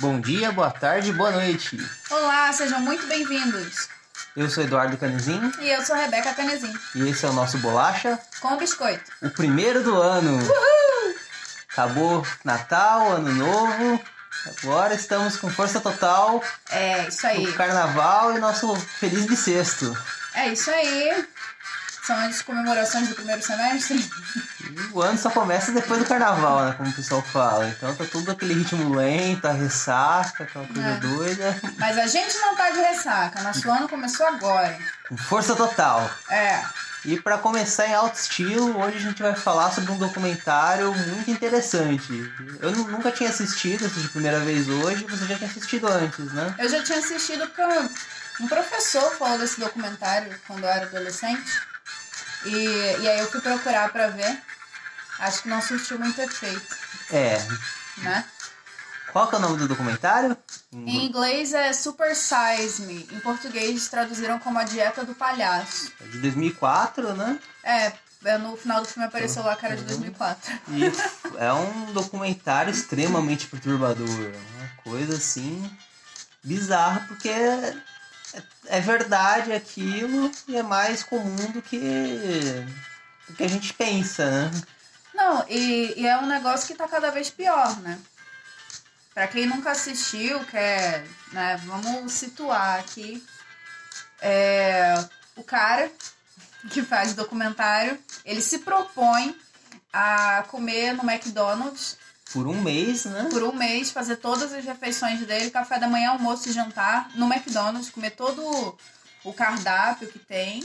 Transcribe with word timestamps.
Bom 0.00 0.20
dia, 0.20 0.50
boa 0.52 0.70
tarde, 0.70 1.12
boa 1.12 1.30
noite. 1.30 1.78
Olá, 2.10 2.52
sejam 2.52 2.80
muito 2.80 3.06
bem-vindos. 3.06 3.88
Eu 4.36 4.48
sou 4.48 4.62
Eduardo 4.64 4.96
Canezinho 4.96 5.52
E 5.60 5.68
eu 5.68 5.84
sou 5.84 5.96
Rebeca 5.96 6.32
Canezin, 6.34 6.72
e 6.94 7.08
esse 7.08 7.24
é 7.24 7.28
o 7.28 7.32
nosso 7.32 7.58
Bolacha, 7.58 8.18
com 8.40 8.56
biscoito. 8.56 9.10
o 9.22 9.30
primeiro 9.30 9.82
do 9.82 10.00
ano. 10.00 10.38
Acabou 11.72 12.26
Natal, 12.44 13.12
Ano 13.12 13.32
Novo. 13.34 14.00
Agora 14.62 14.94
estamos 14.94 15.36
com 15.36 15.50
força 15.50 15.80
total 15.80 16.42
É 16.70 17.08
isso 17.08 17.26
aí. 17.26 17.46
no 17.46 17.52
Carnaval 17.52 18.36
e 18.36 18.40
nosso 18.40 18.74
feliz 18.76 19.26
bissexto. 19.26 19.96
É 20.34 20.48
isso 20.48 20.70
aí. 20.70 21.26
São 22.04 22.16
as 22.16 22.40
comemorações 22.42 23.08
do 23.08 23.14
primeiro 23.14 23.42
semestre. 23.42 24.10
E 24.70 24.90
o 24.92 25.02
ano 25.02 25.18
só 25.18 25.30
começa 25.30 25.72
depois 25.72 26.00
do 26.00 26.06
Carnaval, 26.08 26.64
né? 26.66 26.74
Como 26.76 26.88
o 26.88 26.92
pessoal 26.92 27.22
fala. 27.22 27.66
Então 27.68 27.94
tá 27.94 28.04
tudo 28.04 28.30
aquele 28.30 28.54
ritmo 28.54 28.94
lento, 28.94 29.46
a 29.46 29.52
ressaca, 29.52 30.44
aquela 30.44 30.66
coisa 30.66 30.88
É. 30.88 30.96
doida. 30.96 31.60
Mas 31.78 31.98
a 31.98 32.06
gente 32.06 32.36
não 32.38 32.54
tá 32.56 32.70
de 32.70 32.78
ressaca. 32.80 33.42
Nosso 33.42 33.70
ano 33.70 33.88
começou 33.88 34.26
agora. 34.26 34.78
Com 35.08 35.16
força 35.16 35.56
total. 35.56 36.08
É. 36.30 36.62
E 37.04 37.18
para 37.18 37.38
começar 37.38 37.86
em 37.86 37.94
alto 37.94 38.16
estilo, 38.16 38.78
hoje 38.78 38.98
a 38.98 39.00
gente 39.00 39.22
vai 39.22 39.34
falar 39.34 39.70
sobre 39.72 39.90
um 39.90 39.96
documentário 39.98 40.92
muito 40.94 41.30
interessante. 41.30 42.12
Eu 42.60 42.72
nu- 42.72 42.88
nunca 42.88 43.10
tinha 43.10 43.30
assistido, 43.30 43.86
assisti 43.86 44.06
a 44.06 44.10
primeira 44.10 44.38
vez 44.40 44.68
hoje, 44.68 45.06
você 45.08 45.24
já 45.24 45.34
tinha 45.36 45.48
assistido 45.48 45.88
antes, 45.88 46.30
né? 46.32 46.54
Eu 46.58 46.68
já 46.68 46.82
tinha 46.82 46.98
assistido 46.98 47.46
porque 47.48 47.62
um 48.40 48.46
professor 48.46 49.16
falou 49.16 49.38
desse 49.38 49.58
documentário 49.58 50.38
quando 50.46 50.64
eu 50.64 50.68
era 50.68 50.84
adolescente. 50.86 51.50
E, 52.44 52.96
e 53.00 53.08
aí 53.08 53.18
eu 53.18 53.30
fui 53.30 53.40
procurar 53.40 53.90
pra 53.90 54.08
ver. 54.08 54.38
Acho 55.20 55.42
que 55.42 55.48
não 55.48 55.60
surtiu 55.60 55.98
muito 55.98 56.20
efeito, 56.20 56.76
É. 57.10 57.38
né? 57.98 58.24
Qual 59.12 59.28
que 59.28 59.34
é 59.34 59.38
o 59.38 59.40
nome 59.40 59.58
do 59.58 59.66
documentário? 59.68 60.36
Em 60.72 61.06
inglês 61.06 61.52
é 61.52 61.72
Super 61.72 62.14
Size 62.14 62.82
Me. 62.82 63.08
Em 63.10 63.20
português 63.20 63.88
traduziram 63.88 64.38
como 64.38 64.58
A 64.58 64.64
Dieta 64.64 65.04
do 65.04 65.14
Palhaço. 65.14 65.92
É 66.00 66.04
de 66.04 66.18
2004, 66.18 67.14
né? 67.14 67.38
É, 67.64 67.92
é, 68.24 68.38
no 68.38 68.56
final 68.56 68.80
do 68.80 68.86
filme 68.86 69.06
apareceu 69.08 69.42
lá 69.42 69.54
a 69.54 69.56
cara 69.56 69.76
de 69.76 69.82
2004. 69.82 70.52
E 70.68 70.84
é 71.38 71.52
um 71.52 71.92
documentário 71.92 72.70
extremamente 72.70 73.46
perturbador. 73.48 74.08
Uma 74.08 74.68
coisa 74.84 75.16
assim 75.16 75.68
bizarra, 76.44 77.04
porque 77.08 77.28
é, 77.28 77.74
é 78.66 78.80
verdade 78.80 79.52
aquilo 79.52 80.30
e 80.46 80.56
é 80.56 80.62
mais 80.62 81.02
comum 81.02 81.50
do 81.52 81.60
que, 81.60 81.78
do 83.28 83.34
que 83.34 83.42
a 83.42 83.48
gente 83.48 83.74
pensa, 83.74 84.24
né? 84.30 84.50
Não, 85.20 85.44
e, 85.50 85.92
e 85.98 86.06
é 86.06 86.16
um 86.16 86.26
negócio 86.26 86.66
que 86.66 86.74
tá 86.74 86.88
cada 86.88 87.10
vez 87.10 87.28
pior, 87.28 87.78
né? 87.80 87.98
Pra 89.12 89.28
quem 89.28 89.44
nunca 89.44 89.72
assistiu, 89.72 90.42
quer, 90.46 91.06
né, 91.30 91.60
vamos 91.66 92.10
situar 92.14 92.80
aqui. 92.80 93.22
É, 94.22 94.94
o 95.36 95.42
cara 95.42 95.92
que 96.72 96.82
faz 96.82 97.12
o 97.12 97.16
documentário, 97.16 97.98
ele 98.24 98.40
se 98.40 98.60
propõe 98.60 99.36
a 99.92 100.42
comer 100.48 100.94
no 100.94 101.02
McDonald's 101.02 101.98
Por 102.32 102.46
um 102.46 102.62
mês, 102.62 103.04
né? 103.04 103.28
por 103.30 103.42
um 103.42 103.52
mês, 103.52 103.90
fazer 103.90 104.16
todas 104.16 104.54
as 104.54 104.64
refeições 104.64 105.20
dele, 105.26 105.50
café 105.50 105.78
da 105.78 105.88
manhã, 105.88 106.10
almoço 106.10 106.48
e 106.48 106.52
jantar, 106.52 107.10
no 107.14 107.30
McDonald's, 107.30 107.90
comer 107.90 108.12
todo 108.12 108.78
o 109.22 109.32
cardápio 109.34 110.08
que 110.08 110.18
tem. 110.18 110.64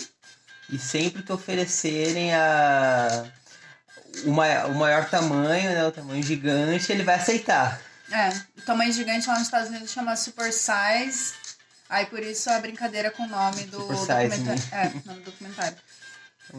E 0.69 0.79
sempre 0.79 1.23
que 1.23 1.33
oferecerem 1.33 2.33
a 2.33 3.25
o 4.23 4.31
maior, 4.31 4.69
o 4.69 4.75
maior 4.75 5.09
tamanho, 5.09 5.71
né, 5.71 5.85
o 5.85 5.91
tamanho 5.91 6.23
gigante, 6.23 6.91
ele 6.91 7.03
vai 7.03 7.15
aceitar. 7.15 7.79
É, 8.11 8.29
o 8.57 8.61
tamanho 8.61 8.91
gigante 8.93 9.27
lá 9.27 9.33
nos 9.33 9.43
Estados 9.43 9.69
Unidos 9.69 9.91
chama 9.91 10.15
Super 10.15 10.53
Size. 10.53 11.33
Aí 11.89 12.05
por 12.05 12.21
isso 12.21 12.49
a 12.49 12.59
brincadeira 12.59 13.11
com 13.11 13.23
o 13.23 13.27
nome 13.27 13.63
do 13.63 13.81
Super 13.81 14.29
Size 14.29 14.43
documentário. 14.43 14.61
Me. 14.61 14.71
É, 14.71 15.07
nome 15.07 15.19
do 15.19 15.25
documentário. 15.31 15.77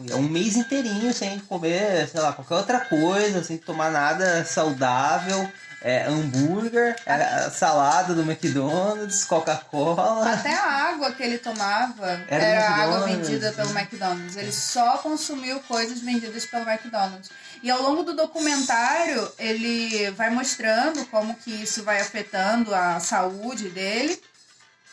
É 0.09 0.15
um 0.15 0.27
mês 0.27 0.55
inteirinho 0.57 1.13
sem 1.13 1.39
comer, 1.39 2.07
sei 2.09 2.19
lá, 2.19 2.33
qualquer 2.33 2.55
outra 2.55 2.79
coisa, 2.81 3.43
sem 3.43 3.57
tomar 3.57 3.89
nada 3.89 4.43
saudável. 4.43 5.49
É, 5.87 6.05
hambúrguer, 6.05 6.97
a 7.05 7.49
salada 7.49 8.13
do 8.13 8.21
McDonald's, 8.21 9.23
Coca-Cola. 9.23 10.33
Até 10.33 10.53
a 10.53 10.89
água 10.89 11.13
que 11.13 11.23
ele 11.23 11.37
tomava 11.37 12.21
Era 12.27 12.43
era, 12.43 12.69
água 12.69 13.07
vendida 13.07 13.53
pelo 13.53 13.69
McDonald's. 13.69 14.35
Ele 14.35 14.51
só 14.51 14.97
consumiu 14.97 15.61
coisas 15.61 16.01
vendidas 16.01 16.45
pelo 16.45 16.69
McDonald's. 16.69 17.29
E 17.63 17.71
ao 17.71 17.81
longo 17.81 18.03
do 18.03 18.13
documentário, 18.13 19.31
ele 19.39 20.11
vai 20.11 20.29
mostrando 20.29 21.05
como 21.05 21.33
que 21.35 21.51
isso 21.51 21.81
vai 21.85 22.01
afetando 22.01 22.75
a 22.75 22.99
saúde 22.99 23.69
dele. 23.69 24.21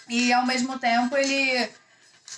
E 0.09 0.33
ao 0.33 0.47
mesmo 0.47 0.79
tempo 0.79 1.17
ele 1.17 1.69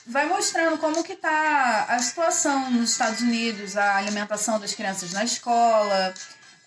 vai 0.06 0.24
mostrando 0.24 0.78
como 0.78 1.04
que 1.04 1.14
tá 1.14 1.84
a 1.90 1.98
situação 1.98 2.70
nos 2.70 2.92
Estados 2.92 3.20
Unidos, 3.20 3.76
a 3.76 3.96
alimentação 3.96 4.58
das 4.58 4.72
crianças 4.72 5.12
na 5.12 5.24
escola, 5.24 6.14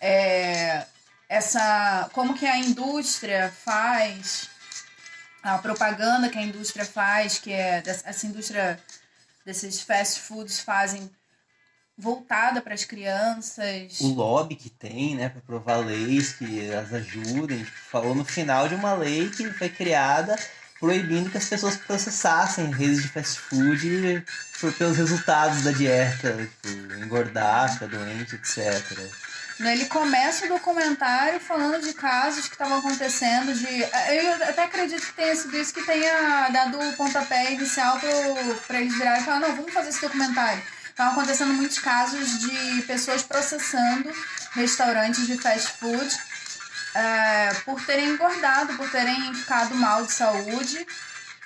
é, 0.00 0.84
essa 1.30 2.10
como 2.12 2.34
que 2.34 2.44
a 2.44 2.58
indústria 2.58 3.52
faz 3.64 4.50
a 5.40 5.58
propaganda 5.58 6.28
que 6.28 6.36
a 6.36 6.42
indústria 6.42 6.84
faz, 6.84 7.38
que 7.38 7.52
é 7.52 7.82
essa 7.86 8.26
indústria 8.26 8.78
desses 9.46 9.80
fast 9.80 10.20
foods 10.20 10.58
fazem 10.58 11.08
voltada 11.96 12.60
para 12.60 12.74
as 12.74 12.84
crianças. 12.84 14.00
O 14.00 14.08
lobby 14.08 14.56
que 14.56 14.68
tem, 14.68 15.14
né, 15.14 15.28
pra 15.28 15.40
provar 15.40 15.76
leis 15.76 16.32
que 16.32 16.74
as 16.74 16.92
ajudem. 16.92 17.64
Falou 17.64 18.14
no 18.14 18.24
final 18.24 18.68
de 18.68 18.74
uma 18.74 18.94
lei 18.94 19.30
que 19.30 19.48
foi 19.52 19.68
criada 19.68 20.36
proibindo 20.80 21.30
que 21.30 21.36
as 21.36 21.48
pessoas 21.48 21.76
processassem 21.76 22.72
redes 22.72 23.02
de 23.02 23.08
fast 23.08 23.38
food 23.38 24.24
por, 24.58 24.72
pelos 24.72 24.96
resultados 24.96 25.62
da 25.62 25.70
dieta, 25.72 26.34
tipo, 26.62 26.94
engordar, 26.94 27.72
ficar 27.72 27.86
doente, 27.86 28.34
etc. 28.34 28.98
Ele 29.68 29.84
começa 29.86 30.46
o 30.46 30.48
documentário 30.48 31.38
falando 31.38 31.82
de 31.82 31.92
casos 31.92 32.46
que 32.46 32.54
estavam 32.54 32.78
acontecendo, 32.78 33.52
de. 33.52 33.80
Eu 33.80 34.48
até 34.48 34.64
acredito 34.64 35.06
que 35.06 35.12
tenha 35.12 35.36
sido 35.36 35.54
isso 35.56 35.74
que 35.74 35.84
tenha 35.84 36.48
dado 36.48 36.80
o 36.80 36.92
pontapé 36.94 37.52
inicial 37.52 38.00
para 38.66 38.80
eles 38.80 38.96
virarem 38.96 39.20
e 39.20 39.24
falar, 39.24 39.40
não, 39.40 39.56
vamos 39.56 39.72
fazer 39.72 39.90
esse 39.90 40.00
documentário. 40.00 40.62
Estavam 40.88 41.12
acontecendo 41.12 41.52
muitos 41.52 41.78
casos 41.78 42.40
de 42.40 42.82
pessoas 42.82 43.22
processando 43.22 44.10
restaurantes 44.52 45.26
de 45.26 45.36
fast 45.36 45.72
food 45.78 46.18
é, 46.94 47.54
por 47.64 47.80
terem 47.84 48.10
engordado, 48.10 48.74
por 48.74 48.90
terem 48.90 49.34
ficado 49.34 49.74
mal 49.74 50.04
de 50.04 50.12
saúde. 50.12 50.86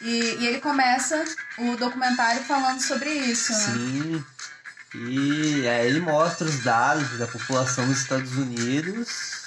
E, 0.01 0.37
e 0.41 0.47
ele 0.47 0.61
começa 0.61 1.25
o 1.59 1.77
documentário 1.77 2.43
falando 2.45 2.81
sobre 2.81 3.11
isso, 3.11 3.53
né? 3.53 3.59
Sim. 3.59 4.25
E 4.95 5.67
aí 5.67 5.89
ele 5.89 6.01
mostra 6.01 6.47
os 6.47 6.63
dados 6.63 7.19
da 7.19 7.27
população 7.27 7.87
dos 7.87 8.01
Estados 8.01 8.33
Unidos 8.37 9.43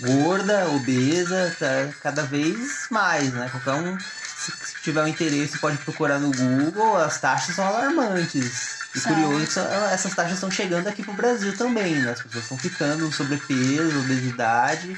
gorda, 0.00 0.68
obesa, 0.70 1.54
tá 1.58 1.88
cada 2.02 2.22
vez 2.22 2.86
mais, 2.90 3.32
né? 3.32 3.48
Qualquer 3.50 3.72
um, 3.72 3.98
se 3.98 4.52
tiver 4.82 5.02
um 5.02 5.08
interesse, 5.08 5.58
pode 5.58 5.78
procurar 5.78 6.18
no 6.18 6.30
Google, 6.32 6.96
as 6.98 7.18
taxas 7.18 7.54
são 7.54 7.66
alarmantes. 7.66 8.76
E 8.94 9.00
curioso 9.00 9.46
que 9.46 9.52
são- 9.52 9.66
essas 9.90 10.14
taxas 10.14 10.34
estão 10.34 10.50
chegando 10.50 10.86
aqui 10.88 11.02
pro 11.02 11.12
Brasil 11.12 11.56
também, 11.56 11.94
né? 11.96 12.12
As 12.12 12.22
pessoas 12.22 12.44
estão 12.44 12.58
ficando 12.58 13.10
sobrepeso, 13.12 13.98
obesidade, 14.00 14.96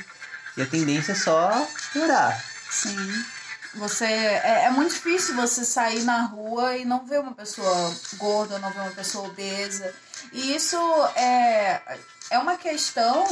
e 0.56 0.62
a 0.62 0.66
tendência 0.66 1.12
é 1.12 1.16
só 1.16 1.68
piorar. 1.92 2.42
Sim. 2.70 3.24
Você 3.78 4.04
é, 4.04 4.64
é 4.64 4.70
muito 4.70 4.92
difícil 4.92 5.36
você 5.36 5.64
sair 5.64 6.02
na 6.02 6.22
rua 6.22 6.76
e 6.76 6.84
não 6.84 7.06
ver 7.06 7.20
uma 7.20 7.34
pessoa 7.34 7.94
gorda, 8.16 8.58
não 8.58 8.70
ver 8.70 8.80
uma 8.80 8.90
pessoa 8.90 9.28
obesa. 9.28 9.94
E 10.32 10.54
isso 10.54 10.76
é, 11.14 11.80
é 12.30 12.38
uma 12.38 12.56
questão, 12.56 13.24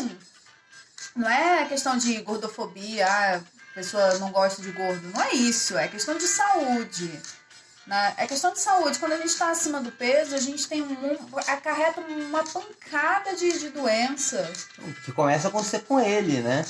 não 1.16 1.28
é 1.28 1.66
questão 1.66 1.96
de 1.96 2.20
gordofobia, 2.22 3.06
ah, 3.06 3.36
a 3.36 3.74
pessoa 3.74 4.18
não 4.18 4.30
gosta 4.30 4.62
de 4.62 4.70
gordo. 4.70 5.08
Não 5.08 5.20
é 5.20 5.32
isso, 5.34 5.76
é 5.76 5.88
questão 5.88 6.16
de 6.16 6.26
saúde. 6.28 7.20
Né? 7.84 8.14
É 8.16 8.26
questão 8.26 8.52
de 8.52 8.60
saúde. 8.60 8.98
Quando 8.98 9.12
a 9.12 9.16
gente 9.16 9.28
está 9.28 9.50
acima 9.50 9.80
do 9.80 9.92
peso, 9.92 10.34
a 10.34 10.40
gente 10.40 10.66
tem 10.68 10.82
um, 10.82 11.18
acarreta 11.46 12.00
uma 12.00 12.44
pancada 12.44 13.34
de, 13.34 13.58
de 13.58 13.68
doença. 13.70 14.50
que 15.04 15.12
começa 15.12 15.48
a 15.48 15.50
acontecer 15.50 15.80
com 15.80 16.00
ele, 16.00 16.40
né? 16.40 16.64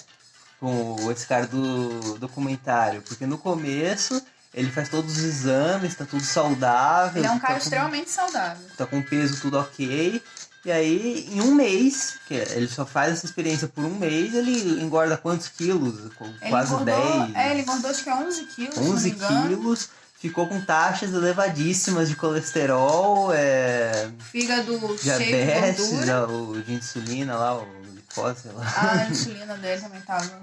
Com 0.60 1.10
esse 1.12 1.26
cara 1.26 1.46
do 1.46 2.18
documentário. 2.18 3.02
Porque 3.02 3.26
no 3.26 3.38
começo 3.38 4.20
ele 4.54 4.70
faz 4.70 4.88
todos 4.88 5.18
os 5.18 5.22
exames, 5.22 5.94
tá 5.94 6.06
tudo 6.06 6.24
saudável. 6.24 7.20
Ele 7.20 7.26
é 7.26 7.30
um 7.30 7.38
cara 7.38 7.54
tá 7.54 7.60
com, 7.60 7.64
extremamente 7.64 8.10
saudável. 8.10 8.66
tá 8.76 8.86
com 8.86 9.02
peso 9.02 9.40
tudo 9.42 9.58
ok. 9.58 10.22
E 10.64 10.72
aí, 10.72 11.28
em 11.30 11.40
um 11.42 11.54
mês, 11.54 12.18
que 12.26 12.34
ele 12.34 12.66
só 12.66 12.84
faz 12.84 13.12
essa 13.12 13.26
experiência 13.26 13.68
por 13.68 13.84
um 13.84 13.94
mês, 13.94 14.34
ele 14.34 14.82
engorda 14.82 15.16
quantos 15.16 15.46
quilos? 15.48 16.12
Com 16.14 16.24
Ele 16.24 16.50
Quase 16.50 16.72
engordou, 16.72 17.20
10. 17.26 17.34
É, 17.36 17.50
ele 17.52 17.60
engordou 17.60 17.90
acho 17.90 18.02
que 18.02 18.10
é 18.10 18.14
11 18.14 18.44
quilos, 18.46 18.74
se 18.74 18.80
não 18.80 18.86
me 18.88 18.94
11 18.94 19.08
engano. 19.10 19.48
quilos. 19.48 19.88
Ficou 20.18 20.48
com 20.48 20.60
taxas 20.62 21.12
elevadíssimas 21.12 22.08
de 22.08 22.16
colesterol, 22.16 23.30
é, 23.34 24.08
Fígado 24.32 24.72
cheio 24.78 24.96
de 24.96 25.02
diabetes, 25.02 25.90
gordura. 25.90 26.26
o 26.28 26.62
de 26.62 26.72
insulina 26.72 27.36
lá, 27.36 27.58
o 27.58 27.66
sei 28.34 28.52
lá. 28.52 28.64
A 28.76 29.10
insulina 29.10 29.56
dele 29.56 29.80
também 29.80 30.00
tava. 30.02 30.40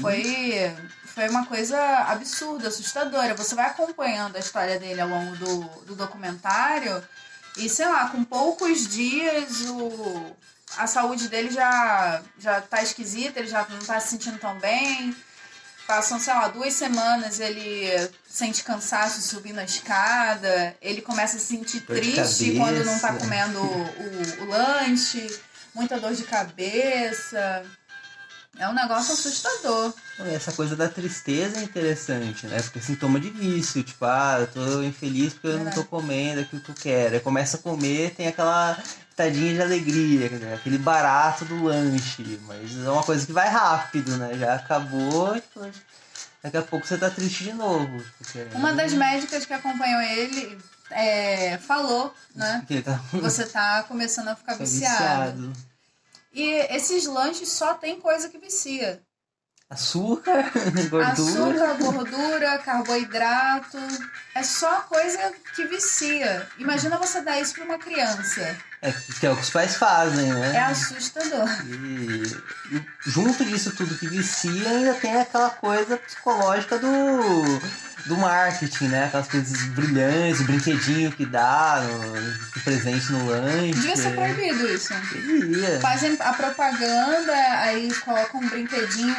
Foi, 0.00 0.74
foi 1.14 1.28
uma 1.28 1.44
coisa 1.46 1.78
absurda, 2.08 2.68
assustadora. 2.68 3.34
Você 3.34 3.54
vai 3.54 3.66
acompanhando 3.66 4.36
a 4.36 4.40
história 4.40 4.78
dele 4.78 5.00
ao 5.00 5.08
longo 5.08 5.36
do, 5.36 5.60
do 5.84 5.94
documentário 5.94 7.02
e, 7.58 7.68
sei 7.68 7.86
lá, 7.86 8.08
com 8.08 8.24
poucos 8.24 8.88
dias 8.88 9.60
o, 9.68 10.34
a 10.78 10.86
saúde 10.86 11.28
dele 11.28 11.50
já, 11.50 12.22
já 12.38 12.60
tá 12.62 12.82
esquisita, 12.82 13.38
ele 13.38 13.48
já 13.48 13.66
não 13.68 13.80
tá 13.80 14.00
se 14.00 14.08
sentindo 14.08 14.38
tão 14.38 14.58
bem. 14.58 15.14
Passam, 15.86 16.18
sei 16.18 16.32
lá, 16.32 16.48
duas 16.48 16.72
semanas, 16.72 17.40
ele 17.40 17.90
sente 18.26 18.62
cansaço 18.62 19.20
subindo 19.20 19.58
a 19.58 19.64
escada, 19.64 20.74
ele 20.80 21.02
começa 21.02 21.36
a 21.36 21.40
se 21.40 21.46
sentir 21.46 21.80
Dor 21.80 21.96
triste 21.96 22.56
quando 22.56 22.84
não 22.84 22.98
tá 22.98 23.12
comendo 23.14 23.60
o, 23.60 24.42
o 24.42 24.46
lanche, 24.46 25.28
muita 25.74 25.98
dor 25.98 26.14
de 26.14 26.22
cabeça. 26.24 27.64
É 28.58 28.68
um 28.68 28.74
negócio 28.74 29.14
assustador. 29.14 29.94
Essa 30.18 30.52
coisa 30.52 30.76
da 30.76 30.88
tristeza 30.88 31.58
é 31.58 31.62
interessante, 31.62 32.46
né? 32.46 32.60
Porque 32.60 32.78
é 32.78 32.82
sintoma 32.82 33.18
de 33.18 33.30
vício, 33.30 33.82
tipo, 33.82 34.04
ah, 34.04 34.36
eu 34.40 34.46
tô 34.46 34.82
infeliz 34.82 35.32
porque 35.32 35.48
eu 35.48 35.64
não 35.64 35.72
tô 35.72 35.84
comendo 35.84 36.42
aquilo 36.42 36.60
que 36.60 36.70
eu 36.70 36.74
quero. 36.74 37.14
Aí 37.14 37.20
começa 37.20 37.56
a 37.56 37.60
comer, 37.60 38.14
tem 38.14 38.28
aquela 38.28 38.78
tadinha 39.16 39.54
de 39.54 39.62
alegria, 39.62 40.28
dizer, 40.28 40.52
aquele 40.52 40.76
barato 40.76 41.46
do 41.46 41.64
lanche. 41.64 42.38
Mas 42.46 42.76
é 42.76 42.90
uma 42.90 43.02
coisa 43.02 43.24
que 43.24 43.32
vai 43.32 43.48
rápido, 43.48 44.16
né? 44.18 44.36
Já 44.38 44.54
acabou, 44.54 45.34
tipo, 45.34 45.66
daqui 46.42 46.56
a 46.58 46.62
pouco 46.62 46.86
você 46.86 46.98
tá 46.98 47.08
triste 47.08 47.44
de 47.44 47.54
novo. 47.54 48.04
Porque 48.18 48.46
Uma 48.54 48.74
das 48.74 48.92
médicas 48.92 49.46
que 49.46 49.54
acompanhou 49.54 50.02
ele 50.02 50.58
é, 50.94 51.58
falou, 51.58 52.14
né? 52.34 52.64
tá 52.84 53.00
Você 53.12 53.46
tá 53.46 53.84
começando 53.84 54.28
a 54.28 54.36
ficar 54.36 54.52
tá 54.52 54.58
viciado. 54.58 55.48
viciado. 55.48 55.72
E 56.32 56.50
esses 56.74 57.06
lanches 57.06 57.48
só 57.50 57.74
tem 57.74 58.00
coisa 58.00 58.28
que 58.28 58.38
vicia. 58.38 59.02
Açúcar, 59.72 60.50
gordura. 60.90 61.72
Açúcar, 61.72 61.74
gordura, 61.78 62.58
carboidrato. 62.58 63.78
É 64.34 64.42
só 64.42 64.82
coisa 64.82 65.32
que 65.54 65.64
vicia. 65.64 66.46
Imagina 66.58 66.98
você 66.98 67.22
dar 67.22 67.40
isso 67.40 67.54
pra 67.54 67.64
uma 67.64 67.78
criança. 67.78 68.54
É, 68.82 68.92
que 68.92 69.26
é 69.26 69.30
o 69.30 69.36
que 69.36 69.42
os 69.42 69.48
pais 69.48 69.76
fazem, 69.76 70.30
né? 70.30 70.56
É 70.56 70.60
assustador. 70.60 71.48
E, 71.64 72.76
e 72.76 72.84
junto 73.06 73.44
disso 73.46 73.74
tudo 73.74 73.96
que 73.96 74.08
vicia, 74.08 74.68
ainda 74.68 74.92
tem 74.94 75.18
aquela 75.18 75.48
coisa 75.50 75.96
psicológica 75.96 76.78
do, 76.78 77.42
do 78.06 78.16
marketing, 78.16 78.88
né? 78.88 79.04
Aquelas 79.04 79.28
coisas 79.28 79.62
brilhantes, 79.68 80.40
o 80.40 80.44
brinquedinho 80.44 81.12
que 81.12 81.24
dá 81.24 81.82
no, 81.82 82.60
presente 82.62 83.12
no 83.12 83.26
lanche. 83.26 83.72
Devia 83.72 83.96
ser 83.96 84.14
proibido 84.14 84.68
isso. 84.68 84.92
Devia. 85.12 85.80
Fazem 85.80 86.16
a 86.20 86.32
propaganda, 86.32 87.32
aí 87.60 87.92
colocam 88.04 88.40
um 88.40 88.48
brinquedinho 88.48 89.14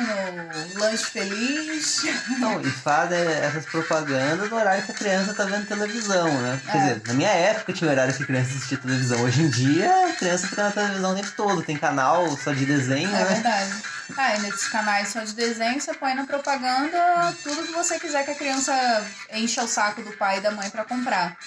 no 0.74 0.80
lanche 0.80 1.06
feliz. 1.06 2.03
Não, 2.39 2.62
e 2.62 2.69
fazem 2.69 3.19
essas 3.19 3.65
propagandas 3.65 4.50
no 4.50 4.56
horário 4.56 4.83
que 4.83 4.91
a 4.91 4.95
criança 4.95 5.33
tá 5.33 5.45
vendo 5.45 5.65
televisão, 5.68 6.27
né? 6.41 6.59
Quer 6.65 6.77
É. 6.77 6.80
dizer, 6.81 7.01
na 7.07 7.13
minha 7.13 7.30
época 7.30 7.74
tinha 7.74 7.89
horário 7.89 8.13
que 8.13 8.24
a 8.24 8.25
criança 8.25 8.50
assistia 8.51 8.77
televisão. 8.77 9.21
Hoje 9.21 9.41
em 9.41 9.50
dia, 9.50 10.07
a 10.09 10.13
criança 10.13 10.47
fica 10.47 10.63
na 10.63 10.71
televisão 10.71 11.12
o 11.12 11.15
tempo 11.15 11.31
todo. 11.35 11.62
Tem 11.63 11.77
canal 11.77 12.38
só 12.38 12.51
de 12.51 12.65
desenho, 12.65 13.09
É 13.09 13.12
né? 13.12 13.25
verdade. 13.25 13.74
Ah, 14.17 14.35
e 14.35 14.39
nesses 14.41 14.67
canais 14.67 15.09
só 15.09 15.21
de 15.23 15.33
desenho, 15.33 15.79
você 15.79 15.94
põe 15.94 16.13
na 16.13 16.25
propaganda 16.25 17.33
tudo 17.44 17.63
que 17.67 17.71
você 17.73 18.00
quiser 18.00 18.23
que 18.25 18.31
a 18.31 18.35
criança 18.35 18.73
encha 19.31 19.63
o 19.63 19.67
saco 19.67 20.01
do 20.01 20.11
pai 20.13 20.38
e 20.38 20.41
da 20.41 20.51
mãe 20.51 20.69
pra 20.69 20.83
comprar. 20.83 21.38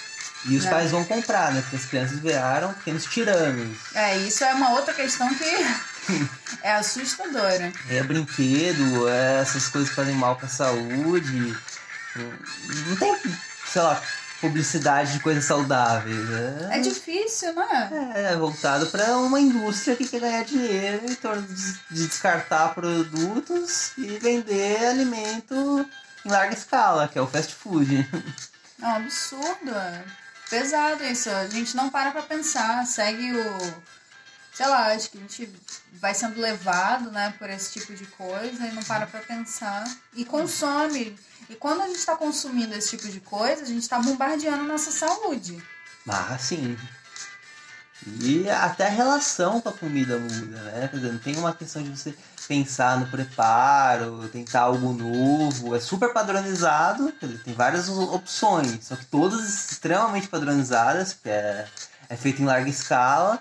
E 0.45 0.55
os 0.57 0.65
É. 0.65 0.69
pais 0.69 0.91
vão 0.91 1.03
comprar, 1.03 1.51
né? 1.51 1.61
Porque 1.61 1.75
as 1.77 1.85
crianças 1.85 2.19
viraram 2.19 2.73
pequenos 2.73 3.05
tiranos. 3.05 3.77
É, 3.93 4.17
isso 4.17 4.43
é 4.43 4.53
uma 4.53 4.71
outra 4.71 4.93
questão 4.93 5.27
que 5.33 5.45
é 6.63 6.73
assustadora. 6.73 7.71
É 7.89 8.01
brinquedo, 8.03 9.07
é 9.09 9.41
essas 9.41 9.67
coisas 9.67 9.89
que 9.89 9.95
fazem 9.95 10.15
mal 10.15 10.35
pra 10.35 10.47
saúde. 10.47 11.55
Não 12.15 12.95
tem, 12.97 13.15
sei 13.71 13.81
lá, 13.81 14.01
publicidade 14.41 15.13
de 15.13 15.19
coisas 15.19 15.45
saudáveis. 15.45 16.17
É 16.69 16.77
É, 16.77 16.79
difícil, 16.79 17.53
né? 17.53 18.11
é 18.15 18.35
voltado 18.35 18.87
pra 18.87 19.17
uma 19.17 19.39
indústria 19.39 19.95
que 19.95 20.07
quer 20.07 20.19
ganhar 20.21 20.43
dinheiro 20.45 21.09
em 21.09 21.15
torno 21.15 21.41
de, 21.41 21.73
de 21.91 22.07
descartar 22.07 22.73
produtos 22.75 23.91
e 23.97 24.17
vender 24.19 24.85
alimento 24.85 25.85
em 26.25 26.29
larga 26.29 26.53
escala, 26.53 27.07
que 27.07 27.17
é 27.17 27.21
o 27.21 27.27
fast 27.27 27.53
food. 27.55 28.07
É 28.81 28.85
um 28.85 28.95
absurdo. 28.95 29.71
É 29.75 30.03
pesado 30.49 31.03
isso. 31.03 31.29
A 31.29 31.47
gente 31.47 31.75
não 31.75 31.89
para 31.89 32.11
pra 32.11 32.21
pensar. 32.21 32.85
Segue 32.85 33.31
o. 33.33 33.73
Sei 34.57 34.65
lá, 34.65 34.87
acho 34.87 35.11
que 35.11 35.19
a 35.19 35.21
gente 35.21 35.53
vai 36.01 36.15
sendo 36.15 36.41
levado, 36.41 37.11
né, 37.11 37.31
por 37.37 37.47
esse 37.47 37.73
tipo 37.73 37.93
de 37.93 38.07
coisa 38.07 38.65
e 38.65 38.71
não 38.71 38.81
para 38.81 39.05
pra 39.05 39.19
pensar. 39.19 39.83
E 40.15 40.25
consome. 40.25 41.15
E 41.47 41.53
quando 41.53 41.83
a 41.83 41.87
gente 41.87 42.03
tá 42.03 42.15
consumindo 42.15 42.73
esse 42.73 42.97
tipo 42.97 43.07
de 43.07 43.19
coisa, 43.19 43.61
a 43.61 43.67
gente 43.67 43.87
tá 43.87 43.99
bombardeando 43.99 44.63
a 44.63 44.67
nossa 44.67 44.89
saúde. 44.89 45.63
Mas 46.03 46.41
sim. 46.41 46.75
E 48.19 48.49
até 48.49 48.87
a 48.87 48.89
relação 48.89 49.61
com 49.61 49.69
a 49.69 49.73
comida 49.73 50.17
muda, 50.17 50.59
né? 50.63 50.87
Quer 50.87 50.97
dizer, 50.97 51.11
não 51.11 51.19
tem 51.19 51.35
uma 51.37 51.53
questão 51.53 51.83
de 51.83 51.91
você 51.91 52.15
pensar 52.47 52.99
no 52.99 53.05
preparo, 53.11 54.27
tentar 54.29 54.61
algo 54.61 54.91
novo. 54.91 55.75
É 55.75 55.79
super 55.79 56.11
padronizado, 56.11 57.13
quer 57.19 57.27
dizer, 57.27 57.43
tem 57.43 57.53
várias 57.53 57.89
opções, 57.89 58.87
só 58.87 58.95
que 58.95 59.05
todas 59.05 59.69
extremamente 59.69 60.27
padronizadas, 60.27 61.13
porque 61.13 61.29
é, 61.29 61.67
é 62.09 62.17
feito 62.17 62.41
em 62.41 62.45
larga 62.45 62.67
escala. 62.67 63.39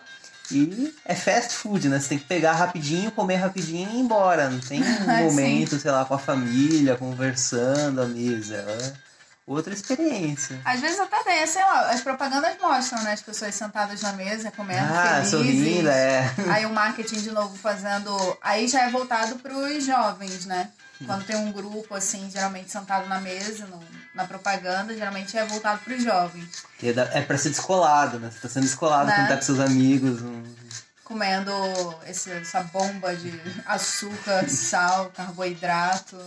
E 0.51 0.95
é 1.05 1.15
fast 1.15 1.55
food, 1.55 1.89
né? 1.89 1.99
Você 2.01 2.09
tem 2.11 2.19
que 2.19 2.25
pegar 2.25 2.53
rapidinho, 2.53 3.11
comer 3.11 3.37
rapidinho 3.37 3.89
e 3.91 3.97
ir 3.97 4.01
embora. 4.01 4.49
Não 4.49 4.61
tem 4.61 4.81
um 5.03 5.05
Sim. 5.05 5.25
momento, 5.25 5.79
sei 5.79 5.91
lá, 5.91 6.05
com 6.05 6.15
a 6.15 6.19
família, 6.19 6.97
conversando 6.97 8.01
à 8.03 8.07
mesa. 8.07 8.57
É 8.57 8.93
outra 9.47 9.73
experiência. 9.73 10.61
Às 10.65 10.81
vezes 10.81 10.99
até 10.99 11.23
tem, 11.23 11.47
sei 11.47 11.63
lá, 11.63 11.91
as 11.91 12.01
propagandas 12.01 12.57
mostram, 12.61 13.01
né, 13.05 13.13
as 13.13 13.23
pessoas 13.23 13.55
sentadas 13.55 14.03
na 14.03 14.13
mesa, 14.13 14.51
comendo, 14.51 14.93
Ah, 14.93 15.23
felizes. 15.23 15.31
sorrindo, 15.31 15.89
é. 15.89 16.31
Aí 16.51 16.67
o 16.67 16.71
marketing 16.71 17.21
de 17.21 17.31
novo 17.31 17.57
fazendo. 17.57 18.11
Aí 18.43 18.67
já 18.67 18.83
é 18.83 18.91
voltado 18.91 19.37
para 19.37 19.57
os 19.57 19.85
jovens, 19.85 20.47
né? 20.47 20.69
Quando 21.07 21.25
tem 21.27 21.37
um 21.37 21.53
grupo, 21.53 21.95
assim, 21.95 22.29
geralmente 22.31 22.73
sentado 22.73 23.07
na 23.07 23.21
mesa, 23.21 23.67
no- 23.67 23.83
na 24.17 24.25
propaganda, 24.25 24.95
geralmente 24.95 25.37
é 25.37 25.45
voltado 25.45 25.81
para 25.85 25.95
os 25.95 26.03
jovens. 26.03 26.49
É 26.83 27.19
é 27.19 27.23
pra 27.23 27.39
ser 27.39 27.51
descolado, 27.51 28.19
né? 28.19 28.31
Você 28.33 28.41
tá 28.41 28.49
sendo 28.49 28.65
descolado 28.65 29.07
Né? 29.07 29.15
quando 29.15 29.29
tá 29.29 29.37
com 29.37 29.43
seus 29.43 29.61
amigos. 29.61 30.23
um- 30.23 30.43
Comendo 31.05 31.53
esse- 32.09 32.33
essa 32.33 32.63
bomba 32.65 33.15
de 33.15 33.41
açúcar, 33.65 34.49
sal, 34.49 35.13
carboidrato 35.15 36.19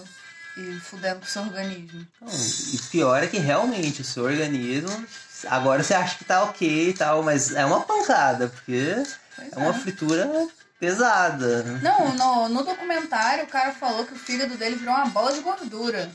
e 0.57 0.79
fudendo 0.79 1.19
com 1.19 1.25
o 1.25 1.29
seu 1.29 1.41
organismo. 1.41 2.07
Então, 2.15 2.27
e 2.73 2.77
pior 2.89 3.21
é 3.21 3.27
que 3.27 3.37
realmente 3.39 4.01
o 4.01 4.05
seu 4.05 4.23
organismo. 4.23 5.05
Agora 5.49 5.83
você 5.83 5.93
acha 5.93 6.17
que 6.17 6.23
tá 6.23 6.43
ok 6.43 6.89
e 6.89 6.93
tal, 6.93 7.23
mas 7.23 7.51
é 7.53 7.65
uma 7.65 7.81
pancada, 7.81 8.47
porque 8.47 9.03
Pois 9.35 9.51
é 9.53 9.57
uma 9.57 9.73
fritura 9.73 10.47
pesada. 10.79 11.63
Não, 11.81 12.13
no, 12.15 12.49
no 12.49 12.63
documentário 12.63 13.43
o 13.43 13.47
cara 13.47 13.73
falou 13.73 14.05
que 14.05 14.13
o 14.13 14.17
fígado 14.19 14.55
dele 14.57 14.75
virou 14.77 14.93
uma 14.95 15.07
bola 15.07 15.33
de 15.33 15.41
gordura. 15.41 16.09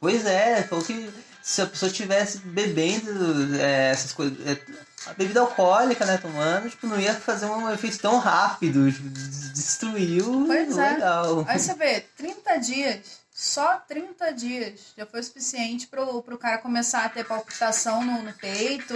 Pois 0.00 0.24
é, 0.24 0.62
falou 0.62 0.84
que 0.84 1.12
se 1.42 1.60
a 1.62 1.66
pessoa 1.66 1.90
tivesse 1.92 2.38
bebendo 2.38 3.54
é, 3.60 3.90
essas 3.90 4.12
coisas. 4.12 4.38
é, 4.46 4.58
a 5.06 5.14
bebida 5.14 5.40
alcoólica, 5.40 6.04
né, 6.04 6.18
tomando, 6.18 6.68
tipo, 6.68 6.86
não 6.86 6.98
ia 7.00 7.14
fazer 7.14 7.46
um 7.46 7.70
efeito 7.72 7.98
tão 7.98 8.18
rápido, 8.18 8.90
tipo, 8.92 9.08
des- 9.08 9.52
destruiu 9.52 10.44
Pois 10.46 10.76
é. 10.76 10.90
legal. 10.92 11.44
Aí 11.48 11.58
você 11.58 11.74
vê, 11.74 12.00
30 12.16 12.56
dias, 12.58 13.00
só 13.34 13.76
30 13.88 14.30
dias 14.32 14.80
já 14.96 15.06
foi 15.06 15.20
o 15.20 15.24
suficiente 15.24 15.86
pro, 15.86 16.22
pro 16.22 16.36
cara 16.38 16.58
começar 16.58 17.04
a 17.04 17.08
ter 17.08 17.24
palpitação 17.24 18.04
no, 18.04 18.22
no 18.22 18.32
peito, 18.34 18.94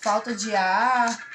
falta 0.00 0.34
de 0.34 0.54
ar. 0.56 1.26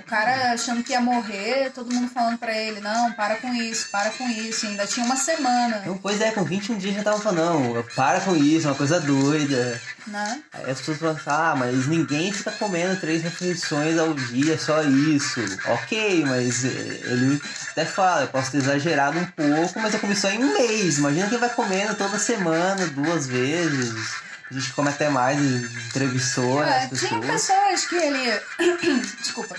O 0.00 0.02
cara 0.06 0.52
achando 0.52 0.82
que 0.82 0.92
ia 0.92 1.00
morrer, 1.00 1.70
todo 1.74 1.92
mundo 1.94 2.08
falando 2.12 2.36
pra 2.36 2.52
ele, 2.56 2.80
não, 2.80 3.12
para 3.12 3.36
com 3.36 3.54
isso, 3.54 3.88
para 3.90 4.10
com 4.10 4.28
isso. 4.28 4.66
E 4.66 4.68
ainda 4.70 4.86
tinha 4.86 5.06
uma 5.06 5.16
semana, 5.16 5.78
Então, 5.82 5.96
pois 5.96 6.20
é, 6.20 6.30
com 6.30 6.44
21 6.44 6.76
dias 6.78 6.96
já 6.96 7.02
tava 7.02 7.18
falando, 7.20 7.74
não, 7.74 7.82
para 7.94 8.20
com 8.20 8.36
isso, 8.36 8.66
é 8.66 8.70
uma 8.70 8.76
coisa 8.76 9.00
doida. 9.00 9.80
né? 10.06 10.42
Aí 10.52 10.70
as 10.70 10.78
pessoas 10.78 10.98
falam 10.98 11.14
assim, 11.16 11.24
ah, 11.28 11.54
mas 11.56 11.86
ninguém 11.86 12.32
fica 12.32 12.50
comendo 12.52 13.00
três 13.00 13.22
refeições 13.22 13.96
ao 13.98 14.12
dia, 14.12 14.58
só 14.58 14.82
isso. 14.82 15.40
Ok, 15.66 16.24
mas 16.26 16.64
eh, 16.64 16.68
ele 17.04 17.40
até 17.70 17.84
fala, 17.86 18.22
eu 18.22 18.28
posso 18.28 18.50
ter 18.50 18.58
exagerado 18.58 19.18
um 19.18 19.26
pouco, 19.26 19.80
mas 19.80 19.94
eu 19.94 20.00
comi 20.00 20.14
só 20.14 20.28
em 20.28 20.44
um 20.44 20.52
mês. 20.52 20.98
Imagina 20.98 21.28
quem 21.28 21.38
vai 21.38 21.48
comendo 21.50 21.94
toda 21.94 22.18
semana, 22.18 22.86
duas 22.88 23.26
vezes. 23.26 23.94
A 24.50 24.54
gente 24.54 24.72
come 24.74 24.90
até 24.90 25.08
mais, 25.08 25.40
entrevistou 25.40 26.60
né, 26.60 26.88
É, 26.90 26.94
as 26.94 27.00
tinha 27.00 27.18
pessoas. 27.20 27.46
pessoas 27.46 27.86
que 27.86 27.94
ele. 27.96 28.40
Desculpa. 29.22 29.56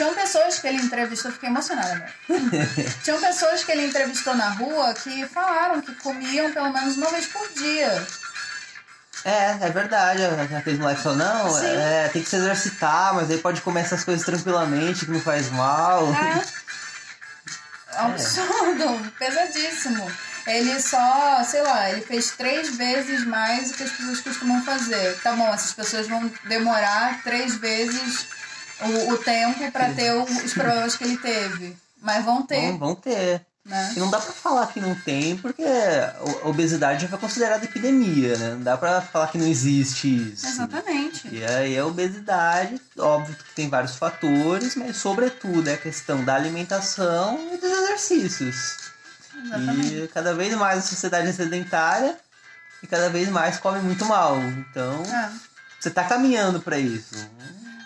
Tinham 0.00 0.14
pessoas 0.14 0.58
que 0.58 0.66
ele 0.66 0.78
entrevistou, 0.78 1.30
fiquei 1.30 1.50
emocionada 1.50 1.92
agora. 1.92 2.14
Tinham 3.04 3.20
pessoas 3.20 3.62
que 3.62 3.70
ele 3.70 3.84
entrevistou 3.84 4.34
na 4.34 4.48
rua 4.48 4.94
que 4.94 5.26
falaram 5.26 5.82
que 5.82 5.94
comiam 5.96 6.50
pelo 6.52 6.72
menos 6.72 6.96
uma 6.96 7.10
vez 7.10 7.26
por 7.26 7.46
dia. 7.52 8.06
É, 9.22 9.58
é 9.60 9.68
verdade. 9.68 10.22
Aqueles 10.56 10.78
moleques 10.78 11.02
falam, 11.02 11.18
não, 11.18 11.50
Sim. 11.50 11.66
é, 11.66 12.08
tem 12.10 12.22
que 12.22 12.30
se 12.30 12.36
exercitar, 12.36 13.14
mas 13.14 13.30
aí 13.30 13.36
pode 13.36 13.60
comer 13.60 13.82
essas 13.82 14.02
coisas 14.02 14.24
tranquilamente, 14.24 15.04
que 15.04 15.10
não 15.10 15.20
faz 15.20 15.50
mal. 15.50 16.08
É. 16.14 16.44
É 17.92 18.02
um 18.02 18.06
absurdo, 18.12 19.12
pesadíssimo. 19.18 20.10
Ele 20.46 20.80
só, 20.80 21.42
sei 21.44 21.60
lá, 21.60 21.90
ele 21.90 22.00
fez 22.00 22.30
três 22.30 22.76
vezes 22.76 23.26
mais 23.26 23.68
do 23.68 23.76
que 23.76 23.82
as 23.82 23.90
pessoas 23.90 24.20
costumam 24.20 24.64
fazer. 24.64 25.20
Tá 25.22 25.32
bom, 25.32 25.52
essas 25.52 25.72
pessoas 25.72 26.06
vão 26.06 26.32
demorar 26.44 27.20
três 27.24 27.56
vezes 27.56 28.26
o, 28.82 29.12
o 29.12 29.18
tempo 29.18 29.70
para 29.72 29.92
ter 29.92 30.12
os 30.14 30.52
problemas 30.54 30.96
que 30.96 31.04
ele 31.04 31.16
teve. 31.16 31.76
Mas 32.00 32.24
vão 32.24 32.42
ter. 32.42 32.70
Vão, 32.70 32.78
vão 32.78 32.94
ter. 32.94 33.44
Né? 33.64 33.92
E 33.94 34.00
não 34.00 34.10
dá 34.10 34.18
pra 34.18 34.32
falar 34.32 34.66
que 34.68 34.80
não 34.80 34.94
tem, 34.94 35.36
porque 35.36 35.62
a 35.62 36.48
obesidade 36.48 37.02
já 37.02 37.08
foi 37.08 37.18
considerada 37.18 37.64
epidemia, 37.64 38.36
né? 38.38 38.50
Não 38.54 38.62
dá 38.62 38.76
pra 38.76 39.02
falar 39.02 39.28
que 39.28 39.36
não 39.36 39.46
existe 39.46 40.32
isso. 40.32 40.46
Exatamente. 40.46 41.28
E 41.30 41.44
aí 41.44 41.78
a 41.78 41.86
obesidade, 41.86 42.80
óbvio 42.98 43.36
que 43.36 43.54
tem 43.54 43.68
vários 43.68 43.96
fatores, 43.96 44.74
mas 44.76 44.96
sobretudo 44.96 45.68
é 45.68 45.74
a 45.74 45.78
questão 45.78 46.24
da 46.24 46.34
alimentação 46.34 47.38
e 47.52 47.58
dos 47.58 47.70
exercícios. 47.70 48.78
Exatamente. 49.44 49.94
E 49.94 50.08
cada 50.08 50.34
vez 50.34 50.54
mais 50.54 50.78
a 50.78 50.82
sociedade 50.82 51.28
é 51.28 51.32
sedentária 51.32 52.16
e 52.82 52.86
cada 52.86 53.10
vez 53.10 53.28
mais 53.28 53.58
come 53.58 53.78
muito 53.80 54.06
mal. 54.06 54.38
Então, 54.40 55.02
É. 55.04 55.30
você 55.78 55.90
tá 55.90 56.02
caminhando 56.04 56.60
pra 56.62 56.78
isso. 56.78 57.28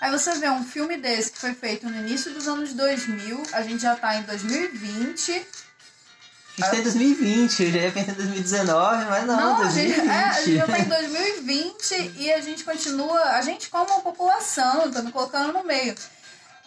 Aí 0.01 0.11
você 0.11 0.35
vê 0.35 0.49
um 0.51 0.65
filme 0.65 0.97
desse 0.97 1.33
que 1.33 1.39
foi 1.39 1.55
feito 1.55 1.89
no 1.89 1.97
início 1.97 2.33
dos 2.33 2.47
anos 2.49 2.73
2000, 2.73 3.43
a 3.53 3.63
gente 3.63 3.83
já 3.83 3.97
tá 3.97 4.17
em 4.17 4.23
2020. 4.23 5.33
A 5.33 6.61
gente 6.61 6.71
tá 6.71 6.77
em 6.77 6.83
2020, 6.83 7.63
eu 7.63 7.73
já 7.73 7.79
ia 7.79 7.93
pensar 7.93 8.13
em 8.13 8.15
2019, 8.15 9.05
mas 9.07 9.27
não, 9.27 9.63
a 9.63 9.69
gente, 9.71 9.95
2020. 9.95 10.09
é, 10.09 10.25
a 10.25 10.33
gente 10.33 10.57
já 10.57 10.67
tá 10.67 10.79
em 10.79 10.85
2020 10.85 12.13
e 12.17 12.33
a 12.33 12.41
gente 12.41 12.65
continua, 12.65 13.21
a 13.21 13.43
gente 13.43 13.69
como 13.69 13.93
a 13.93 14.01
população, 14.01 14.91
tô 14.93 15.03
me 15.03 15.11
colocando 15.11 15.53
no 15.53 15.65
meio, 15.65 15.95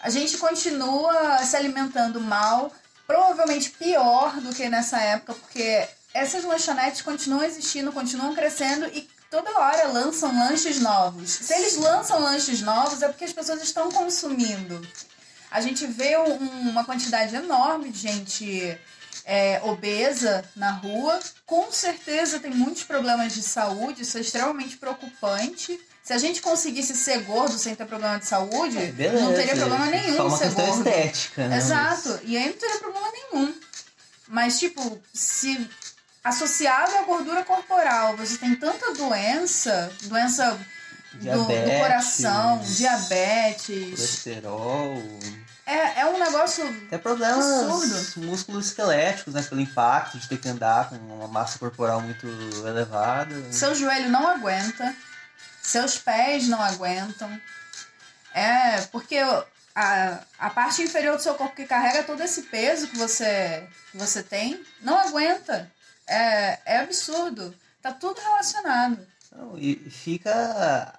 a 0.02 0.10
gente 0.10 0.38
continua 0.38 1.38
se 1.44 1.56
alimentando 1.56 2.20
mal, 2.20 2.74
provavelmente 3.06 3.70
pior 3.72 4.36
do 4.42 4.54
que 4.54 4.68
nessa 4.68 5.00
época, 5.00 5.34
porque 5.36 5.88
essas 6.14 6.44
lanchonetes 6.44 7.02
continuam 7.02 7.44
existindo, 7.44 7.92
continuam 7.92 8.36
crescendo 8.36 8.88
e 8.88 9.08
toda 9.30 9.58
hora 9.60 9.88
lançam 9.88 10.32
lanches 10.38 10.80
novos. 10.80 11.30
Se 11.32 11.54
eles 11.54 11.76
lançam 11.78 12.20
lanches 12.20 12.62
novos 12.62 13.02
é 13.02 13.08
porque 13.08 13.26
as 13.26 13.34
pessoas 13.34 13.62
estão 13.62 13.92
consumindo. 13.92 14.86
A 15.50 15.62
gente 15.62 15.86
vê 15.88 16.18
um- 16.18 16.70
uma 16.70 16.84
quantidade 16.84 17.36
enorme 17.36 17.90
de 17.90 18.00
gente 18.00 18.78
é, 19.30 19.60
obesa 19.64 20.44
na 20.56 20.72
rua. 20.72 21.20
Com 21.46 21.70
certeza 21.72 22.40
tem 22.40 22.52
muitos 22.52 22.84
problemas 22.84 23.34
de 23.34 23.42
saúde, 23.44 24.04
isso 24.04 24.18
é 24.18 24.22
extremamente 24.22 24.78
preocupante. 24.78 25.78
Se 26.02 26.14
a 26.14 26.18
gente 26.18 26.42
conseguisse 26.42 26.96
ser 26.96 27.24
gordo 27.24 27.58
sem 27.58 27.76
ter 27.76 27.86
problema 27.86 28.18
de 28.20 28.26
saúde, 28.26 28.78
É, 28.78 28.86
Beleza, 28.94 29.24
não 29.26 29.34
teria 29.34 29.56
problema 29.58 29.86
nenhum 29.88 30.16
Só 30.16 30.28
uma 30.28 30.38
ser 30.38 30.46
questão 30.46 30.66
gordo. 30.68 30.88
estética, 30.88 31.48
né? 31.50 31.58
Exato. 31.58 32.20
E 32.24 32.38
aí 32.38 32.46
não 32.48 32.54
teria 32.58 32.80
problema 32.80 33.08
nenhum. 33.12 33.54
Mas, 34.30 34.60
tipo, 34.60 35.02
se 35.14 35.70
associado 36.28 36.96
à 36.98 37.02
gordura 37.04 37.44
corporal 37.44 38.16
você 38.18 38.38
tem 38.38 38.56
tanta 38.56 38.94
doença, 38.94 39.92
doença 40.04 40.52
do, 41.14 41.20
do 41.20 41.46
Diabetes. 41.48 41.80
coração, 41.82 42.60
diabetes, 42.60 43.96
Colesterol. 43.96 45.02
é, 45.66 46.02
é 46.02 46.06
um 46.06 46.20
negócio. 46.20 46.66
Até 46.88 46.98
problemas 46.98 47.46
Absurdo. 47.46 48.26
músculos 48.28 48.68
esqueléticos, 48.68 49.34
né? 49.34 49.42
Pelo 49.42 49.62
impacto 49.62 50.18
de 50.18 50.28
ter 50.28 50.38
que 50.38 50.50
andar 50.50 50.90
com 50.90 50.96
uma 50.98 51.28
massa 51.28 51.58
corporal 51.58 52.02
muito 52.02 52.28
elevada. 52.68 53.52
Seu 53.52 53.74
joelho 53.74 54.10
não 54.10 54.28
aguenta, 54.28 54.94
seus 55.62 55.98
pés 55.98 56.48
não 56.48 56.62
aguentam. 56.62 57.40
É, 58.34 58.82
porque 58.92 59.18
a, 59.74 60.20
a 60.38 60.50
parte 60.50 60.82
inferior 60.84 61.16
do 61.16 61.24
seu 61.24 61.34
corpo 61.36 61.56
que 61.56 61.66
carrega 61.66 62.04
todo 62.04 62.22
esse 62.22 62.44
peso 62.44 62.88
que 62.88 62.98
você, 62.98 63.68
que 63.92 63.98
você 63.98 64.22
tem 64.22 64.64
não 64.82 65.00
aguenta. 65.00 65.72
É, 66.08 66.60
é 66.66 66.80
absurdo. 66.80 67.54
Tá 67.82 67.92
tudo 67.92 68.20
relacionado. 68.20 69.00
Não, 69.36 69.58
e 69.58 69.76
fica. 69.90 70.94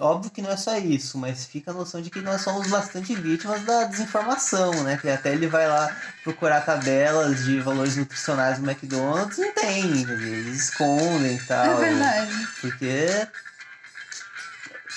Óbvio 0.00 0.30
que 0.30 0.40
não 0.40 0.50
é 0.50 0.56
só 0.56 0.78
isso, 0.78 1.18
mas 1.18 1.44
fica 1.44 1.72
a 1.72 1.74
noção 1.74 2.00
de 2.00 2.08
que 2.08 2.20
nós 2.20 2.42
somos 2.42 2.68
bastante 2.68 3.16
vítimas 3.16 3.64
da 3.64 3.84
desinformação, 3.84 4.70
né? 4.84 4.96
Que 4.96 5.08
até 5.08 5.32
ele 5.32 5.48
vai 5.48 5.66
lá 5.66 5.94
procurar 6.22 6.60
tabelas 6.60 7.44
de 7.44 7.58
valores 7.58 7.96
nutricionais 7.96 8.60
no 8.60 8.70
McDonald's, 8.70 9.38
não 9.38 9.52
tem, 9.54 10.02
eles 10.02 10.56
escondem 10.56 11.34
e 11.34 11.42
tal. 11.46 11.82
É 11.82 11.90
verdade. 11.90 12.48
Porque 12.60 13.26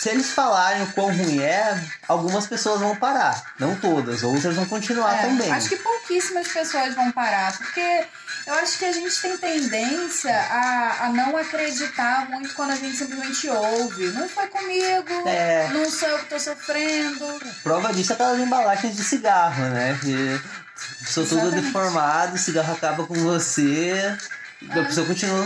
se 0.01 0.09
eles 0.09 0.31
falarem 0.31 0.81
o 0.81 0.91
quão 0.93 1.15
ruim 1.15 1.39
é, 1.39 1.79
algumas 2.07 2.47
pessoas 2.47 2.79
vão 2.79 2.95
parar. 2.95 3.39
Não 3.59 3.75
todas, 3.75 4.23
outras 4.23 4.55
vão 4.55 4.65
continuar 4.65 5.13
É, 5.15 5.21
também. 5.27 5.51
acho 5.51 5.69
que 5.69 5.75
pouquíssimas 5.75 6.47
pessoas 6.47 6.95
vão 6.95 7.11
parar, 7.11 7.55
porque 7.55 8.05
eu 8.47 8.53
acho 8.55 8.79
que 8.79 8.85
a 8.85 8.91
gente 8.91 9.15
tem 9.21 9.37
tendência 9.37 10.35
a, 10.35 11.05
a 11.05 11.09
não 11.09 11.37
acreditar 11.37 12.27
muito 12.31 12.55
quando 12.55 12.71
a 12.71 12.75
gente 12.75 12.97
simplesmente 12.97 13.47
ouve. 13.47 14.07
Não 14.07 14.27
foi 14.27 14.47
comigo, 14.47 15.27
É. 15.27 15.69
não 15.71 15.87
sou 15.87 16.09
eu 16.09 16.17
que 16.17 16.25
tô 16.25 16.39
sofrendo. 16.39 17.39
Prova 17.61 17.93
disso 17.93 18.11
é 18.11 18.15
aquelas 18.15 18.39
embalagens 18.39 18.95
de 18.95 19.03
cigarro, 19.03 19.63
né? 19.65 19.99
Que 20.01 20.41
sou 21.05 21.23
tudo 21.27 21.41
Exatamente. 21.41 21.65
deformado, 21.65 22.35
o 22.35 22.39
cigarro 22.39 22.73
acaba 22.73 23.05
com 23.05 23.13
você, 23.13 24.17
a 24.67 24.83
pessoa 24.83 25.05
continua 25.05 25.45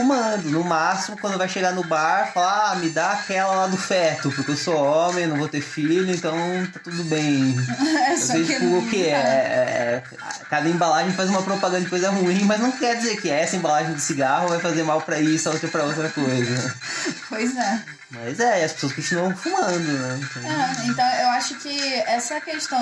fumando. 0.00 0.50
No 0.50 0.64
máximo, 0.64 1.16
quando 1.18 1.38
vai 1.38 1.48
chegar 1.48 1.72
no 1.72 1.84
bar, 1.84 2.30
fala, 2.32 2.72
ah, 2.72 2.76
me 2.76 2.88
dá 2.90 3.12
aquela 3.12 3.54
lá 3.54 3.66
do 3.66 3.76
feto, 3.76 4.30
porque 4.32 4.50
eu 4.52 4.56
sou 4.56 4.74
homem, 4.76 5.26
não 5.26 5.36
vou 5.36 5.48
ter 5.48 5.60
filho, 5.60 6.12
então 6.14 6.34
tá 6.72 6.80
tudo 6.82 7.04
bem. 7.04 7.54
É 8.10 8.12
Eu 8.14 8.18
só 8.18 8.32
sei, 8.32 8.44
que 8.44 8.54
tipo, 8.54 8.78
o 8.78 8.86
que 8.88 9.06
é, 9.06 9.12
não- 9.12 9.30
é, 9.30 9.32
é- 9.34 10.02
Cada 10.48 10.68
embalagem 10.68 11.12
faz 11.12 11.28
uma 11.30 11.42
propaganda 11.42 11.82
de 11.84 11.90
coisa 11.90 12.10
ruim, 12.10 12.42
mas 12.44 12.58
não 12.60 12.72
quer 12.72 12.96
dizer 12.96 13.20
que 13.20 13.30
essa 13.30 13.54
embalagem 13.56 13.94
de 13.94 14.00
cigarro 14.00 14.48
vai 14.48 14.58
fazer 14.58 14.82
mal 14.82 15.00
pra 15.00 15.20
isso, 15.20 15.48
a 15.48 15.52
outra 15.52 15.68
pra 15.68 15.84
outra 15.84 16.08
coisa. 16.08 16.74
Pois 17.28 17.56
é. 17.56 17.80
Mas 18.10 18.40
é, 18.40 18.64
as 18.64 18.72
pessoas 18.72 18.92
continuam 18.92 19.34
fumando, 19.36 19.78
né? 19.78 20.20
Então, 20.20 20.50
É, 20.50 20.86
então 20.88 21.06
eu 21.22 21.28
acho 21.28 21.54
que 21.56 21.94
essa 22.06 22.40
questão 22.40 22.80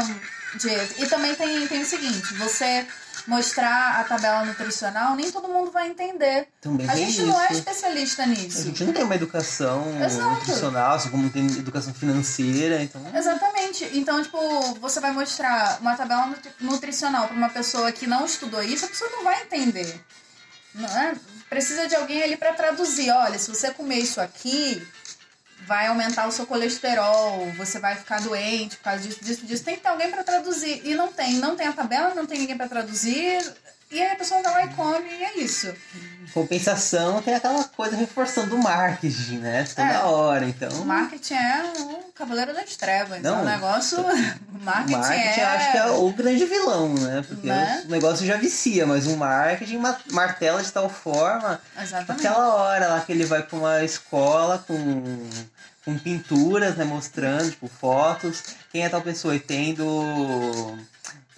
de. 0.54 0.68
E 1.02 1.06
também 1.06 1.34
tem, 1.34 1.66
tem 1.66 1.82
o 1.82 1.84
seguinte: 1.84 2.32
você 2.34 2.86
mostrar 3.28 4.00
a 4.00 4.04
tabela 4.04 4.44
nutricional, 4.44 5.14
nem 5.14 5.30
todo 5.30 5.46
mundo 5.48 5.70
vai 5.70 5.86
entender. 5.88 6.48
também 6.60 6.88
A 6.88 6.96
gente 6.96 7.10
isso. 7.10 7.26
não 7.26 7.40
é 7.40 7.52
especialista 7.52 8.22
A 8.22 8.26
nisso. 8.26 8.62
gente 8.62 8.82
não 8.84 8.92
tem 8.92 9.04
uma 9.04 9.14
educação 9.14 9.84
Exato. 10.02 10.30
nutricional, 10.30 10.94
assim 10.96 11.10
como 11.10 11.28
tem 11.28 11.46
educação 11.46 11.92
financeira, 11.92 12.82
então. 12.82 13.02
Exatamente. 13.14 13.88
Então, 13.92 14.22
tipo, 14.22 14.38
você 14.80 14.98
vai 14.98 15.12
mostrar 15.12 15.78
uma 15.80 15.94
tabela 15.94 16.26
nutri- 16.26 16.50
nutricional 16.60 17.28
para 17.28 17.36
uma 17.36 17.50
pessoa 17.50 17.92
que 17.92 18.06
não 18.06 18.24
estudou 18.24 18.62
isso, 18.62 18.86
a 18.86 18.88
pessoa 18.88 19.10
não 19.10 19.22
vai 19.22 19.42
entender. 19.42 20.00
Não 20.74 20.88
é? 20.88 21.14
Precisa 21.50 21.86
de 21.86 21.94
alguém 21.96 22.22
ali 22.22 22.36
para 22.36 22.52
traduzir. 22.54 23.10
Olha, 23.10 23.38
se 23.38 23.48
você 23.50 23.70
comer 23.72 23.98
isso 23.98 24.20
aqui, 24.20 24.86
vai 25.66 25.86
aumentar 25.86 26.26
o 26.26 26.32
seu 26.32 26.46
colesterol, 26.46 27.50
você 27.56 27.78
vai 27.78 27.96
ficar 27.96 28.20
doente 28.20 28.76
por 28.76 28.84
causa 28.84 29.02
disso, 29.02 29.22
disso, 29.22 29.46
disso. 29.46 29.64
Tem 29.64 29.76
que 29.76 29.82
ter 29.82 29.88
alguém 29.88 30.10
para 30.10 30.24
traduzir. 30.24 30.80
E 30.84 30.94
não 30.94 31.12
tem. 31.12 31.34
Não 31.34 31.56
tem 31.56 31.66
a 31.66 31.72
tabela, 31.72 32.14
não 32.14 32.26
tem 32.26 32.38
ninguém 32.38 32.56
para 32.56 32.68
traduzir. 32.68 33.42
E 33.90 34.02
aí 34.02 34.12
a 34.12 34.16
pessoa 34.16 34.42
vai 34.42 34.52
lá 34.52 34.64
e 34.64 34.74
come, 34.74 35.08
e 35.08 35.24
é 35.24 35.38
isso. 35.38 35.74
Compensação, 36.34 37.22
tem 37.22 37.34
aquela 37.34 37.64
coisa 37.64 37.96
reforçando 37.96 38.54
o 38.54 38.62
marketing, 38.62 39.38
né? 39.38 39.64
Toda 39.74 39.88
É. 39.88 39.98
hora, 40.00 40.44
então. 40.46 40.68
O 40.82 40.84
marketing 40.84 41.34
é 41.34 41.72
o 41.80 42.12
cavaleiro 42.14 42.52
das 42.52 42.76
trevas. 42.76 43.18
Então, 43.18 43.36
Não. 43.36 43.42
o 43.42 43.46
negócio. 43.46 43.98
O 44.58 44.64
marketing, 44.64 44.98
marketing 44.98 45.40
é. 45.40 45.44
acho 45.44 45.72
que 45.72 45.78
é 45.78 45.86
o 45.86 46.10
grande 46.12 46.44
vilão, 46.44 46.92
né? 46.94 47.24
Porque 47.26 47.46
Né? 47.46 47.84
o 47.86 47.90
negócio 47.90 48.26
já 48.26 48.36
vicia, 48.36 48.84
mas 48.86 49.06
o 49.06 49.16
marketing 49.16 49.78
ma- 49.78 49.96
martela 50.10 50.60
de 50.62 50.70
tal 50.72 50.90
forma 50.90 51.60
Exatamente. 51.80 52.26
Aquela 52.26 52.54
hora 52.56 52.88
lá 52.88 53.00
que 53.00 53.12
ele 53.12 53.24
vai 53.24 53.42
pra 53.42 53.56
uma 53.56 53.84
escola 53.84 54.58
com, 54.66 55.30
com 55.84 55.96
pinturas, 55.96 56.76
né? 56.76 56.84
Mostrando, 56.84 57.48
tipo, 57.50 57.68
fotos. 57.68 58.42
Quem 58.72 58.84
é 58.84 58.88
tal 58.88 59.00
pessoa? 59.00 59.34
E 59.36 59.40
tem 59.40 59.74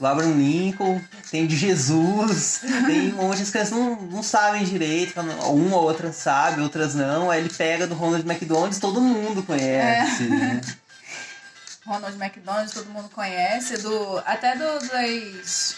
do. 0.01 0.07
do 0.07 0.07
Abraham 0.07 0.33
Lincoln, 0.37 1.01
tem 1.31 1.47
de 1.47 1.57
Jesus, 1.57 2.63
tem 2.87 3.13
um 3.13 3.17
monte 3.29 3.45
de 3.45 3.51
crianças 3.51 3.73
não, 3.77 3.97
não 3.97 4.23
sabem 4.23 4.65
direito, 4.65 5.21
uma 5.21 5.77
ou 5.77 5.83
outra 5.85 6.13
sabe, 6.13 6.61
outras 6.61 6.95
não. 6.95 7.31
Aí 7.31 7.41
ele 7.41 7.51
pega 7.51 7.87
do 7.87 7.95
Ronald 7.95 8.27
McDonald's, 8.29 8.79
todo 8.79 9.01
mundo 9.01 9.43
conhece. 9.43 10.25
né? 10.25 10.61
Ronald 11.87 12.17
McDonald, 12.23 12.73
todo 12.73 12.91
mundo 12.91 13.09
conhece, 13.11 13.79
do, 13.79 14.19
até 14.25 14.55
do, 14.55 14.79
das, 14.89 15.77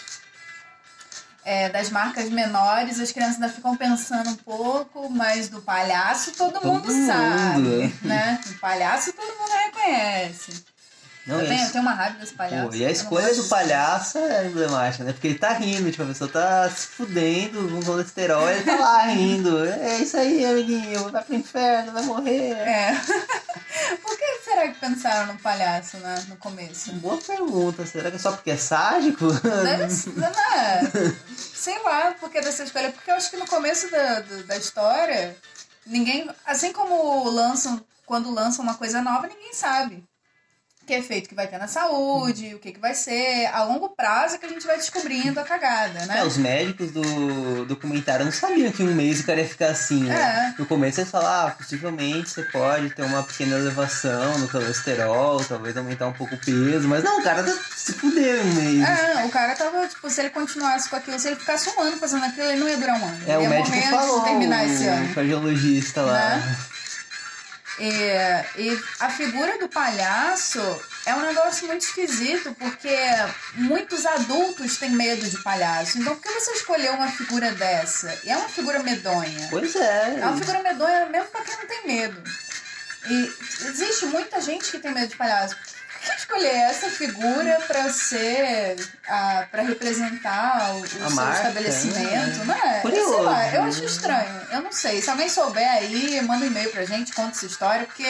é, 1.43 1.69
das 1.69 1.89
marcas 1.89 2.29
menores, 2.29 2.99
as 2.99 3.11
crianças 3.11 3.35
ainda 3.35 3.49
ficam 3.49 3.75
pensando 3.75 4.29
um 4.29 4.35
pouco, 4.35 5.09
mas 5.09 5.49
do 5.49 5.61
palhaço 5.61 6.31
todo, 6.33 6.53
Todo 6.59 6.67
mundo, 6.67 6.93
mundo. 6.93 7.07
sabe, 7.07 7.95
né? 8.03 8.39
O 8.47 8.53
palhaço 8.59 9.11
todo 9.13 9.25
mundo 9.25 9.51
reconhece. 9.65 10.63
Não, 11.25 11.39
eu, 11.39 11.47
tenho, 11.47 11.63
eu 11.63 11.71
tenho 11.71 11.81
uma 11.81 11.93
raiva 11.93 12.19
desse 12.19 12.33
palhaço. 12.33 12.69
Pô, 12.69 12.75
e 12.75 12.83
a 12.83 12.87
não 12.87 12.91
escolha 12.91 13.33
do 13.33 13.43
palhaço 13.45 14.17
é 14.17 14.45
emblemática, 14.45 15.03
né? 15.05 15.13
Porque 15.13 15.27
ele 15.27 15.39
tá 15.39 15.53
rindo, 15.53 15.89
tipo, 15.89 16.03
a 16.03 16.07
pessoa 16.07 16.29
tá 16.29 16.69
se 16.69 16.87
fudendo 16.87 17.69
com 17.69 17.85
colesterol, 17.85 18.49
ele 18.49 18.63
tá 18.63 18.75
lá 18.75 19.05
rindo. 19.05 19.65
É 19.65 19.99
isso 19.99 20.17
aí, 20.17 20.45
amiguinho, 20.45 21.09
vai 21.09 21.23
pro 21.23 21.35
inferno, 21.35 21.93
vai 21.93 22.03
morrer. 22.03 22.51
É. 22.51 22.91
Por 24.01 24.17
que 24.17 24.39
será 24.43 24.67
que 24.67 24.79
pensaram 24.79 25.33
no 25.33 25.39
palhaço 25.39 25.97
né, 25.97 26.23
no 26.27 26.35
começo? 26.37 26.91
Boa 26.93 27.17
pergunta, 27.17 27.85
será 27.85 28.09
que 28.11 28.17
é 28.17 28.19
só 28.19 28.31
porque 28.31 28.51
é 28.51 28.57
sádico? 28.57 29.31
Deve 29.33 29.89
ser, 29.89 30.13
né? 30.15 30.31
sei 31.33 31.81
lá 31.83 32.11
por 32.19 32.29
que 32.29 32.41
dessa 32.41 32.63
escolha, 32.63 32.91
porque 32.91 33.09
eu 33.09 33.15
acho 33.15 33.31
que 33.31 33.37
no 33.37 33.47
começo 33.47 33.89
da, 33.89 34.19
da 34.45 34.57
história, 34.57 35.35
ninguém. 35.85 36.29
Assim 36.45 36.71
como 36.71 37.29
lançam, 37.29 37.83
quando 38.05 38.31
lançam 38.31 38.63
uma 38.63 38.75
coisa 38.75 39.01
nova, 39.01 39.27
ninguém 39.27 39.53
sabe. 39.53 40.03
Que 40.85 40.95
efeito 40.95 41.29
que 41.29 41.35
vai 41.35 41.47
ter 41.47 41.57
na 41.57 41.67
saúde, 41.67 42.55
o 42.55 42.59
que, 42.59 42.73
que 42.73 42.79
vai 42.79 42.93
ser. 42.93 43.45
A 43.53 43.63
longo 43.63 43.87
prazo 43.89 44.35
é 44.35 44.37
que 44.37 44.45
a 44.45 44.49
gente 44.49 44.67
vai 44.67 44.75
descobrindo 44.75 45.39
a 45.39 45.43
cagada, 45.43 46.05
né? 46.05 46.19
É, 46.19 46.25
os 46.25 46.35
médicos 46.35 46.91
do 46.91 47.63
documentário 47.65 48.25
não 48.25 48.33
sabiam 48.33 48.69
que 48.69 48.83
um 48.83 48.93
mês 48.93 49.21
o 49.21 49.25
cara 49.25 49.39
ia 49.39 49.47
ficar 49.47 49.67
assim, 49.67 50.03
né? 50.03 50.53
É. 50.57 50.61
No 50.61 50.65
começo 50.65 50.99
eles 50.99 51.09
falaram, 51.09 51.47
ah, 51.47 51.51
possivelmente 51.51 52.29
você 52.31 52.43
pode 52.43 52.89
ter 52.89 53.01
uma 53.03 53.23
pequena 53.23 53.55
elevação 53.57 54.37
no 54.39 54.49
colesterol, 54.49 55.41
talvez 55.45 55.77
aumentar 55.77 56.07
um 56.07 56.13
pouco 56.13 56.35
o 56.35 56.37
peso, 56.37 56.85
mas 56.87 57.01
não, 57.01 57.19
o 57.19 57.23
cara 57.23 57.43
tá- 57.43 57.57
se 57.77 57.93
fudeu 57.93 58.43
em 58.45 58.49
um 58.49 58.53
mês. 58.53 58.89
É, 58.89 59.25
o 59.25 59.29
cara 59.29 59.55
tava, 59.55 59.87
tipo, 59.87 60.09
se 60.09 60.19
ele 60.19 60.31
continuasse 60.31 60.89
com 60.89 60.97
aquilo, 60.97 61.17
se 61.17 61.29
ele 61.29 61.37
ficasse 61.37 61.69
um 61.69 61.79
ano 61.81 61.95
fazendo 61.95 62.25
aquilo, 62.25 62.47
ele 62.47 62.59
não 62.59 62.67
ia 62.67 62.77
durar 62.77 62.99
um 63.01 63.05
ano. 63.05 63.19
É, 63.25 63.37
o 63.37 63.49
médico 63.49 63.81
falou, 63.89 64.19
de 64.19 64.25
terminar 64.25 64.65
esse 64.65 64.85
ano. 64.85 65.09
o 65.11 65.13
cardiologista 65.15 66.01
lá. 66.01 66.35
Né? 66.37 66.57
E, 67.79 68.61
e 68.61 68.83
a 68.99 69.09
figura 69.09 69.57
do 69.57 69.67
palhaço 69.67 70.59
é 71.05 71.15
um 71.15 71.21
negócio 71.21 71.67
muito 71.67 71.81
esquisito, 71.81 72.55
porque 72.59 72.95
muitos 73.55 74.05
adultos 74.05 74.77
têm 74.77 74.91
medo 74.91 75.27
de 75.27 75.41
palhaço. 75.41 75.97
Então, 75.97 76.15
por 76.15 76.21
que 76.21 76.29
você 76.29 76.51
escolheu 76.51 76.93
uma 76.93 77.09
figura 77.09 77.51
dessa? 77.51 78.19
E 78.23 78.29
é 78.29 78.37
uma 78.37 78.49
figura 78.49 78.81
medonha. 78.83 79.47
Pois 79.49 79.75
é. 79.75 80.19
É 80.19 80.25
uma 80.25 80.37
figura 80.37 80.61
medonha 80.61 81.05
mesmo 81.07 81.29
pra 81.29 81.41
quem 81.41 81.57
não 81.57 81.65
tem 81.65 81.87
medo. 81.87 82.23
E 83.09 83.33
existe 83.65 84.05
muita 84.05 84.39
gente 84.39 84.71
que 84.71 84.79
tem 84.79 84.93
medo 84.93 85.07
de 85.07 85.17
palhaço. 85.17 85.57
Que 86.05 86.11
escolher 86.11 86.53
essa 86.69 86.89
figura 86.89 87.59
pra 87.67 87.89
ser. 87.91 88.75
a 89.07 89.45
para 89.49 89.61
representar 89.63 90.71
o, 90.75 90.81
o 90.81 90.87
seu 90.87 91.09
marca, 91.11 91.37
estabelecimento? 91.37 92.39
né? 92.39 92.43
Não 92.45 92.55
é? 92.55 92.79
Curioso, 92.81 93.13
Sei 93.13 93.21
lá, 93.23 93.47
eu 93.53 93.61
né? 93.63 93.67
acho 93.69 93.83
estranho. 93.85 94.41
Eu 94.51 94.61
não 94.61 94.71
sei. 94.71 95.01
Se 95.01 95.09
alguém 95.09 95.29
souber 95.29 95.69
aí, 95.71 96.21
manda 96.21 96.43
um 96.43 96.47
e-mail 96.47 96.69
pra 96.71 96.83
gente, 96.85 97.13
conta 97.13 97.31
essa 97.37 97.45
história, 97.45 97.85
porque. 97.85 98.03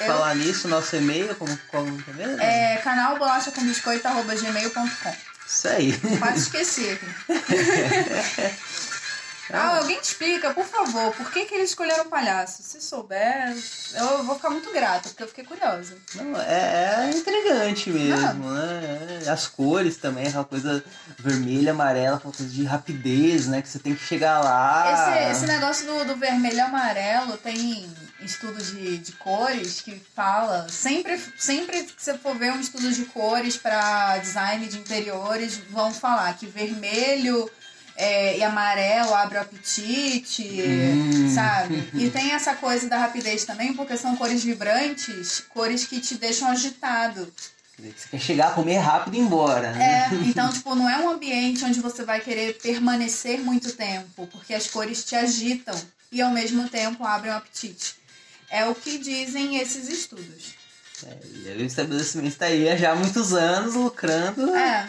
eu- 0.00 0.06
Falar 0.06 0.34
nisso, 0.34 0.66
nosso 0.68 0.94
e-mail, 0.96 1.34
como, 1.36 1.56
como 1.68 2.04
é 2.08 2.12
mesmo? 2.12 2.40
É 2.42 2.76
canal 2.78 3.18
bolacha 3.18 3.50
com 3.50 3.62
biscoito.gmail.com. 3.62 5.14
Isso 5.46 5.68
aí. 5.68 5.98
Quase 6.18 6.38
esqueci 6.38 6.90
aqui. 6.90 7.06
Ah, 9.52 9.78
alguém 9.78 9.98
explica, 9.98 10.52
por 10.54 10.64
favor, 10.64 11.12
por 11.14 11.30
que, 11.30 11.44
que 11.44 11.54
eles 11.54 11.70
escolheram 11.70 12.08
palhaço? 12.08 12.62
Se 12.62 12.80
souber, 12.80 13.56
eu 13.94 14.24
vou 14.24 14.36
ficar 14.36 14.50
muito 14.50 14.72
grata, 14.72 15.08
porque 15.08 15.22
eu 15.22 15.28
fiquei 15.28 15.44
curiosa. 15.44 15.96
Não, 16.14 16.40
é, 16.40 17.06
é 17.06 17.10
intrigante 17.10 17.90
mesmo, 17.90 18.50
né? 18.50 19.22
As 19.30 19.46
cores 19.46 19.96
também, 19.96 20.28
aquela 20.28 20.44
coisa 20.44 20.84
vermelha, 21.18 21.72
amarela, 21.72 22.16
aquela 22.16 22.32
coisa 22.32 22.52
de 22.52 22.64
rapidez, 22.64 23.46
né? 23.46 23.62
Que 23.62 23.68
você 23.68 23.78
tem 23.78 23.94
que 23.94 24.04
chegar 24.04 24.40
lá. 24.40 25.28
Esse, 25.28 25.32
esse 25.32 25.46
negócio 25.46 25.86
do, 25.86 26.04
do 26.04 26.16
vermelho 26.16 26.56
e 26.56 26.60
amarelo 26.60 27.36
tem 27.36 27.90
estudo 28.22 28.62
de, 28.62 28.98
de 28.98 29.12
cores 29.12 29.80
que 29.80 30.00
fala. 30.14 30.68
Sempre, 30.68 31.20
sempre 31.38 31.82
que 31.84 32.02
você 32.02 32.16
for 32.18 32.36
ver 32.36 32.52
um 32.52 32.60
estudo 32.60 32.90
de 32.92 33.04
cores 33.06 33.56
para 33.56 34.18
design 34.18 34.66
de 34.66 34.78
interiores, 34.78 35.56
vão 35.70 35.92
falar 35.92 36.36
que 36.36 36.46
vermelho 36.46 37.50
é, 38.00 38.38
e 38.38 38.42
amarelo 38.42 39.14
abre 39.14 39.36
o 39.38 39.40
apetite, 39.42 40.42
Hum. 40.62 41.34
sabe? 41.34 41.88
E 41.94 42.08
tem 42.10 42.32
essa 42.32 42.54
coisa 42.54 42.88
da 42.88 42.98
rapidez 42.98 43.44
também, 43.44 43.74
porque 43.74 43.96
são 43.96 44.16
cores 44.16 44.42
vibrantes, 44.42 45.40
cores 45.50 45.84
que 45.86 46.00
te 46.00 46.14
deixam 46.14 46.48
agitado. 46.48 47.32
Você 47.78 48.08
quer 48.10 48.20
chegar, 48.20 48.54
comer 48.54 48.76
rápido 48.78 49.14
e 49.14 49.18
ir 49.18 49.22
embora, 49.22 49.72
né? 49.72 50.10
É, 50.10 50.14
então, 50.28 50.50
tipo, 50.52 50.74
não 50.74 50.88
é 50.88 50.98
um 50.98 51.08
ambiente 51.10 51.64
onde 51.64 51.80
você 51.80 52.04
vai 52.04 52.20
querer 52.20 52.58
permanecer 52.60 53.40
muito 53.40 53.72
tempo, 53.72 54.26
porque 54.26 54.52
as 54.52 54.66
cores 54.66 55.04
te 55.04 55.16
agitam 55.16 55.74
e 56.12 56.20
ao 56.20 56.30
mesmo 56.30 56.68
tempo 56.68 57.04
abrem 57.04 57.32
o 57.32 57.36
apetite. 57.36 57.94
É 58.50 58.66
o 58.66 58.74
que 58.74 58.98
dizem 58.98 59.56
esses 59.58 59.88
estudos. 59.88 60.54
E 61.42 61.48
aí 61.48 61.62
o 61.62 61.64
estabelecimento 61.64 62.28
está 62.32 62.46
aí 62.46 62.68
há 62.68 62.76
já 62.76 62.94
muitos 62.94 63.32
anos 63.32 63.74
lucrando. 63.74 64.54
É, 64.54 64.86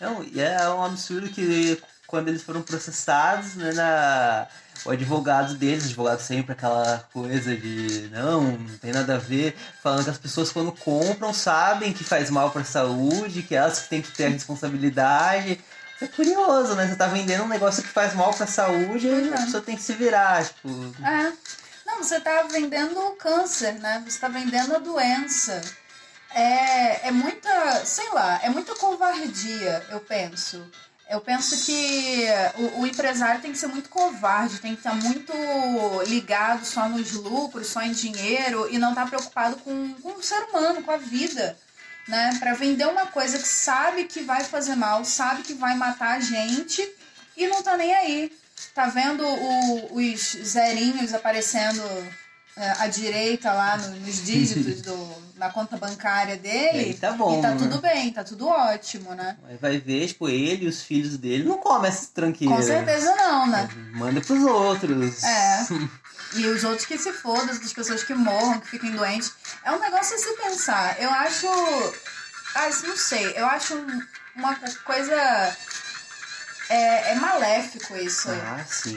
Não, 0.00 0.22
e 0.22 0.40
é 0.40 0.68
um 0.70 0.84
absurdo 0.84 1.28
que 1.28 1.76
quando 2.12 2.28
eles 2.28 2.42
foram 2.42 2.60
processados, 2.60 3.54
né, 3.54 3.72
na, 3.72 4.46
o 4.84 4.90
advogado 4.90 5.54
deles, 5.54 5.84
o 5.84 5.86
advogado 5.86 6.20
sempre 6.20 6.52
aquela 6.52 7.08
coisa 7.10 7.56
de 7.56 8.10
não, 8.12 8.42
não 8.52 8.76
tem 8.76 8.92
nada 8.92 9.14
a 9.14 9.18
ver, 9.18 9.56
falando 9.82 10.04
que 10.04 10.10
as 10.10 10.18
pessoas 10.18 10.52
quando 10.52 10.72
compram 10.72 11.32
sabem 11.32 11.90
que 11.90 12.04
faz 12.04 12.28
mal 12.28 12.50
para 12.50 12.60
a 12.60 12.64
saúde, 12.66 13.42
que 13.42 13.54
elas 13.54 13.78
que 13.78 13.88
têm 13.88 14.02
que 14.02 14.10
ter 14.12 14.26
a 14.26 14.28
responsabilidade. 14.28 15.58
É 16.02 16.06
curioso, 16.06 16.74
né? 16.74 16.86
Você 16.86 16.96
tá 16.96 17.06
vendendo 17.06 17.44
um 17.44 17.48
negócio 17.48 17.82
que 17.82 17.88
faz 17.88 18.12
mal 18.12 18.34
para 18.34 18.44
a 18.44 18.46
saúde 18.46 19.06
e 19.06 19.10
a 19.10 19.14
Uhum. 19.14 19.44
pessoa 19.46 19.62
tem 19.62 19.74
que 19.76 19.82
se 19.82 19.94
virar, 19.94 20.44
tipo, 20.44 20.68
é. 21.02 21.32
Não, 21.86 22.02
você 22.04 22.20
tá 22.20 22.42
vendendo 22.42 22.98
o 23.00 23.12
câncer, 23.16 23.72
né? 23.80 24.02
Você 24.06 24.18
tá 24.18 24.28
vendendo 24.28 24.76
a 24.76 24.78
doença. 24.78 25.62
É, 26.34 27.08
é 27.08 27.10
muita, 27.10 27.86
sei 27.86 28.10
lá, 28.10 28.38
é 28.42 28.50
muita 28.50 28.74
covardia, 28.74 29.86
eu 29.90 30.00
penso. 30.00 30.62
Eu 31.10 31.20
penso 31.20 31.64
que 31.66 32.26
o, 32.56 32.80
o 32.80 32.86
empresário 32.86 33.40
tem 33.42 33.52
que 33.52 33.58
ser 33.58 33.66
muito 33.66 33.88
covarde, 33.90 34.58
tem 34.60 34.72
que 34.74 34.78
estar 34.80 34.94
muito 34.94 35.32
ligado 36.06 36.64
só 36.64 36.88
nos 36.88 37.12
lucros, 37.12 37.66
só 37.68 37.82
em 37.82 37.92
dinheiro 37.92 38.68
e 38.70 38.78
não 38.78 38.90
estar 38.90 39.06
preocupado 39.06 39.56
com, 39.56 39.94
com 39.94 40.12
o 40.18 40.22
ser 40.22 40.40
humano, 40.44 40.82
com 40.82 40.90
a 40.90 40.96
vida, 40.96 41.56
né? 42.08 42.36
Para 42.38 42.54
vender 42.54 42.86
uma 42.86 43.06
coisa 43.06 43.38
que 43.38 43.46
sabe 43.48 44.04
que 44.04 44.20
vai 44.22 44.42
fazer 44.42 44.74
mal, 44.74 45.04
sabe 45.04 45.42
que 45.42 45.52
vai 45.54 45.74
matar 45.76 46.16
a 46.16 46.20
gente 46.20 46.88
e 47.36 47.46
não 47.46 47.62
tá 47.62 47.76
nem 47.76 47.94
aí. 47.94 48.32
Tá 48.74 48.86
vendo 48.86 49.22
o- 49.26 49.96
os 49.96 50.20
zerinhos 50.44 51.12
aparecendo 51.12 51.82
é, 52.56 52.70
à 52.80 52.86
direita 52.86 53.50
lá 53.52 53.76
no- 53.78 53.96
nos 54.00 54.24
dígitos 54.24 54.82
do, 54.82 54.94
na 55.42 55.50
conta 55.50 55.76
bancária 55.76 56.36
dele? 56.36 56.78
aí 56.78 56.94
tá 56.94 57.10
bom. 57.10 57.36
e 57.38 57.42
tá 57.42 57.50
né? 57.50 57.56
tudo 57.58 57.80
bem, 57.80 58.12
tá 58.12 58.22
tudo 58.22 58.46
ótimo, 58.46 59.12
né? 59.12 59.36
Vai 59.60 59.76
ver, 59.76 60.06
tipo, 60.06 60.28
ele 60.28 60.66
e 60.66 60.68
os 60.68 60.82
filhos 60.82 61.18
dele 61.18 61.42
não 61.42 61.58
comem 61.58 61.88
essas 61.90 62.06
tranqueiras. 62.06 62.56
Com 62.58 62.62
certeza 62.62 63.12
não, 63.16 63.48
né? 63.48 63.68
Manda 63.94 64.20
pros 64.20 64.42
outros. 64.42 65.22
É. 65.24 65.66
E 66.34 66.46
os 66.46 66.64
outros 66.64 66.86
que 66.86 66.96
se 66.96 67.12
fodam, 67.12 67.50
as 67.50 67.72
pessoas 67.74 68.02
que 68.04 68.14
morram, 68.14 68.58
que 68.58 68.66
fiquem 68.68 68.92
doentes. 68.92 69.34
É 69.66 69.70
um 69.70 69.78
negócio 69.78 70.16
a 70.16 70.18
se 70.18 70.32
pensar. 70.34 70.96
Eu 70.98 71.10
acho. 71.10 71.46
Ah, 72.54 72.70
não 72.86 72.96
sei. 72.96 73.34
Eu 73.36 73.44
acho 73.44 73.74
um- 73.74 74.02
uma 74.36 74.56
coisa. 74.82 75.14
É, 76.70 77.12
é 77.12 77.14
maléfico 77.16 77.94
isso. 77.98 78.30
Ah, 78.30 78.64
sim. 78.66 78.96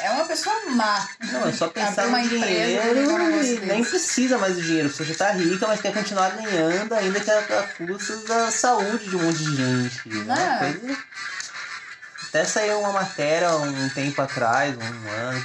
É 0.00 0.10
uma 0.10 0.24
pessoa 0.26 0.54
má. 0.70 1.08
Não, 1.32 1.48
é 1.48 1.52
só 1.52 1.68
pensar 1.68 2.02
Abrir 2.04 2.08
uma 2.08 2.18
no 2.18 2.24
empresa 2.26 2.44
e 2.44 2.66
dinheiro 2.66 3.66
nem 3.66 3.84
precisa 3.84 4.36
mais 4.38 4.54
do 4.54 4.62
dinheiro. 4.62 4.90
Você 4.90 5.04
já 5.04 5.14
tá 5.14 5.30
rica, 5.32 5.66
mas 5.66 5.80
quer 5.80 5.92
continuar 5.94 6.30
ganhando, 6.30 6.94
ainda 6.94 7.18
que 7.20 7.30
a, 7.30 7.38
a 7.38 7.62
custa 7.68 8.16
da 8.28 8.50
saúde 8.50 9.08
de 9.08 9.16
um 9.16 9.22
monte 9.22 9.38
de 9.38 9.56
gente. 9.56 10.08
Né? 10.08 10.24
Não. 10.26 10.58
Coisa- 10.58 10.98
Até 12.28 12.44
saiu 12.44 12.80
uma 12.80 12.92
matéria 12.92 13.50
um 13.56 13.88
tempo 13.90 14.20
atrás, 14.20 14.74
um 14.76 15.10
ano, 15.10 15.44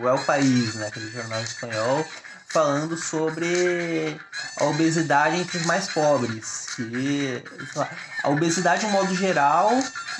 no 0.00 0.08
El 0.08 0.18
País, 0.20 0.74
né, 0.76 0.86
aquele 0.86 1.10
jornal 1.10 1.42
espanhol, 1.42 2.08
falando 2.48 2.96
sobre 2.96 4.18
a 4.58 4.64
obesidade 4.64 5.36
entre 5.36 5.58
os 5.58 5.66
mais 5.66 5.88
pobres. 5.88 6.68
Que, 6.76 7.42
lá, 7.74 7.90
a 8.22 8.30
obesidade, 8.30 8.80
de 8.80 8.86
um 8.86 8.90
modo 8.90 9.14
geral, 9.14 9.70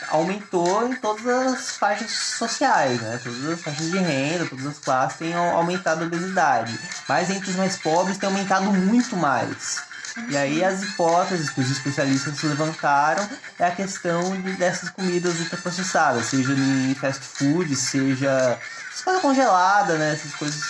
aumentou 0.08 0.86
em 0.88 0.94
todas 0.96 1.26
as 1.26 1.76
faixas 1.76 2.10
sociais, 2.10 3.00
né? 3.00 3.20
Todas 3.22 3.44
as 3.46 3.60
faixas 3.60 3.90
de 3.90 3.98
renda, 3.98 4.46
todas 4.46 4.66
as 4.66 4.78
classes 4.78 5.18
têm 5.18 5.34
au- 5.34 5.56
aumentado 5.56 6.02
a 6.02 6.06
obesidade. 6.06 6.78
Mas 7.08 7.30
entre 7.30 7.50
os 7.50 7.56
mais 7.56 7.76
pobres 7.76 8.18
tem 8.18 8.28
aumentado 8.28 8.64
muito 8.72 9.16
mais. 9.16 9.84
E 10.30 10.36
aí 10.36 10.64
as 10.64 10.82
hipóteses 10.82 11.50
que 11.50 11.60
os 11.60 11.70
especialistas 11.70 12.42
levantaram 12.42 13.28
é 13.58 13.66
a 13.66 13.70
questão 13.70 14.30
de, 14.40 14.52
dessas 14.52 14.88
comidas 14.88 15.38
ultraprocessadas, 15.40 16.26
seja 16.26 16.52
em 16.54 16.94
fast 16.94 17.20
food, 17.22 17.76
seja 17.76 18.58
essas 18.90 19.02
coisas 19.04 19.20
congeladas, 19.20 19.98
né? 19.98 20.12
Essas 20.14 20.34
coisas 20.34 20.62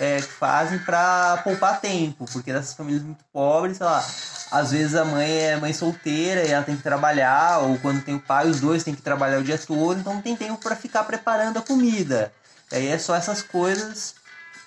é, 0.00 0.20
fazem 0.20 0.78
para 0.78 1.38
poupar 1.38 1.80
tempo, 1.80 2.24
porque 2.32 2.52
nessas 2.52 2.74
famílias 2.74 3.02
muito 3.02 3.24
pobres, 3.32 3.78
sei 3.78 3.86
lá, 3.86 4.04
às 4.50 4.70
vezes 4.70 4.94
a 4.94 5.04
mãe 5.04 5.30
é 5.30 5.56
mãe 5.56 5.72
solteira 5.72 6.44
e 6.44 6.50
ela 6.50 6.64
tem 6.64 6.76
que 6.76 6.82
trabalhar, 6.82 7.58
ou 7.60 7.78
quando 7.78 8.02
tem 8.02 8.14
o 8.14 8.20
pai, 8.20 8.48
os 8.48 8.60
dois 8.60 8.84
têm 8.84 8.94
que 8.94 9.02
trabalhar 9.02 9.38
o 9.38 9.44
dia 9.44 9.58
todo, 9.58 9.98
então 9.98 10.14
não 10.14 10.22
tem 10.22 10.36
tempo 10.36 10.58
para 10.58 10.76
ficar 10.76 11.04
preparando 11.04 11.58
a 11.58 11.62
comida. 11.62 12.32
E 12.70 12.76
aí 12.76 12.88
é 12.88 12.98
só 12.98 13.14
essas 13.14 13.42
coisas 13.42 14.14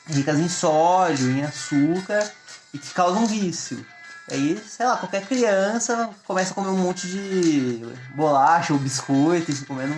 ricas 0.08 0.38
em 0.38 0.50
sódio, 0.50 1.30
em 1.30 1.44
açúcar 1.44 2.30
e 2.74 2.78
que 2.78 2.94
causam 2.94 3.26
vício. 3.26 3.86
E 4.30 4.34
aí, 4.34 4.64
sei 4.68 4.86
lá, 4.86 4.98
qualquer 4.98 5.26
criança 5.26 6.10
começa 6.26 6.52
a 6.52 6.56
comer 6.56 6.70
um 6.70 6.78
monte 6.78 7.08
de 7.08 7.86
bolacha 8.16 8.74
ou 8.74 8.80
biscoito 8.80 9.52
e 9.52 9.66
comendo 9.66 9.96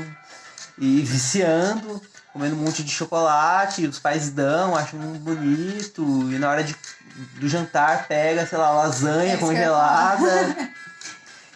e 0.77 1.01
viciando, 1.01 2.01
comendo 2.37 2.55
um 2.55 2.59
monte 2.59 2.83
de 2.83 2.91
chocolate, 2.91 3.87
os 3.87 3.97
pais 3.97 4.29
dão, 4.29 4.75
acham 4.75 4.99
bonito, 4.99 6.03
e 6.31 6.37
na 6.37 6.49
hora 6.49 6.63
de, 6.63 6.75
do 7.39 7.49
jantar 7.49 8.07
pega, 8.07 8.45
sei 8.45 8.59
lá, 8.59 8.69
lasanha 8.69 9.33
É 9.33 9.37
congelada. 9.37 10.55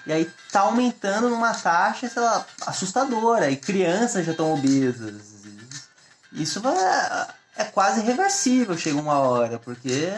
E 0.04 0.12
aí 0.12 0.28
tá 0.52 0.62
aumentando 0.62 1.30
numa 1.30 1.54
taxa, 1.54 2.10
sei 2.10 2.20
lá, 2.20 2.44
assustadora. 2.66 3.52
E 3.52 3.56
crianças 3.56 4.26
já 4.26 4.32
estão 4.32 4.52
obesas. 4.52 5.22
Isso 6.34 6.60
vai, 6.60 6.76
é 7.56 7.66
quase 7.66 8.02
reversível, 8.02 8.76
chega 8.76 9.00
uma 9.00 9.20
hora, 9.20 9.60
porque 9.60 10.12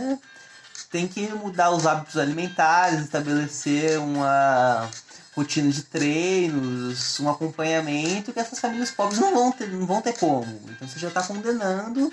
tem 0.90 1.06
que 1.06 1.28
mudar 1.34 1.72
os 1.72 1.86
hábitos 1.86 2.16
alimentares, 2.16 3.02
estabelecer 3.02 4.00
uma 4.00 4.90
rotina 5.36 5.72
de 5.72 5.84
treinos, 5.84 7.20
um 7.20 7.30
acompanhamento 7.30 8.32
que 8.32 8.40
essas 8.40 8.60
famílias 8.60 8.92
pobres 8.92 9.20
não 9.20 9.34
vão 9.34 9.52
ter, 9.52 9.68
não 9.70 9.86
vão 9.86 10.02
ter 10.02 10.14
como. 10.14 10.62
Então 10.70 10.88
você 10.88 11.00
já 11.00 11.08
está 11.08 11.24
condenando 11.24 12.12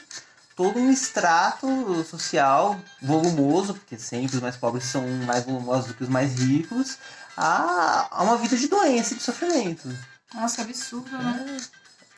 todo 0.57 0.79
um 0.79 0.91
extrato 0.91 2.05
social 2.05 2.79
volumoso, 3.01 3.75
porque 3.75 3.99
sempre 3.99 4.37
os 4.37 4.43
mais 4.43 4.57
pobres 4.57 4.85
são 4.85 5.07
mais 5.25 5.45
volumosos 5.45 5.89
do 5.89 5.95
que 5.95 6.03
os 6.03 6.09
mais 6.09 6.39
ricos, 6.39 6.99
a, 7.37 8.09
a 8.11 8.23
uma 8.23 8.37
vida 8.37 8.57
de 8.57 8.69
doença 8.69 9.15
e 9.15 9.17
de 9.17 9.23
sofrimento. 9.23 9.89
Nossa, 10.35 10.57
que 10.57 10.63
absurdo, 10.63 11.11
né? 11.11 11.57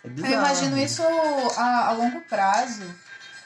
É, 0.04 0.08
é 0.08 0.10
Eu 0.10 0.38
imagino 0.38 0.78
isso 0.78 1.02
a, 1.56 1.88
a 1.88 1.92
longo 1.92 2.20
prazo. 2.22 2.82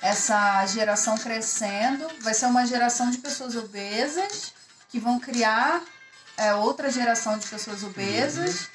Essa 0.00 0.64
geração 0.66 1.16
crescendo, 1.16 2.06
vai 2.20 2.34
ser 2.34 2.46
uma 2.46 2.66
geração 2.66 3.10
de 3.10 3.18
pessoas 3.18 3.56
obesas 3.56 4.52
que 4.88 5.00
vão 5.00 5.18
criar 5.18 5.82
é, 6.37 6.55
outra 6.55 6.90
geração 6.90 7.38
de 7.38 7.46
pessoas 7.46 7.83
obesas. 7.83 8.68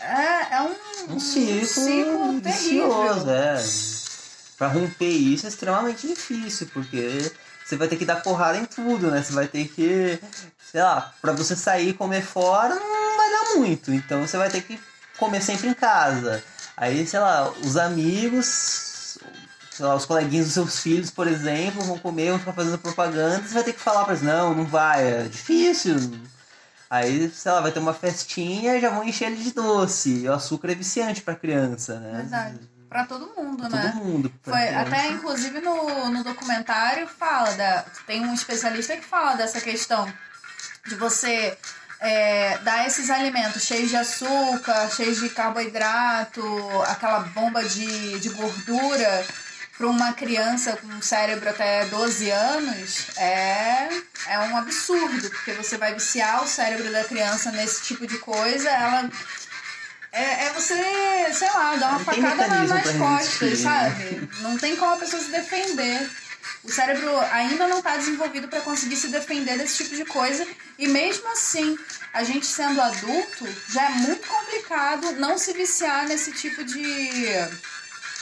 É, 0.00 0.56
é 0.56 0.62
um, 0.62 1.14
Um 1.14 1.20
ciclo, 1.20 1.66
ciclo 1.66 2.40
vicioso, 2.40 3.24
terrível. 3.24 3.34
é. 3.34 3.64
Pra 4.58 4.68
romper 4.68 5.08
isso 5.08 5.46
é 5.46 5.48
extremamente 5.48 6.06
difícil, 6.06 6.68
porque 6.72 7.32
você 7.64 7.76
vai 7.76 7.88
ter 7.88 7.96
que 7.96 8.04
dar 8.04 8.16
porrada 8.22 8.58
em 8.58 8.64
tudo, 8.66 9.10
né? 9.10 9.22
Você 9.22 9.32
vai 9.32 9.48
ter 9.48 9.66
que, 9.68 10.18
sei 10.70 10.82
lá, 10.82 11.12
pra 11.20 11.32
você 11.32 11.56
sair 11.56 11.88
e 11.90 11.94
comer 11.94 12.22
fora 12.22 12.74
não 12.74 13.16
vai 13.16 13.30
dar 13.30 13.56
muito. 13.56 13.92
Então 13.92 14.26
você 14.26 14.36
vai 14.36 14.50
ter 14.50 14.62
que 14.62 14.78
comer 15.18 15.42
sempre 15.42 15.68
em 15.68 15.74
casa. 15.74 16.42
Aí, 16.76 17.06
sei 17.06 17.20
lá, 17.20 17.50
os 17.50 17.76
amigos, 17.76 19.18
sei 19.70 19.84
lá, 19.86 19.94
os 19.94 20.04
coleguinhas 20.04 20.46
dos 20.46 20.54
seus 20.54 20.78
filhos, 20.80 21.10
por 21.10 21.26
exemplo, 21.26 21.82
vão 21.82 21.98
comer, 21.98 22.30
vão 22.30 22.38
ficar 22.38 22.52
fazendo 22.52 22.78
propaganda, 22.78 23.46
você 23.46 23.54
vai 23.54 23.64
ter 23.64 23.72
que 23.72 23.80
falar 23.80 24.04
pra 24.04 24.14
eles, 24.14 24.24
não, 24.24 24.54
não 24.54 24.66
vai, 24.66 25.04
é 25.04 25.22
difícil. 25.22 25.96
Aí, 26.90 27.30
sei 27.30 27.52
lá, 27.52 27.60
vai 27.60 27.72
ter 27.72 27.78
uma 27.80 27.94
festinha 27.94 28.76
e 28.76 28.80
já 28.80 28.90
vão 28.90 29.04
encher 29.04 29.26
ele 29.32 29.42
de 29.42 29.52
doce. 29.52 30.22
E 30.22 30.28
o 30.28 30.32
açúcar 30.32 30.70
é 30.72 30.74
viciante 30.74 31.22
pra 31.22 31.34
criança, 31.34 31.98
né? 31.98 32.18
Verdade. 32.18 32.60
Pra 32.88 33.04
todo 33.06 33.32
mundo, 33.36 33.68
Pra 33.68 33.68
né? 33.70 33.92
todo 33.92 34.04
mundo. 34.04 34.32
Foi, 34.42 34.52
criança. 34.52 34.80
até 34.80 35.08
inclusive 35.08 35.60
no, 35.60 36.10
no 36.10 36.22
documentário 36.22 37.08
fala 37.08 37.52
da. 37.54 37.84
Tem 38.06 38.24
um 38.24 38.32
especialista 38.34 38.96
que 38.96 39.04
fala 39.04 39.34
dessa 39.34 39.60
questão 39.60 40.06
de 40.86 40.94
você 40.94 41.58
é, 41.98 42.58
dar 42.58 42.86
esses 42.86 43.10
alimentos 43.10 43.64
cheios 43.64 43.88
de 43.90 43.96
açúcar, 43.96 44.88
cheios 44.90 45.18
de 45.18 45.28
carboidrato, 45.30 46.42
aquela 46.86 47.20
bomba 47.20 47.64
de, 47.64 48.18
de 48.20 48.28
gordura 48.28 49.26
para 49.76 49.88
uma 49.88 50.12
criança 50.12 50.76
com 50.76 50.86
um 50.86 51.02
cérebro 51.02 51.48
até 51.48 51.84
12 51.86 52.30
anos 52.30 53.06
é, 53.16 53.88
é 54.28 54.38
um 54.38 54.56
absurdo, 54.56 55.30
porque 55.30 55.52
você 55.52 55.76
vai 55.76 55.94
viciar 55.94 56.44
o 56.44 56.46
cérebro 56.46 56.90
da 56.92 57.04
criança 57.04 57.50
nesse 57.50 57.82
tipo 57.82 58.06
de 58.06 58.18
coisa, 58.18 58.70
ela. 58.70 59.10
É, 60.12 60.46
é 60.46 60.52
você, 60.52 60.76
sei 61.32 61.50
lá, 61.50 61.74
dar 61.74 61.88
uma 61.88 61.98
Não 61.98 62.04
facada 62.04 62.46
nas 62.46 62.96
costas, 62.96 63.50
né? 63.50 63.56
sabe? 63.56 64.28
Não 64.42 64.56
tem 64.56 64.76
como 64.76 64.94
a 64.94 64.96
pessoa 64.96 65.20
se 65.20 65.30
defender. 65.30 66.08
O 66.62 66.70
cérebro 66.70 67.18
ainda 67.32 67.66
não 67.66 67.78
está 67.78 67.96
desenvolvido 67.96 68.46
para 68.46 68.60
conseguir 68.60 68.96
se 68.96 69.08
defender 69.08 69.58
desse 69.58 69.82
tipo 69.82 69.96
de 69.96 70.04
coisa. 70.04 70.46
E 70.78 70.86
mesmo 70.86 71.26
assim, 71.32 71.76
a 72.12 72.22
gente 72.22 72.46
sendo 72.46 72.80
adulto, 72.80 73.46
já 73.68 73.86
é 73.86 73.90
muito 73.90 74.26
complicado 74.26 75.12
não 75.12 75.36
se 75.36 75.52
viciar 75.52 76.06
nesse 76.06 76.30
tipo 76.32 76.62
de, 76.62 77.26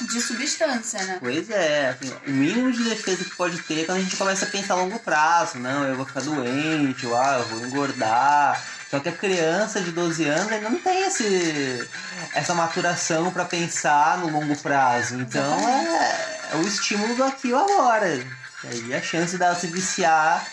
de 0.01 0.21
substância, 0.21 1.03
né? 1.05 1.19
Pois 1.21 1.49
é, 1.51 1.91
assim, 1.91 2.13
o 2.27 2.31
mínimo 2.31 2.73
de 2.73 2.83
defesa 2.85 3.25
que 3.25 3.37
pode 3.37 3.59
ter 3.63 3.83
é 3.83 3.85
quando 3.85 3.99
a 3.99 4.03
gente 4.03 4.17
começa 4.17 4.45
a 4.45 4.49
pensar 4.49 4.75
a 4.75 4.79
longo 4.79 4.99
prazo. 4.99 5.59
Não, 5.59 5.85
eu 5.85 5.97
vou 5.97 6.07
ficar 6.07 6.21
doente, 6.23 7.07
ou, 7.07 7.17
ah, 7.17 7.39
eu 7.39 7.45
vou 7.49 7.67
engordar. 7.67 8.63
Só 8.91 9.01
que 9.01 9.09
a 9.09 9.13
criança 9.13 9.81
de 9.81 9.91
12 9.91 10.25
anos 10.25 10.53
ainda 10.53 10.69
não 10.69 10.79
tem 10.79 11.07
esse, 11.07 11.89
essa 12.35 12.53
maturação 12.55 13.31
para 13.31 13.45
pensar 13.45 14.19
no 14.19 14.31
longo 14.31 14.55
prazo. 14.59 15.15
Então 15.17 15.69
é, 15.69 16.39
é 16.53 16.57
o 16.57 16.63
estímulo 16.67 17.15
do 17.15 17.25
aqui 17.25 17.49
e 17.49 17.53
o 17.55 17.59
agora. 17.59 18.15
E 18.17 18.27
aí 18.69 18.95
a 18.95 19.01
chance 19.01 19.39
dela 19.39 19.55
se 19.55 19.67
viciar 19.69 20.47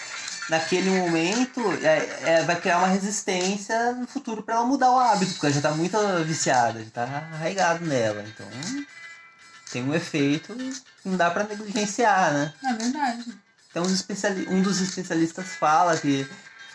naquele 0.50 0.90
momento 0.90 1.62
é, 1.84 2.20
é- 2.24 2.44
vai 2.44 2.56
criar 2.56 2.78
uma 2.78 2.88
resistência 2.88 3.92
no 3.92 4.08
futuro 4.08 4.42
para 4.42 4.56
ela 4.56 4.66
mudar 4.66 4.90
o 4.90 4.98
hábito, 5.00 5.34
porque 5.34 5.46
ela 5.46 5.56
já 5.56 5.62
tá 5.62 5.72
muito 5.72 5.98
viciada, 6.26 6.80
já 6.80 6.90
tá 6.92 7.28
arraigado 7.34 7.86
nela. 7.86 8.24
Então 8.26 8.48
tem 9.72 9.84
um 9.84 9.94
efeito 9.94 10.56
que 10.56 11.10
não 11.10 11.18
dá 11.18 11.30
para 11.32 11.44
negligenciar, 11.44 12.34
né? 12.34 12.54
É 12.64 12.74
verdade. 12.74 13.26
Então 13.70 13.84
um 13.84 14.62
dos 14.62 14.82
especialistas 14.82 15.48
fala 15.56 15.98
que 15.98 16.28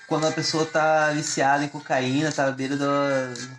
quando 0.06 0.26
a 0.26 0.32
pessoa 0.32 0.66
tá 0.66 1.10
viciada 1.12 1.64
em 1.64 1.68
cocaína, 1.68 2.30
tá 2.30 2.46
à 2.46 2.50
beira 2.50 2.76
do 2.76 2.86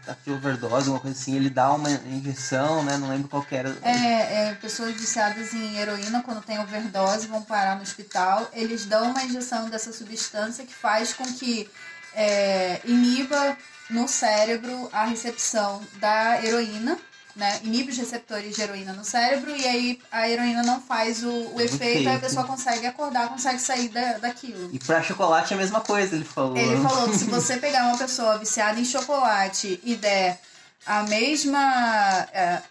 tá 0.06 0.16
de 0.24 0.32
overdose, 0.32 0.88
alguma 0.88 1.00
coisa 1.00 1.20
assim, 1.20 1.36
ele 1.36 1.50
dá 1.50 1.74
uma 1.74 1.90
injeção, 1.90 2.84
né? 2.84 2.98
Não 2.98 3.10
lembro 3.10 3.28
qual 3.28 3.46
era. 3.50 3.76
É, 3.82 4.50
é, 4.50 4.56
pessoas 4.56 4.94
viciadas 4.94 5.54
em 5.54 5.78
heroína, 5.78 6.22
quando 6.22 6.44
tem 6.44 6.60
overdose, 6.60 7.28
vão 7.28 7.42
parar 7.42 7.76
no 7.76 7.82
hospital. 7.82 8.50
Eles 8.54 8.86
dão 8.86 9.12
uma 9.12 9.24
injeção 9.24 9.70
dessa 9.70 9.92
substância 9.92 10.66
que 10.66 10.74
faz 10.74 11.14
com 11.14 11.26
que 11.26 11.70
é, 12.14 12.80
iniba 12.86 13.58
no 13.90 14.08
cérebro 14.08 14.90
a 14.94 15.06
recepção 15.06 15.82
da 16.00 16.44
heroína, 16.44 16.98
né? 17.36 17.60
Inibe 17.64 17.92
os 17.92 17.98
receptores 17.98 18.56
de 18.56 18.62
heroína 18.62 18.94
no 18.94 19.04
cérebro 19.04 19.56
e 19.56 19.68
aí 19.68 20.02
a 20.12 20.30
heroína 20.30 20.64
não 20.64 20.82
faz 20.82 21.24
o, 21.24 21.56
o 21.56 21.62
efeito, 21.62 22.08
aí 22.08 22.16
a 22.16 22.20
pessoa 22.20 22.46
consegue 22.46 22.88
acordar, 22.88 23.30
consegue 23.30 23.60
sair 23.60 23.90
da, 23.90 24.18
daquilo. 24.20 24.70
E 24.74 24.80
pra 24.80 25.04
chocolate 25.04 25.54
é 25.54 25.56
a 25.56 25.60
mesma 25.60 25.82
coisa, 25.82 26.16
ele 26.16 26.26
falou. 26.26 26.58
Ele 26.58 26.82
falou 26.82 27.10
que 27.10 27.18
se 27.18 27.26
você 27.30 27.58
pegar 27.58 27.88
uma 27.88 27.98
pessoa 27.98 28.38
viciada 28.38 28.80
em 28.80 28.86
chocolate 28.86 29.80
e 29.84 29.96
der 29.96 30.40
a 30.86 31.04
mesma. 31.04 32.28
é, 32.32 32.62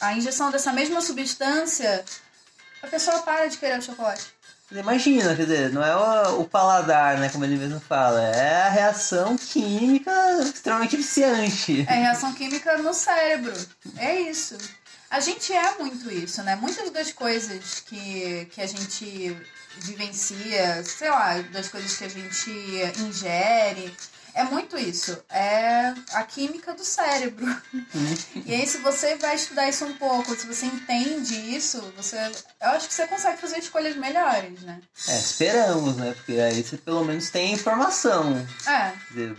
a 0.00 0.12
injeção 0.14 0.50
dessa 0.50 0.72
mesma 0.72 1.00
substância, 1.00 2.04
a 2.82 2.86
pessoa 2.86 3.20
para 3.20 3.46
de 3.48 3.58
querer 3.58 3.78
o 3.78 3.82
chocolate. 3.82 4.26
Imagina, 4.70 5.34
quer 5.34 5.46
dizer, 5.46 5.72
não 5.72 5.82
é 5.82 5.96
o, 5.96 6.40
o 6.42 6.44
paladar, 6.44 7.16
né? 7.18 7.30
Como 7.30 7.44
ele 7.44 7.56
mesmo 7.56 7.80
fala, 7.80 8.22
é 8.22 8.62
a 8.62 8.68
reação 8.68 9.36
química 9.36 10.12
extremamente 10.42 10.96
viciante. 10.96 11.86
É 11.88 11.94
reação 11.94 12.34
química 12.34 12.76
no 12.78 12.92
cérebro. 12.92 13.54
É 13.96 14.20
isso. 14.20 14.58
A 15.10 15.20
gente 15.20 15.54
é 15.54 15.78
muito 15.78 16.12
isso, 16.12 16.42
né? 16.42 16.54
Muitas 16.54 16.90
das 16.90 17.10
coisas 17.12 17.80
que, 17.80 18.46
que 18.52 18.60
a 18.60 18.66
gente 18.66 19.34
vivencia, 19.78 20.84
sei 20.84 21.08
lá, 21.08 21.38
das 21.50 21.68
coisas 21.68 21.96
que 21.96 22.04
a 22.04 22.08
gente 22.08 22.50
ingere, 22.98 23.94
é 24.38 24.44
muito 24.44 24.78
isso. 24.78 25.18
É 25.28 25.92
a 26.12 26.22
química 26.22 26.72
do 26.72 26.84
cérebro. 26.84 27.44
E 28.46 28.54
aí, 28.54 28.66
se 28.66 28.78
você 28.78 29.16
vai 29.16 29.34
estudar 29.34 29.68
isso 29.68 29.84
um 29.84 29.94
pouco, 29.94 30.34
se 30.36 30.46
você 30.46 30.66
entende 30.66 31.34
isso, 31.34 31.80
você. 31.96 32.16
Eu 32.60 32.70
acho 32.70 32.86
que 32.86 32.94
você 32.94 33.06
consegue 33.08 33.40
fazer 33.40 33.58
escolhas 33.58 33.96
melhores, 33.96 34.62
né? 34.62 34.80
É, 35.08 35.18
esperamos, 35.18 35.96
né? 35.96 36.14
Porque 36.14 36.40
aí 36.40 36.62
você 36.62 36.76
pelo 36.76 37.04
menos 37.04 37.30
tem 37.30 37.52
informação. 37.52 38.46
É, 38.66 38.90
Quer 38.90 39.12
dizer, 39.12 39.36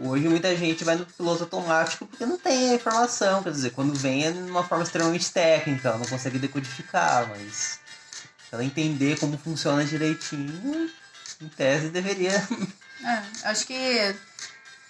hoje 0.00 0.28
muita 0.28 0.54
gente 0.54 0.84
vai 0.84 0.96
no 0.96 1.06
piloto 1.06 1.44
automático 1.44 2.06
porque 2.06 2.26
não 2.26 2.36
tem 2.36 2.70
a 2.70 2.74
informação. 2.74 3.42
Quer 3.42 3.52
dizer, 3.52 3.70
quando 3.70 3.94
vem 3.94 4.26
é 4.26 4.32
de 4.32 4.38
uma 4.38 4.64
forma 4.64 4.84
extremamente 4.84 5.32
técnica, 5.32 5.88
ela 5.88 5.98
não 5.98 6.06
consegue 6.06 6.38
decodificar, 6.38 7.26
mas 7.30 7.80
ela 8.52 8.62
entender 8.62 9.18
como 9.18 9.38
funciona 9.38 9.82
direitinho, 9.82 10.90
em 11.40 11.48
tese 11.48 11.88
deveria. 11.88 12.46
É. 13.04 13.48
Acho 13.48 13.66
que 13.66 14.14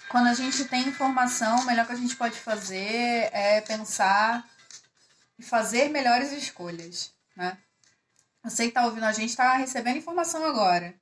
quando 0.08 0.28
a 0.28 0.34
gente 0.34 0.64
tem 0.66 0.88
informação, 0.88 1.60
o 1.60 1.64
melhor 1.64 1.86
que 1.86 1.92
a 1.92 1.96
gente 1.96 2.16
pode 2.16 2.38
fazer 2.38 3.30
é 3.32 3.60
pensar 3.62 4.46
e 5.38 5.42
fazer 5.42 5.88
melhores 5.88 6.32
escolhas, 6.32 7.14
né? 7.36 7.58
Você 8.44 8.66
que 8.66 8.72
tá 8.72 8.84
ouvindo 8.84 9.04
a 9.04 9.12
gente 9.12 9.36
tá 9.36 9.56
recebendo 9.56 9.98
informação 9.98 10.44
agora. 10.44 10.94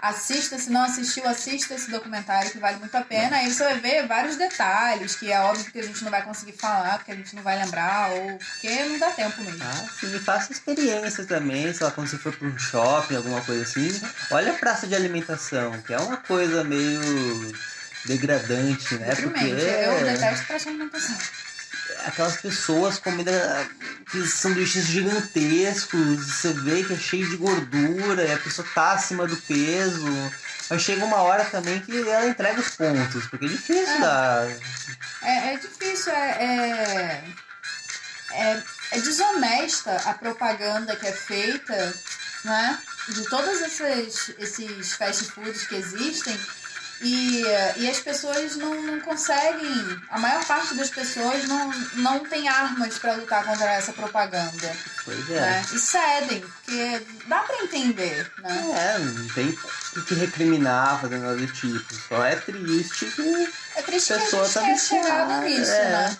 Assista, 0.00 0.58
se 0.58 0.68
não 0.68 0.82
assistiu, 0.82 1.26
assista 1.26 1.74
esse 1.74 1.90
documentário 1.90 2.50
que 2.50 2.58
vale 2.58 2.76
muito 2.76 2.94
a 2.94 3.00
pena. 3.00 3.38
Aí 3.38 3.50
você 3.50 3.64
vai 3.64 3.80
ver 3.80 4.06
vários 4.06 4.36
detalhes, 4.36 5.16
que 5.16 5.32
é 5.32 5.40
óbvio 5.40 5.72
que 5.72 5.78
a 5.78 5.82
gente 5.82 6.04
não 6.04 6.10
vai 6.10 6.22
conseguir 6.22 6.52
falar, 6.52 6.98
porque 6.98 7.12
a 7.12 7.14
gente 7.14 7.34
não 7.34 7.42
vai 7.42 7.58
lembrar, 7.58 8.10
ou 8.10 8.36
porque 8.36 8.84
não 8.84 8.98
dá 8.98 9.10
tempo 9.12 9.40
mesmo. 9.42 9.64
Ah, 9.64 9.86
sim, 9.98 10.18
faça 10.18 10.52
experiência 10.52 11.24
também, 11.24 11.72
sei 11.72 11.86
lá, 11.86 11.90
quando 11.90 12.08
você 12.08 12.18
for 12.18 12.36
para 12.36 12.46
um 12.46 12.58
shopping, 12.58 13.16
alguma 13.16 13.40
coisa 13.40 13.62
assim. 13.62 13.98
Olha 14.30 14.52
a 14.52 14.56
praça 14.56 14.86
de 14.86 14.94
alimentação, 14.94 15.80
que 15.80 15.94
é 15.94 15.98
uma 15.98 16.18
coisa 16.18 16.62
meio 16.62 17.00
degradante, 18.04 18.96
né? 18.96 19.14
Porque. 19.14 19.44
Eu 19.44 20.04
detesto 20.04 20.46
praça 20.46 20.64
de 20.64 20.68
alimentação. 20.68 21.16
Aquelas 22.06 22.36
pessoas 22.36 22.98
comendo 22.98 23.30
aqueles 24.06 24.34
sanduíches 24.34 24.86
gigantescos, 24.86 26.26
você 26.26 26.52
vê 26.52 26.82
que 26.84 26.94
é 26.94 26.96
cheio 26.96 27.28
de 27.28 27.36
gordura 27.36 28.24
e 28.24 28.32
a 28.32 28.38
pessoa 28.38 28.66
tá 28.74 28.92
acima 28.92 29.26
do 29.26 29.36
peso. 29.36 30.04
Mas 30.70 30.82
chega 30.82 31.04
uma 31.04 31.18
hora 31.18 31.44
também 31.44 31.80
que 31.80 32.08
ela 32.08 32.26
entrega 32.26 32.60
os 32.60 32.70
pontos, 32.70 33.26
porque 33.26 33.44
é 33.44 33.48
difícil 33.48 33.94
É. 33.94 34.00
dar. 34.00 34.48
É, 35.22 35.54
é 35.54 35.56
difícil, 35.58 36.12
é, 36.12 36.44
é, 36.44 37.24
é, 38.32 38.62
é 38.92 39.00
desonesta 39.00 39.94
a 40.06 40.14
propaganda 40.14 40.96
que 40.96 41.06
é 41.06 41.12
feita, 41.12 41.94
né? 42.44 42.78
De 43.08 43.22
todos 43.28 43.60
esses, 43.60 44.34
esses 44.38 44.94
fast 44.94 45.24
foods 45.32 45.66
que 45.66 45.74
existem. 45.76 46.38
E, 47.04 47.42
e 47.76 47.90
as 47.90 48.00
pessoas 48.00 48.56
não, 48.56 48.80
não 48.82 49.00
conseguem, 49.00 50.00
a 50.10 50.18
maior 50.18 50.44
parte 50.44 50.74
das 50.74 50.88
pessoas 50.88 51.46
não, 51.46 51.70
não 51.96 52.20
tem 52.20 52.48
armas 52.48 52.98
para 52.98 53.14
lutar 53.14 53.44
contra 53.44 53.72
essa 53.72 53.92
propaganda. 53.92 54.76
Pois 55.04 55.30
é. 55.30 55.40
Né? 55.40 55.66
E 55.74 55.78
cedem, 55.78 56.40
porque 56.40 57.02
dá 57.26 57.40
para 57.40 57.62
entender, 57.62 58.32
né? 58.38 58.72
É, 58.74 58.98
não 58.98 59.28
tem 59.28 59.50
o 59.96 60.02
que 60.02 60.14
recriminar 60.14 61.00
fazendo 61.00 61.22
nada 61.22 61.36
do 61.36 61.46
tipo. 61.46 61.94
Só 62.08 62.24
é 62.24 62.36
triste 62.36 63.06
que 63.06 63.52
É 63.76 63.82
triste 63.82 64.06
que 64.06 64.12
a 64.14 64.18
pessoa 64.18 64.44
gente 64.44 64.54
tá 64.54 64.76
chegado 64.78 65.44
nisso, 65.44 65.70
é. 65.70 65.90
né? 65.90 66.16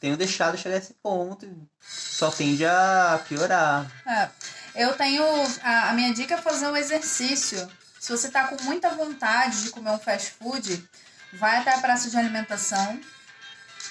tenho 0.00 0.16
deixado 0.16 0.56
chegar 0.56 0.76
a 0.76 0.78
esse 0.78 0.94
ponto 1.02 1.48
só 1.80 2.30
tende 2.30 2.64
a 2.64 3.20
piorar. 3.28 3.86
É. 4.06 4.28
Eu 4.74 4.92
tenho. 4.94 5.24
A, 5.62 5.90
a 5.90 5.92
minha 5.94 6.12
dica 6.12 6.34
é 6.34 6.38
fazer 6.38 6.66
um 6.68 6.76
exercício. 6.76 7.68
Se 8.06 8.12
você 8.12 8.28
tá 8.28 8.46
com 8.46 8.62
muita 8.62 8.90
vontade 8.90 9.64
de 9.64 9.70
comer 9.70 9.90
um 9.90 9.98
fast 9.98 10.34
food, 10.38 10.88
vai 11.32 11.56
até 11.56 11.74
a 11.74 11.78
praça 11.78 12.08
de 12.08 12.16
alimentação 12.16 13.00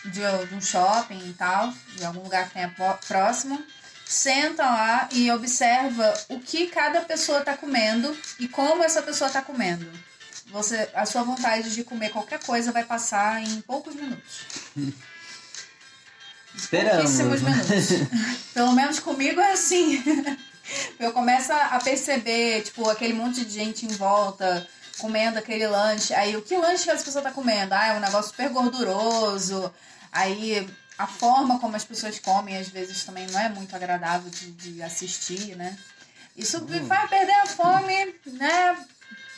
de, 0.05 0.21
de 0.47 0.55
um 0.55 0.61
shopping 0.61 1.19
e 1.31 1.33
tal, 1.33 1.73
de 1.97 2.05
algum 2.05 2.21
lugar 2.21 2.47
que 2.47 2.53
tenha 2.53 2.73
próximo. 3.05 3.61
Senta 4.05 4.63
lá 4.63 5.09
e 5.11 5.29
observa 5.31 6.13
o 6.29 6.39
que 6.39 6.67
cada 6.67 7.01
pessoa 7.01 7.41
tá 7.41 7.57
comendo 7.57 8.17
e 8.39 8.47
como 8.47 8.85
essa 8.85 9.01
pessoa 9.01 9.29
tá 9.29 9.41
comendo. 9.41 9.85
Você, 10.47 10.89
a 10.93 11.05
sua 11.05 11.23
vontade 11.23 11.75
de 11.75 11.83
comer 11.83 12.09
qualquer 12.11 12.41
coisa 12.41 12.71
vai 12.71 12.85
passar 12.85 13.43
em 13.43 13.59
poucos 13.63 13.95
minutos. 13.95 14.45
Esperamos. 16.55 17.01
Pouquíssimos 17.01 17.41
minutos. 17.41 17.89
Pelo 18.55 18.71
menos 18.71 18.97
comigo 18.97 19.41
é 19.41 19.51
assim. 19.51 20.01
Eu 20.99 21.11
começo 21.11 21.51
a 21.51 21.79
perceber, 21.83 22.61
tipo, 22.63 22.89
aquele 22.89 23.13
monte 23.13 23.43
de 23.45 23.51
gente 23.51 23.85
em 23.85 23.89
volta 23.89 24.67
comendo 24.97 25.37
aquele 25.37 25.67
lanche. 25.67 26.13
Aí, 26.13 26.35
o 26.35 26.41
que 26.41 26.55
lanche 26.57 26.83
que 26.85 26.89
essa 26.89 27.03
pessoa 27.03 27.23
tá 27.23 27.31
comendo? 27.31 27.73
Ah, 27.73 27.87
é 27.87 27.93
um 27.97 27.99
negócio 27.99 28.29
super 28.31 28.49
gorduroso. 28.49 29.71
Aí, 30.11 30.67
a 30.97 31.05
forma 31.07 31.59
como 31.59 31.75
as 31.75 31.83
pessoas 31.83 32.17
comem, 32.19 32.57
às 32.57 32.69
vezes, 32.69 33.03
também 33.03 33.27
não 33.27 33.39
é 33.39 33.49
muito 33.49 33.75
agradável 33.75 34.29
de, 34.29 34.51
de 34.51 34.81
assistir, 34.81 35.55
né? 35.55 35.77
Isso 36.35 36.57
Hum. 36.59 36.87
vai 36.87 37.07
perder 37.07 37.33
a 37.33 37.45
fome, 37.45 38.15
né? 38.27 38.77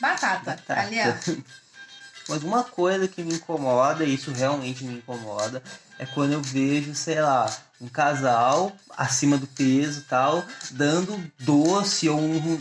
Batata. 0.00 0.50
Batata. 0.52 0.80
Ali, 0.80 0.96
ó. 1.00 1.42
Mas 2.28 2.42
uma 2.42 2.62
coisa 2.62 3.08
que 3.08 3.22
me 3.22 3.34
incomoda, 3.34 4.04
e 4.04 4.14
isso 4.14 4.30
realmente 4.30 4.84
me 4.84 4.98
incomoda, 4.98 5.62
é 5.98 6.04
quando 6.04 6.32
eu 6.32 6.42
vejo, 6.42 6.94
sei 6.94 7.20
lá, 7.20 7.50
um 7.80 7.88
casal 7.88 8.72
acima 8.96 9.36
do 9.38 9.46
peso 9.46 10.00
e 10.00 10.02
tal, 10.04 10.44
dando 10.72 11.22
doce 11.38 12.08
ou 12.08 12.18
um 12.20 12.60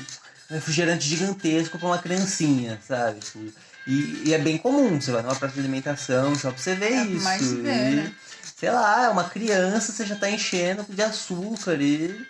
refrigerante 0.50 1.08
gigantesco 1.08 1.78
pra 1.80 1.88
uma 1.88 1.98
criancinha, 1.98 2.80
sabe? 2.88 3.20
Tipo, 3.20 3.52
E, 3.88 4.24
e 4.26 4.34
é 4.34 4.38
bem 4.38 4.58
comum, 4.58 5.00
você 5.00 5.12
vai 5.12 5.22
numa 5.22 5.36
praça 5.36 5.54
de 5.56 5.60
alimentação, 5.62 6.36
só 6.36 6.52
pra 6.52 6.58
você 6.62 6.76
ver 6.76 6.92
É, 6.94 7.04
isso. 7.06 7.24
mais 7.24 7.42
vê, 7.52 7.58
E, 7.92 7.96
né? 7.96 8.14
Sei 8.58 8.70
lá, 8.72 9.06
é 9.06 9.10
uma 9.10 9.24
criança, 9.30 9.92
você 9.92 10.06
já 10.06 10.16
tá 10.16 10.30
enchendo 10.30 10.86
de 10.90 11.02
açúcar 11.02 11.76
e. 11.82 12.26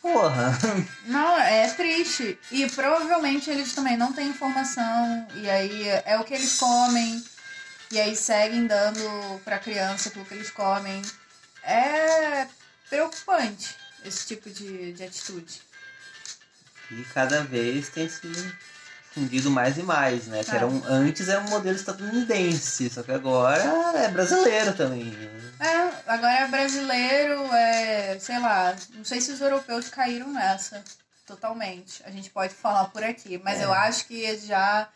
Porra. 0.00 0.58
Não, 1.06 1.38
é 1.38 1.68
triste. 1.68 2.36
E 2.50 2.68
provavelmente 2.70 3.48
eles 3.50 3.72
também 3.72 3.96
não 3.96 4.12
têm 4.12 4.28
informação. 4.28 5.26
E 5.36 5.48
aí 5.48 5.88
é 6.04 6.18
o 6.18 6.24
que 6.24 6.34
eles 6.34 6.58
comem. 6.58 7.22
E 7.92 8.00
aí 8.00 8.16
seguem 8.16 8.66
dando 8.66 9.40
pra 9.44 9.58
criança 9.60 10.08
aquilo 10.08 10.24
que 10.24 10.34
eles 10.34 10.50
comem. 10.50 11.00
É 11.64 12.46
preocupante 12.88 13.76
esse 14.04 14.26
tipo 14.26 14.50
de, 14.50 14.92
de 14.92 15.04
atitude. 15.04 15.62
E 16.90 17.02
cada 17.14 17.42
vez 17.44 17.88
tem 17.88 18.08
se 18.08 18.30
fundido 19.14 19.50
mais 19.50 19.78
e 19.78 19.82
mais, 19.82 20.26
né? 20.26 20.42
Que 20.44 20.50
É. 20.52 20.56
era 20.56 20.66
um, 20.66 20.82
antes 20.86 21.28
era 21.28 21.40
um 21.40 21.48
modelo 21.48 21.76
estadunidense, 21.76 22.90
só 22.90 23.02
que 23.02 23.12
agora 23.12 23.62
é 23.96 24.08
brasileiro 24.08 24.74
também. 24.74 25.04
né? 25.04 25.52
É, 25.60 26.10
agora 26.12 26.32
é 26.40 26.48
brasileiro, 26.48 27.44
é, 27.54 28.18
sei 28.18 28.38
lá, 28.38 28.74
não 28.94 29.04
sei 29.04 29.20
se 29.20 29.30
os 29.32 29.40
europeus 29.40 29.88
caíram 29.88 30.32
nessa 30.32 30.82
totalmente. 31.26 32.02
A 32.04 32.10
gente 32.10 32.28
pode 32.30 32.52
falar 32.54 32.86
por 32.86 33.02
aqui, 33.04 33.40
mas 33.42 33.60
É. 33.60 33.64
eu 33.64 33.72
acho 33.72 34.06
que 34.06 34.36
já 34.38 34.88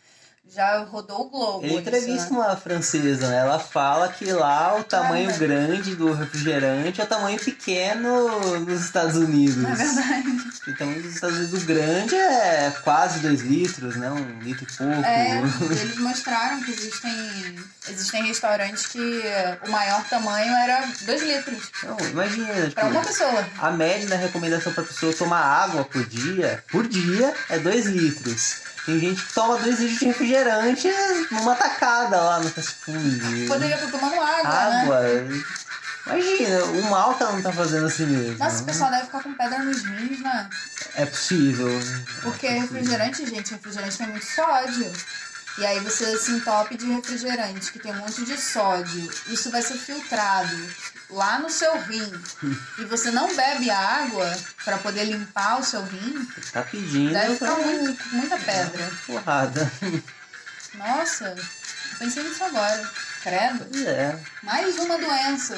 já 0.54 0.78
rodou 0.84 1.22
o 1.22 1.30
globo. 1.30 1.64
Ele 1.64 1.72
isso, 1.72 1.80
entrevista 1.80 2.30
né? 2.30 2.38
uma 2.38 2.56
francesa, 2.56 3.28
né? 3.28 3.38
Ela 3.38 3.58
fala 3.58 4.08
que 4.08 4.32
lá 4.32 4.78
o 4.78 4.84
tamanho 4.84 5.36
grande 5.36 5.94
do 5.96 6.12
refrigerante 6.12 7.00
é 7.00 7.04
o 7.04 7.06
tamanho 7.06 7.38
pequeno 7.38 8.60
nos 8.60 8.84
Estados 8.84 9.16
Unidos. 9.16 9.64
É 9.64 9.74
verdade. 9.74 10.46
O 10.66 10.76
tamanho 10.76 11.02
dos 11.02 11.14
Estados 11.14 11.36
Unidos, 11.36 11.62
o 11.62 11.66
grande 11.66 12.14
é 12.14 12.72
quase 12.82 13.20
2 13.20 13.40
litros, 13.42 13.96
né? 13.96 14.10
Um 14.10 14.40
litro 14.40 14.64
e 14.64 14.76
pouco. 14.76 15.04
É, 15.04 15.38
eles 15.38 15.98
mostraram 15.98 16.62
que 16.62 16.70
existem, 16.70 17.56
existem 17.88 18.26
restaurantes 18.26 18.86
que 18.86 19.22
o 19.66 19.70
maior 19.70 20.04
tamanho 20.08 20.52
era 20.54 20.86
2 21.02 21.22
litros 21.22 21.70
Não, 21.82 21.96
imagina, 22.10 22.54
tipo, 22.54 22.74
para 22.74 22.88
uma 22.88 23.02
pessoa. 23.02 23.48
A 23.58 23.70
média 23.70 24.08
da 24.08 24.16
recomendação 24.16 24.72
pra 24.72 24.84
pessoa 24.84 25.12
tomar 25.12 25.40
água 25.40 25.84
por 25.84 26.04
dia, 26.06 26.64
por 26.70 26.86
dia, 26.86 27.34
é 27.48 27.58
2 27.58 27.86
litros. 27.86 28.65
Tem 28.86 29.00
gente 29.00 29.20
que 29.20 29.32
toma 29.34 29.58
2 29.58 29.80
litros 29.80 29.98
de 29.98 30.04
refrigerante 30.06 30.88
numa 31.32 31.56
tacada 31.56 32.20
lá 32.20 32.38
no 32.38 32.48
fast 32.48 32.72
food. 32.72 33.46
Poderia 33.48 33.74
estar 33.74 33.90
tomando 33.90 34.14
água, 34.20 34.70
né? 34.70 34.82
Água. 34.82 35.02
Imagina, 36.06 36.64
o 36.66 36.82
mal 36.84 37.14
que 37.14 37.22
ela 37.24 37.32
não 37.32 37.42
tá 37.42 37.52
fazendo 37.52 37.86
assim 37.86 38.06
mesmo. 38.06 38.38
Nossa, 38.38 38.62
o 38.62 38.64
pessoal 38.64 38.90
deve 38.92 39.06
ficar 39.06 39.24
com 39.24 39.34
pedra 39.34 39.58
nos 39.58 39.82
rins, 39.82 40.20
né? 40.20 40.48
É 40.94 41.04
possível. 41.04 41.68
Porque 42.22 42.46
refrigerante, 42.46 43.26
gente, 43.26 43.50
refrigerante 43.54 43.98
tem 43.98 44.06
muito 44.06 44.24
sódio. 44.24 44.92
E 45.58 45.64
aí 45.64 45.80
você 45.80 46.18
se 46.18 46.32
entope 46.32 46.76
de 46.76 46.86
refrigerante, 46.86 47.72
que 47.72 47.78
tem 47.78 47.90
um 47.92 47.96
monte 47.98 48.24
de 48.24 48.36
sódio. 48.38 49.10
Isso 49.28 49.50
vai 49.50 49.62
ser 49.62 49.78
filtrado 49.78 50.54
lá 51.08 51.38
no 51.38 51.48
seu 51.48 51.80
rim. 51.82 52.12
E 52.78 52.84
você 52.84 53.10
não 53.10 53.34
bebe 53.34 53.70
a 53.70 53.78
água 53.78 54.38
para 54.64 54.76
poder 54.78 55.04
limpar 55.04 55.58
o 55.60 55.64
seu 55.64 55.82
rim, 55.82 56.28
Tá 56.52 56.62
pedindo. 56.62 57.12
deve 57.12 57.34
ficar 57.34 57.54
pra- 57.54 57.64
muito, 57.64 58.04
muita 58.14 58.36
pedra. 58.38 58.90
Porrada. 59.06 59.72
Nossa, 60.74 61.34
pensei 61.98 62.22
nisso 62.22 62.44
agora. 62.44 62.90
Credo. 63.26 63.88
É. 63.88 64.16
Mais 64.44 64.78
uma 64.78 64.96
doença. 64.98 65.56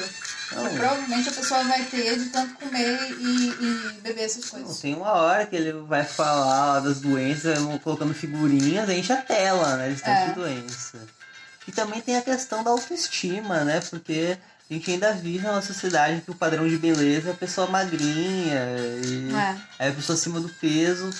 Não, 0.53 0.67
provavelmente 0.73 1.29
a 1.29 1.31
pessoa 1.31 1.63
vai 1.65 1.83
ter 1.83 2.17
de 2.17 2.25
tanto 2.31 2.55
comer 2.55 3.11
e, 3.19 3.49
e 3.49 4.01
beber 4.01 4.23
essas 4.23 4.45
não, 4.45 4.61
coisas. 4.61 4.79
tem 4.81 4.95
uma 4.95 5.11
hora 5.11 5.45
que 5.45 5.55
ele 5.55 5.73
vai 5.83 6.03
falar 6.03 6.79
das 6.79 6.99
doenças, 6.99 7.59
colocando 7.83 8.11
figurinhas, 8.15 8.89
enche 8.89 9.13
a 9.13 9.17
tela, 9.17 9.77
né? 9.77 9.89
De 9.89 10.01
tanto 10.01 10.31
É. 10.31 10.33
doença. 10.33 10.97
E 11.67 11.71
também 11.71 12.01
tem 12.01 12.17
a 12.17 12.21
questão 12.23 12.63
da 12.63 12.71
autoestima, 12.71 13.63
né? 13.63 13.79
Porque 13.87 14.35
a 14.67 14.73
gente 14.73 14.89
ainda 14.89 15.13
vive 15.13 15.45
numa 15.45 15.61
sociedade 15.61 16.21
que 16.21 16.31
o 16.31 16.35
padrão 16.35 16.67
de 16.67 16.77
beleza 16.79 17.29
é 17.29 17.31
a 17.33 17.35
pessoa 17.35 17.67
magrinha. 17.67 18.65
E 19.05 19.31
É. 19.31 19.55
aí 19.77 19.89
a 19.91 19.93
pessoa 19.93 20.17
acima 20.17 20.39
do 20.39 20.49
peso. 20.49 21.11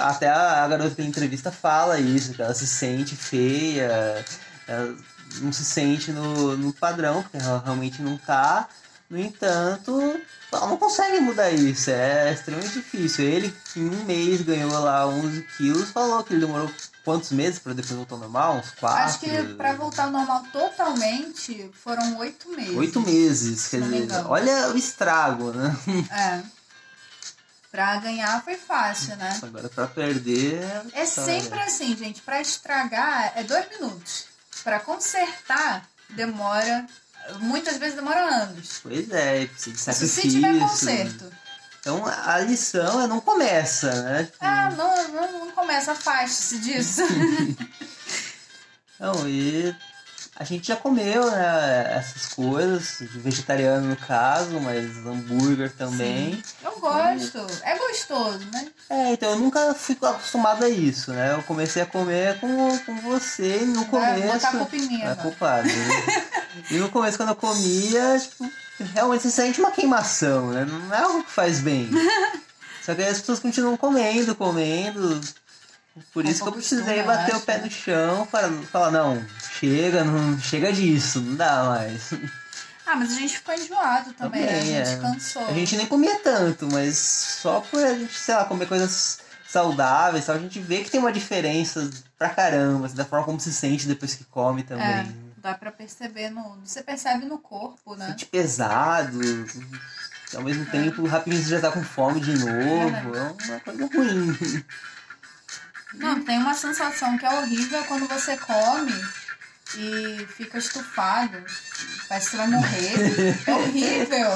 Até 0.00 0.26
a, 0.28 0.64
a 0.64 0.68
garota 0.68 0.96
da 0.96 1.04
entrevista 1.04 1.52
fala 1.52 2.00
isso, 2.00 2.34
que 2.34 2.42
ela 2.42 2.54
se 2.54 2.66
sente 2.66 3.14
feia, 3.14 4.24
ela 4.66 4.96
não 5.40 5.52
se 5.52 5.64
sente 5.64 6.12
no, 6.12 6.56
no 6.56 6.72
padrão, 6.72 7.22
porque 7.22 7.36
ela 7.36 7.62
realmente 7.64 8.02
não 8.02 8.16
tá. 8.16 8.68
No 9.08 9.18
entanto, 9.18 10.20
ela 10.50 10.68
não 10.68 10.78
consegue 10.78 11.20
mudar 11.20 11.50
isso, 11.50 11.90
é 11.90 12.32
extremamente 12.32 12.72
difícil. 12.72 13.26
Ele, 13.26 13.54
que 13.72 13.80
em 13.80 13.90
um 13.90 14.04
mês 14.04 14.40
ganhou 14.40 14.70
lá 14.80 15.06
11 15.06 15.42
quilos, 15.56 15.90
falou 15.90 16.24
que 16.24 16.32
ele 16.32 16.46
demorou 16.46 16.70
quantos 17.04 17.30
meses 17.30 17.58
para 17.58 17.74
depois 17.74 17.94
voltar 17.94 18.14
ao 18.14 18.20
normal? 18.20 18.56
Uns 18.56 18.70
quatro? 18.70 19.04
Acho 19.04 19.20
que 19.20 19.54
pra 19.54 19.74
voltar 19.74 20.04
ao 20.04 20.10
normal 20.10 20.44
totalmente 20.50 21.70
foram 21.74 22.16
oito 22.18 22.48
meses. 22.50 22.76
Oito 22.76 23.00
meses, 23.00 23.68
quer 23.68 23.82
dizer, 23.82 24.08
olha 24.26 24.70
o 24.70 24.78
estrago, 24.78 25.52
né? 25.52 25.76
É. 26.10 26.42
Pra 27.70 27.96
ganhar 27.96 28.44
foi 28.44 28.56
fácil, 28.56 29.16
né? 29.16 29.40
Agora 29.42 29.68
pra 29.70 29.86
perder. 29.86 30.62
É 30.92 31.04
história. 31.04 31.40
sempre 31.40 31.58
assim, 31.60 31.96
gente. 31.96 32.20
Pra 32.20 32.38
estragar 32.38 33.32
é 33.34 33.42
dois 33.44 33.66
minutos. 33.70 34.31
Pra 34.64 34.80
consertar 34.80 35.86
demora. 36.10 36.86
Muitas 37.38 37.76
vezes 37.78 37.94
demora 37.94 38.20
anos. 38.20 38.80
Pois 38.82 39.10
é, 39.10 39.46
precisa 39.46 39.92
de 39.92 40.08
Se 40.08 40.22
tiver 40.22 40.58
conserto. 40.58 41.32
Então 41.80 42.04
a 42.06 42.38
lição 42.38 43.02
é 43.02 43.06
não 43.06 43.20
começa, 43.20 43.90
né? 44.02 44.28
Ah, 44.40 44.70
não, 44.70 45.08
não, 45.08 45.46
não 45.46 45.50
começa, 45.50 45.92
afaste-se 45.92 46.58
disso. 46.58 47.02
Não, 49.00 49.28
e 49.28 49.74
a 50.34 50.44
gente 50.44 50.66
já 50.68 50.76
comeu, 50.76 51.30
né, 51.30 51.94
essas 51.98 52.26
coisas, 52.34 52.96
vegetariano 53.00 53.86
no 53.88 53.96
caso, 53.96 54.58
mas 54.60 54.96
hambúrguer 55.06 55.70
também. 55.72 56.34
Sim. 56.34 56.42
Eu 56.64 56.78
gosto, 56.80 57.46
é 57.62 57.78
gostoso, 57.78 58.40
né? 58.50 58.66
É, 58.90 59.12
então 59.12 59.30
eu 59.30 59.38
nunca 59.38 59.74
fico 59.74 60.06
acostumado 60.06 60.64
a 60.64 60.68
isso, 60.68 61.12
né? 61.12 61.34
Eu 61.34 61.42
comecei 61.42 61.82
a 61.82 61.86
comer 61.86 62.40
com, 62.40 62.78
com 62.78 62.96
você 63.02 63.62
e 63.62 63.66
no 63.66 63.84
começo. 63.86 64.32
botar 64.32 64.48
a 64.48 64.52
culpa 64.52 64.76
em 64.76 64.80
mim 64.80 65.00
É 65.02 65.06
agora. 65.06 65.16
culpado. 65.22 65.68
né? 65.68 66.24
e 66.70 66.74
no 66.78 66.88
começo, 66.90 67.16
quando 67.18 67.28
eu 67.30 67.36
comia, 67.36 68.18
tipo, 68.18 68.50
realmente 68.94 69.22
você 69.22 69.30
sente 69.30 69.60
uma 69.60 69.70
queimação, 69.70 70.50
né? 70.50 70.64
Não 70.64 70.94
é 70.94 70.98
algo 71.02 71.22
que 71.24 71.30
faz 71.30 71.60
bem. 71.60 71.88
Só 72.84 72.94
que 72.96 73.02
aí 73.02 73.08
as 73.10 73.20
pessoas 73.20 73.38
continuam 73.38 73.76
comendo, 73.76 74.34
comendo. 74.34 75.20
Por 76.12 76.24
É 76.26 76.30
isso 76.30 76.42
que 76.42 76.48
eu 76.48 76.52
precisei 76.52 77.02
bater 77.02 77.34
o 77.36 77.40
pé 77.40 77.58
né? 77.58 77.64
no 77.64 77.70
chão 77.70 78.26
para 78.26 78.50
falar, 78.64 78.90
não, 78.90 79.24
chega, 79.58 80.04
não 80.04 80.38
chega 80.38 80.72
disso, 80.72 81.20
não 81.20 81.36
dá 81.36 81.64
mais. 81.64 82.12
Ah, 82.84 82.96
mas 82.96 83.12
a 83.12 83.14
gente 83.14 83.38
ficou 83.38 83.54
enjoado 83.54 84.12
também, 84.14 84.42
né? 84.42 84.48
A 84.48 84.58
Também, 84.58 84.84
gente 84.84 84.88
é. 84.90 84.96
cansou. 84.96 85.46
A 85.46 85.52
gente 85.52 85.76
nem 85.76 85.86
comia 85.86 86.18
tanto, 86.18 86.68
mas 86.70 86.98
só 86.98 87.60
por 87.60 87.82
a 87.82 87.94
gente, 87.96 88.12
sei 88.12 88.34
lá, 88.34 88.44
comer 88.44 88.66
coisas 88.66 89.20
saudáveis, 89.48 90.28
a 90.28 90.36
gente 90.36 90.58
vê 90.58 90.82
que 90.82 90.90
tem 90.90 90.98
uma 90.98 91.12
diferença 91.12 91.88
pra 92.18 92.28
caramba, 92.28 92.86
assim, 92.86 92.96
da 92.96 93.04
forma 93.04 93.24
como 93.24 93.38
se 93.40 93.52
sente 93.52 93.86
depois 93.86 94.14
que 94.16 94.24
come 94.24 94.64
também. 94.64 94.84
É, 94.84 95.06
dá 95.38 95.54
pra 95.54 95.70
perceber 95.70 96.28
no. 96.30 96.58
Você 96.64 96.82
percebe 96.82 97.24
no 97.24 97.38
corpo, 97.38 97.94
né? 97.94 98.08
Sente 98.08 98.26
pesado, 98.26 99.20
ao 100.34 100.42
mesmo 100.42 100.66
tempo 100.66 101.06
rapidinho 101.06 101.40
você 101.42 101.50
já 101.50 101.60
tá 101.60 101.70
com 101.70 101.84
fome 101.84 102.20
de 102.20 102.36
novo, 102.36 103.16
é 103.16 103.22
uma 103.46 103.60
coisa 103.60 103.86
ruim. 103.86 104.64
Não, 105.94 106.22
tem 106.22 106.38
uma 106.38 106.54
sensação 106.54 107.16
que 107.18 107.26
é 107.26 107.30
horrível 107.30 107.82
quando 107.84 108.06
você 108.08 108.36
come 108.36 108.92
e 109.76 110.26
fica 110.36 110.58
estufado. 110.58 111.44
Parece 112.08 112.30
que 112.30 112.36
vai 112.36 112.46
morrer. 112.48 113.38
É 113.46 113.54
horrível. 113.54 114.30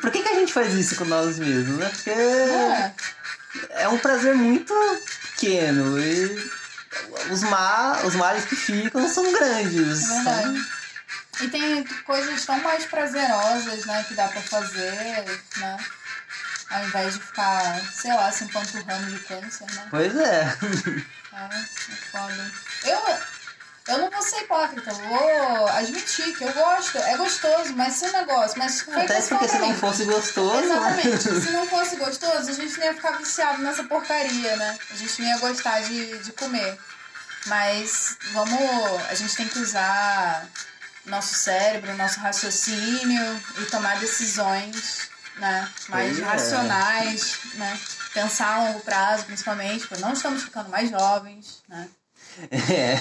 Por 0.00 0.10
que, 0.10 0.22
que 0.22 0.28
a 0.28 0.34
gente 0.34 0.52
faz 0.52 0.74
isso 0.74 0.96
com 0.96 1.04
nós 1.04 1.38
mesmos, 1.38 1.78
né? 1.78 1.88
Porque 1.88 2.10
É. 2.10 2.92
é 3.82 3.88
um 3.88 3.98
prazer 3.98 4.34
muito 4.34 4.74
pequeno 5.34 5.98
e 6.00 6.50
os, 7.30 7.42
ma 7.44 7.98
os 8.04 8.14
males 8.14 8.44
que 8.44 8.56
ficam 8.56 9.08
são 9.08 9.32
grandes. 9.32 10.10
É 10.10 10.14
verdade. 10.14 10.66
E 11.42 11.48
tem 11.48 11.84
coisas 12.04 12.44
tão 12.44 12.60
mais 12.60 12.84
prazerosas, 12.84 13.86
né, 13.86 14.04
que 14.06 14.12
dá 14.14 14.28
pra 14.28 14.42
fazer, 14.42 15.24
né? 15.56 15.76
Ao 16.70 16.84
invés 16.84 17.14
de 17.14 17.20
ficar, 17.20 17.80
sei 17.92 18.14
lá, 18.14 18.30
se 18.30 18.44
empanturrando 18.44 19.10
de 19.10 19.18
câncer, 19.20 19.66
né? 19.72 19.86
Pois 19.90 20.16
é. 20.16 20.56
É, 21.32 21.44
é 21.56 21.94
foda. 22.10 22.52
Eu, 22.84 22.98
eu 23.88 23.98
não 23.98 24.10
vou 24.10 24.22
ser 24.22 24.42
hipócrita, 24.42 24.92
vou 24.92 25.68
admitir 25.68 26.36
que 26.36 26.44
eu 26.44 26.52
gosto. 26.52 26.98
É 26.98 27.16
gostoso, 27.16 27.72
mas 27.74 27.94
se 27.94 28.06
o 28.06 28.12
negócio. 28.12 28.58
Mas 28.58 28.82
foi 28.82 29.02
Até 29.02 29.20
porque 29.22 29.48
se 29.48 29.58
não 29.58 29.74
fosse 29.74 30.04
gostoso. 30.04 30.62
Exatamente. 30.62 31.40
Se 31.40 31.50
não 31.50 31.66
fosse 31.66 31.96
gostoso, 31.96 32.50
a 32.50 32.52
gente 32.52 32.78
não 32.78 32.84
ia 32.84 32.94
ficar 32.94 33.18
viciado 33.18 33.62
nessa 33.62 33.82
porcaria, 33.84 34.56
né? 34.56 34.78
A 34.92 34.96
gente 34.96 35.22
não 35.22 35.28
ia 35.28 35.38
gostar 35.38 35.80
de, 35.82 36.18
de 36.18 36.32
comer. 36.32 36.78
Mas 37.46 38.16
vamos. 38.32 39.02
A 39.08 39.14
gente 39.14 39.34
tem 39.34 39.48
que 39.48 39.58
usar 39.58 40.46
nosso 41.06 41.34
cérebro, 41.34 41.96
nosso 41.96 42.20
raciocínio 42.20 43.42
e 43.58 43.66
tomar 43.66 43.98
decisões 43.98 45.09
né, 45.40 45.68
mais 45.88 46.18
é. 46.18 46.22
racionais, 46.22 47.38
né? 47.54 47.80
Pensar 48.12 48.54
a 48.56 48.64
longo 48.64 48.80
prazo, 48.80 49.24
principalmente, 49.24 49.86
porque 49.86 50.02
não 50.02 50.12
estamos 50.12 50.42
ficando 50.42 50.68
mais 50.68 50.90
jovens, 50.90 51.62
né? 51.68 51.88
É. 52.50 52.96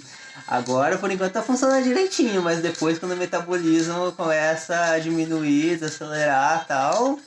Agora, 0.46 0.98
por 0.98 1.10
enquanto, 1.10 1.32
tá 1.32 1.42
funcionando 1.42 1.84
direitinho, 1.84 2.42
mas 2.42 2.60
depois, 2.60 2.98
quando 2.98 3.12
o 3.12 3.16
metabolismo 3.16 4.12
começa 4.12 4.92
a 4.92 4.98
diminuir, 4.98 5.78
desacelerar 5.78 6.62
e 6.62 6.68
tal, 6.68 7.18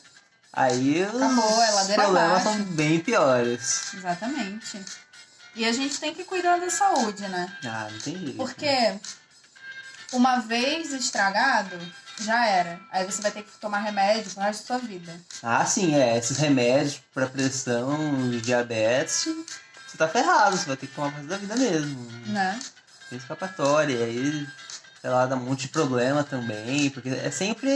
aí 0.53 1.03
os 1.03 1.21
Acabou, 1.21 1.63
é 1.63 1.71
ladeira 1.71 2.03
problemas 2.03 2.41
abaixo. 2.41 2.57
são 2.57 2.63
bem 2.75 2.99
piores. 2.99 3.93
Exatamente. 3.93 4.81
E 5.55 5.65
a 5.65 5.71
gente 5.71 5.99
tem 5.99 6.13
que 6.13 6.23
cuidar 6.23 6.57
da 6.57 6.69
saúde, 6.69 7.23
né? 7.27 7.51
Ah, 7.65 7.87
não 7.91 7.99
tem 7.99 8.17
jeito. 8.17 8.35
Porque 8.35 8.99
uma 10.13 10.39
vez 10.39 10.91
estragado, 10.93 11.77
já 12.23 12.45
era. 12.47 12.79
Aí 12.91 13.05
você 13.05 13.21
vai 13.21 13.31
ter 13.31 13.43
que 13.43 13.51
tomar 13.59 13.79
remédio 13.79 14.29
pro 14.31 14.41
resto 14.43 14.61
da 14.61 14.67
sua 14.67 14.77
vida. 14.79 15.13
Ah, 15.43 15.65
sim, 15.65 15.95
é. 15.95 16.17
Esses 16.17 16.37
remédios 16.37 17.01
pra 17.13 17.27
pressão 17.27 18.31
e 18.33 18.41
diabetes, 18.41 19.27
você 19.87 19.97
tá 19.97 20.07
ferrado, 20.07 20.57
você 20.57 20.65
vai 20.65 20.77
ter 20.77 20.87
que 20.87 20.93
tomar 20.95 21.09
pro 21.11 21.17
resto 21.17 21.29
da 21.29 21.37
vida 21.37 21.55
mesmo. 21.55 22.11
Né? 22.27 22.59
Tem 23.09 23.17
escapatória, 23.17 24.03
aí, 24.03 24.47
sei 25.01 25.09
lá, 25.09 25.25
dá 25.25 25.35
um 25.35 25.39
monte 25.41 25.61
de 25.61 25.67
problema 25.69 26.23
também, 26.23 26.89
porque 26.89 27.09
é 27.09 27.31
sempre 27.31 27.69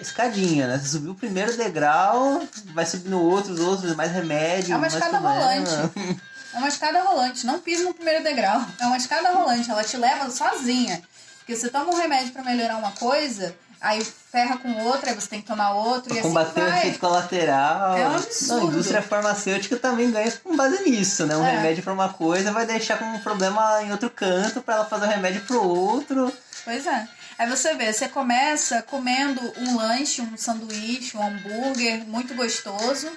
escadinha, 0.00 0.66
né? 0.66 0.78
Você 0.78 0.88
subiu 0.88 1.12
o 1.12 1.16
primeiro 1.16 1.54
degrau, 1.56 2.46
vai 2.72 2.86
subindo 2.86 3.20
outros, 3.20 3.60
outros, 3.60 3.94
mais 3.94 4.10
remédio, 4.12 4.72
É 4.72 4.76
uma 4.76 4.80
mais 4.82 4.94
escada 4.94 5.18
problema. 5.20 5.40
rolante. 5.68 6.20
É 6.54 6.58
uma 6.58 6.68
escada 6.68 7.02
rolante. 7.02 7.44
Não 7.46 7.58
pise 7.60 7.82
no 7.82 7.92
primeiro 7.92 8.22
degrau. 8.22 8.64
É 8.78 8.86
uma 8.86 8.96
escada 8.96 9.28
rolante. 9.32 9.68
Ela 9.68 9.82
te 9.82 9.96
leva 9.96 10.30
sozinha. 10.30 11.02
Porque 11.38 11.56
você 11.56 11.68
toma 11.68 11.90
um 11.92 11.96
remédio 11.96 12.32
pra 12.32 12.42
melhorar 12.44 12.76
uma 12.78 12.92
coisa, 12.92 13.54
aí 13.84 14.04
ferra 14.04 14.56
com 14.56 14.72
outra, 14.84 15.10
aí 15.10 15.14
você 15.14 15.28
tem 15.28 15.40
que 15.40 15.46
tomar 15.46 15.72
outro, 15.74 16.04
Pra 16.08 16.16
e 16.16 16.18
assim 16.18 16.28
combater 16.28 16.60
o 16.62 16.64
vai. 16.68 16.78
efeito 16.78 16.98
colateral. 16.98 17.96
É 17.96 18.06
um 18.06 18.08
Não, 18.10 18.16
absurdo. 18.16 18.60
a 18.60 18.64
indústria 18.70 19.02
farmacêutica 19.02 19.76
também 19.76 20.10
ganha 20.10 20.30
com 20.42 20.56
base 20.56 20.82
nisso, 20.88 21.26
né? 21.26 21.36
Um 21.36 21.44
É. 21.44 21.50
remédio 21.56 21.82
pra 21.84 21.92
uma 21.92 22.08
coisa 22.12 22.50
vai 22.52 22.66
deixar 22.66 22.98
com 22.98 23.04
um 23.04 23.18
problema 23.20 23.82
em 23.82 23.92
outro 23.92 24.10
canto 24.10 24.62
pra 24.62 24.74
ela 24.76 24.84
fazer 24.86 25.06
o 25.06 25.08
remédio 25.08 25.42
pro 25.42 25.62
outro. 25.62 26.32
Pois 26.64 26.86
é. 26.86 27.06
Aí 27.38 27.48
você 27.50 27.74
vê, 27.74 27.92
você 27.92 28.08
começa 28.08 28.80
comendo 28.82 29.40
um 29.58 29.76
lanche, 29.76 30.22
um 30.22 30.36
sanduíche, 30.36 31.16
um 31.16 31.26
hambúrguer 31.26 32.04
muito 32.06 32.34
gostoso, 32.34 33.10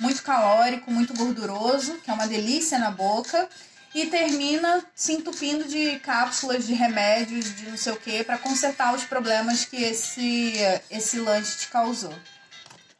muito 0.00 0.22
calórico, 0.22 0.90
muito 0.90 1.14
gorduroso, 1.14 1.94
que 2.04 2.10
é 2.10 2.12
uma 2.12 2.26
delícia 2.26 2.76
na 2.78 2.90
boca, 2.90 3.48
e 3.94 4.06
termina 4.06 4.82
se 4.94 5.12
entupindo 5.12 5.64
de 5.64 5.98
cápsulas 6.00 6.66
de 6.66 6.72
remédios, 6.72 7.54
de 7.56 7.68
não 7.68 7.76
sei 7.76 7.92
o 7.92 7.96
que, 7.96 8.24
pra 8.24 8.38
consertar 8.38 8.94
os 8.94 9.04
problemas 9.04 9.64
que 9.64 9.76
esse, 9.76 10.54
esse 10.90 11.18
lanche 11.18 11.58
te 11.58 11.68
causou. 11.68 12.14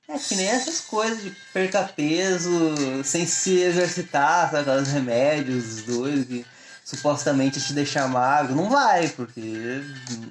É 0.08 0.18
que 0.18 0.34
nem 0.34 0.48
essas 0.48 0.80
coisas 0.80 1.22
de 1.22 1.34
perca 1.52 1.84
peso 1.84 3.02
sem 3.04 3.26
se 3.26 3.60
exercitar, 3.60 4.50
sabe? 4.50 4.70
Aqueles 4.70 4.92
remédios 4.92 5.82
doidos 5.82 6.26
que 6.26 6.46
supostamente 6.84 7.60
te 7.60 7.72
deixam 7.72 8.08
magro. 8.08 8.54
Não 8.54 8.68
vai, 8.68 9.08
porque 9.08 9.82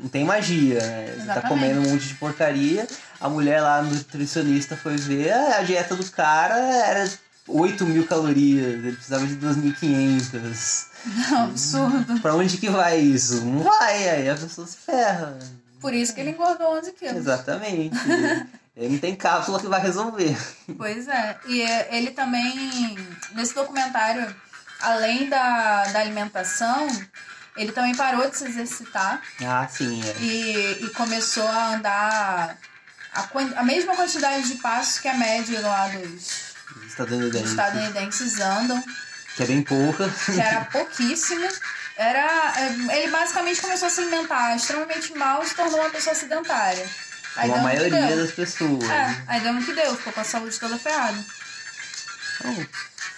não 0.02 0.10
tem 0.10 0.24
magia, 0.24 0.80
né? 0.80 1.16
Você 1.18 1.26
tá 1.26 1.42
comendo 1.42 1.82
um 1.82 1.90
monte 1.90 2.08
de 2.08 2.14
porcaria. 2.16 2.88
A 3.20 3.28
mulher 3.30 3.62
lá, 3.62 3.78
a 3.78 3.82
nutricionista, 3.82 4.78
foi 4.78 4.98
ver 4.98 5.32
a 5.32 5.58
a 5.58 5.64
dieta 5.64 5.96
do 5.96 6.06
cara 6.12 6.56
era 6.58 7.10
8 7.48 7.86
mil 7.86 8.06
calorias, 8.08 8.66
ele 8.66 8.92
precisava 8.94 9.26
de 9.26 9.36
2.500. 9.36 10.86
Não, 11.30 11.44
absurdo. 11.50 12.20
Pra 12.22 12.36
onde 12.36 12.58
que 12.58 12.70
vai 12.70 13.00
isso? 13.00 13.44
Não 13.46 13.64
vai, 13.64 14.10
aí 14.10 14.30
a 14.30 14.36
pessoa 14.36 14.66
se 14.68 14.78
ferra. 14.78 15.38
Por 15.80 15.94
isso 15.94 16.14
que 16.14 16.22
ele 16.22 16.32
engordou 16.32 16.78
11 16.78 16.92
quilos. 16.94 17.18
Exatamente. 17.18 17.98
Ele 18.74 18.94
não 18.94 19.00
tem 19.00 19.14
cápsula 19.18 19.60
que 19.60 19.68
vai 19.68 19.82
resolver. 19.82 20.36
Pois 20.78 21.06
é. 21.08 21.38
E 21.46 21.62
ele 21.94 22.12
também, 22.12 22.98
nesse 23.34 23.54
documentário, 23.54 24.34
além 24.80 25.28
da, 25.28 25.84
da 25.88 26.00
alimentação, 26.00 26.88
ele 27.58 27.74
também 27.74 27.94
parou 27.94 28.30
de 28.30 28.38
se 28.38 28.46
exercitar 28.46 29.22
Ah, 29.46 29.68
sim, 29.70 30.02
é. 30.02 30.16
e, 30.22 30.86
e 30.86 30.90
começou 30.92 31.46
a 31.46 31.76
andar 31.76 32.58
a, 33.14 33.28
a 33.58 33.64
mesma 33.64 33.94
quantidade 33.94 34.48
de 34.48 34.56
passos 34.56 35.00
que 35.00 35.08
a 35.10 35.16
média 35.18 35.60
lá 35.60 35.90
dos 35.90 36.51
Estadunidense. 36.88 37.50
estadunidenses 37.50 38.40
andam, 38.40 38.84
Que 39.36 39.44
é 39.44 39.46
bem 39.46 39.62
pouca. 39.64 40.10
que 40.26 40.40
era 40.40 40.66
pouquíssimo. 40.66 41.48
Era, 41.98 42.54
é, 42.58 43.02
ele 43.02 43.12
basicamente 43.12 43.62
começou 43.62 43.88
a 43.88 43.92
se 43.92 44.02
alimentar 44.02 44.56
extremamente 44.56 45.14
mal 45.16 45.44
e 45.44 45.48
se 45.48 45.56
tornou 45.56 45.80
uma 45.80 45.90
pessoa 45.90 46.16
sedentária. 46.16 46.88
Aí 47.36 47.50
Como 47.50 47.62
a 47.62 47.64
maioria 47.64 48.16
das 48.16 48.32
pessoas. 48.32 48.90
É, 48.90 49.24
aí 49.28 49.40
deu 49.42 49.54
no 49.54 49.64
que 49.64 49.74
deu, 49.74 49.96
ficou 49.96 50.12
com 50.14 50.22
a 50.22 50.24
saúde 50.24 50.60
toda 50.60 50.78
ferrada. 50.78 51.18
Então, 52.40 52.68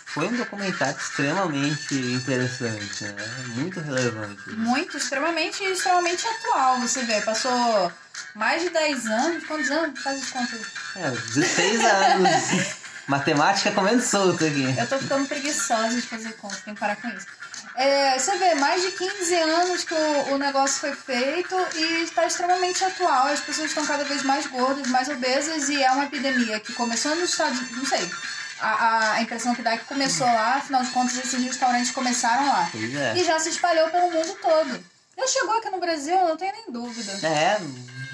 foi 0.05 0.27
um 0.27 0.35
documentário 0.35 0.95
extremamente 0.95 1.95
interessante, 1.95 3.05
né? 3.05 3.25
Muito 3.55 3.79
relevante. 3.79 4.49
Muito, 4.51 4.97
extremamente, 4.97 5.63
extremamente 5.63 6.27
atual. 6.27 6.79
Você 6.81 7.01
vê, 7.03 7.21
passou 7.21 7.91
mais 8.35 8.61
de 8.61 8.69
10 8.69 9.05
anos. 9.07 9.43
Quantos 9.45 9.71
anos? 9.71 9.99
Faz 10.03 10.21
as 10.21 10.29
contas. 10.29 10.61
É, 10.97 11.09
16 11.09 11.83
anos. 11.83 12.75
Matemática 13.07 13.71
comendo 13.71 14.01
solto 14.01 14.45
aqui. 14.45 14.63
Eu 14.77 14.87
tô 14.87 14.97
ficando 14.97 15.27
preguiçosa 15.27 15.95
de 15.95 16.07
fazer 16.07 16.33
conta, 16.33 16.57
tem 16.63 16.73
que 16.73 16.79
parar 16.79 16.95
com 16.95 17.09
isso. 17.09 17.27
É, 17.75 18.19
você 18.19 18.37
vê, 18.37 18.53
mais 18.55 18.81
de 18.83 18.91
15 18.91 19.35
anos 19.35 19.83
que 19.83 19.93
o, 19.93 20.33
o 20.33 20.37
negócio 20.37 20.79
foi 20.79 20.95
feito 20.95 21.55
e 21.75 22.03
está 22.03 22.25
extremamente 22.25 22.83
atual. 22.83 23.27
As 23.27 23.39
pessoas 23.39 23.69
estão 23.69 23.85
cada 23.85 24.03
vez 24.03 24.23
mais 24.23 24.45
gordas, 24.47 24.87
mais 24.87 25.09
obesas 25.09 25.69
e 25.69 25.81
é 25.81 25.91
uma 25.91 26.05
epidemia 26.05 26.59
que 26.59 26.71
começou 26.73 27.15
nos 27.15 27.31
Estados 27.31 27.57
Unidos, 27.57 27.77
não 27.77 27.85
sei. 27.85 28.11
A, 28.59 29.13
a, 29.13 29.21
impressão 29.21 29.53
que 29.55 29.61
dá 29.61 29.71
é 29.73 29.77
que 29.77 29.85
começou 29.85 30.27
lá, 30.27 30.55
afinal 30.55 30.83
de 30.83 30.91
contas, 30.91 31.17
esses 31.17 31.43
restaurantes 31.43 31.91
começaram 31.91 32.47
lá. 32.47 32.69
Pois 32.71 32.95
é. 32.95 33.17
E 33.17 33.23
já 33.23 33.39
se 33.39 33.49
espalhou 33.49 33.89
pelo 33.89 34.11
mundo 34.11 34.37
todo. 34.41 34.83
Já 35.17 35.27
chegou 35.27 35.57
aqui 35.57 35.69
no 35.69 35.79
Brasil, 35.79 36.15
não 36.15 36.37
tenho 36.37 36.53
nem 36.53 36.71
dúvida. 36.71 37.11
É, 37.27 37.59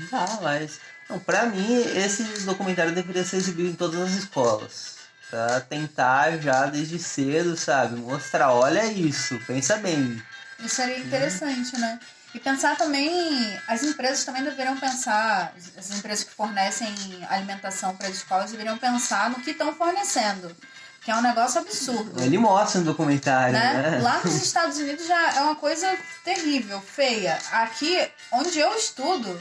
tá, 0.09 0.39
mas. 0.41 0.79
Não, 1.09 1.19
pra 1.19 1.47
mim, 1.47 1.75
esse 1.97 2.23
documentário 2.41 2.93
deveria 2.93 3.23
ser 3.25 3.37
exibido 3.37 3.69
em 3.69 3.75
todas 3.75 3.99
as 3.99 4.11
escolas. 4.11 4.99
Pra 5.29 5.59
tentar 5.61 6.37
já 6.37 6.65
desde 6.67 6.99
cedo, 6.99 7.57
sabe? 7.57 7.95
Mostrar, 7.95 8.51
olha 8.51 8.85
isso, 8.85 9.39
pensa 9.45 9.77
bem. 9.77 10.21
Isso 10.59 10.75
seria 10.75 10.99
interessante, 10.99 11.77
né? 11.77 11.99
E 12.33 12.39
pensar 12.39 12.77
também, 12.77 13.59
as 13.67 13.81
empresas 13.83 14.23
também 14.23 14.43
deveriam 14.43 14.77
pensar, 14.77 15.53
as 15.75 15.89
empresas 15.91 16.23
que 16.23 16.31
fornecem 16.31 16.93
alimentação 17.27 17.95
para 17.95 18.07
as 18.07 18.17
escolas 18.17 18.51
deveriam 18.51 18.77
pensar 18.77 19.31
no 19.31 19.39
que 19.39 19.51
estão 19.51 19.73
fornecendo. 19.73 20.55
Que 21.01 21.11
é 21.11 21.15
um 21.15 21.21
negócio 21.21 21.61
absurdo. 21.61 22.21
Ele 22.21 22.37
mostra 22.37 22.81
no 22.81 22.85
documentário, 22.85 23.53
né? 23.53 23.91
né? 23.91 24.01
Lá 24.01 24.21
nos 24.23 24.35
Estados 24.35 24.77
Unidos 24.77 25.07
já 25.07 25.37
é 25.37 25.41
uma 25.41 25.55
coisa 25.55 25.87
terrível, 26.23 26.79
feia. 26.81 27.39
Aqui, 27.51 28.07
onde 28.31 28.59
eu 28.59 28.75
estudo, 28.75 29.39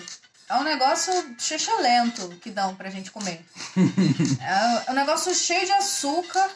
é 0.49 0.55
um 0.55 0.63
negócio 0.63 1.13
lento 1.81 2.29
que 2.41 2.51
dão 2.51 2.75
pra 2.75 2.91
gente 2.91 3.11
comer. 3.11 3.45
é 4.87 4.91
um 4.91 4.95
negócio 4.95 5.35
cheio 5.35 5.67
de 5.67 5.73
açúcar. 5.73 6.51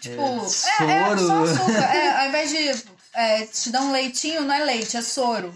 Tipo, 0.00 0.22
é, 0.22 0.84
é, 0.84 1.12
é 1.12 1.16
só 1.16 1.44
açúcar. 1.44 1.82
É, 1.94 2.22
ao 2.22 2.28
invés 2.28 2.50
de 2.50 2.84
é, 3.12 3.46
te 3.46 3.70
dão 3.70 3.88
um 3.88 3.92
leitinho, 3.92 4.42
não 4.42 4.54
é 4.54 4.64
leite, 4.64 4.96
é 4.96 5.02
soro. 5.02 5.54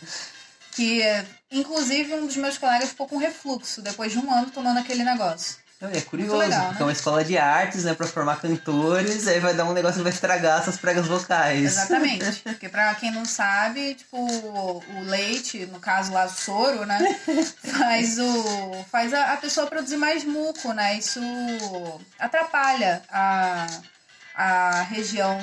que, 0.72 1.02
inclusive, 1.50 2.14
um 2.14 2.26
dos 2.26 2.36
meus 2.36 2.58
colegas 2.58 2.90
ficou 2.90 3.08
com 3.08 3.16
refluxo 3.16 3.82
depois 3.82 4.12
de 4.12 4.18
um 4.18 4.32
ano 4.32 4.50
tomando 4.50 4.78
aquele 4.78 5.04
negócio. 5.04 5.61
É 5.90 6.00
curioso, 6.00 6.36
legal, 6.36 6.66
porque 6.66 6.74
né? 6.74 6.80
é 6.80 6.84
uma 6.84 6.92
escola 6.92 7.24
de 7.24 7.36
artes, 7.36 7.82
né, 7.82 7.92
pra 7.92 8.06
formar 8.06 8.40
cantores, 8.40 9.26
aí 9.26 9.40
vai 9.40 9.52
dar 9.52 9.64
um 9.64 9.72
negócio 9.72 9.96
que 9.96 10.02
vai 10.04 10.12
estragar 10.12 10.60
essas 10.60 10.76
pregas 10.76 11.08
vocais. 11.08 11.64
Exatamente, 11.64 12.40
porque 12.44 12.68
pra 12.68 12.94
quem 12.94 13.10
não 13.10 13.24
sabe, 13.24 13.94
tipo, 13.94 14.16
o 14.16 15.02
leite, 15.06 15.66
no 15.66 15.80
caso 15.80 16.12
lá, 16.12 16.26
o 16.26 16.30
soro, 16.30 16.86
né, 16.86 16.98
faz, 17.78 18.18
o, 18.18 18.84
faz 18.92 19.12
a, 19.12 19.32
a 19.32 19.36
pessoa 19.36 19.66
produzir 19.66 19.96
mais 19.96 20.22
muco, 20.22 20.72
né, 20.72 20.96
isso 20.96 21.20
atrapalha 22.16 23.02
a, 23.10 23.66
a 24.36 24.82
região 24.82 25.38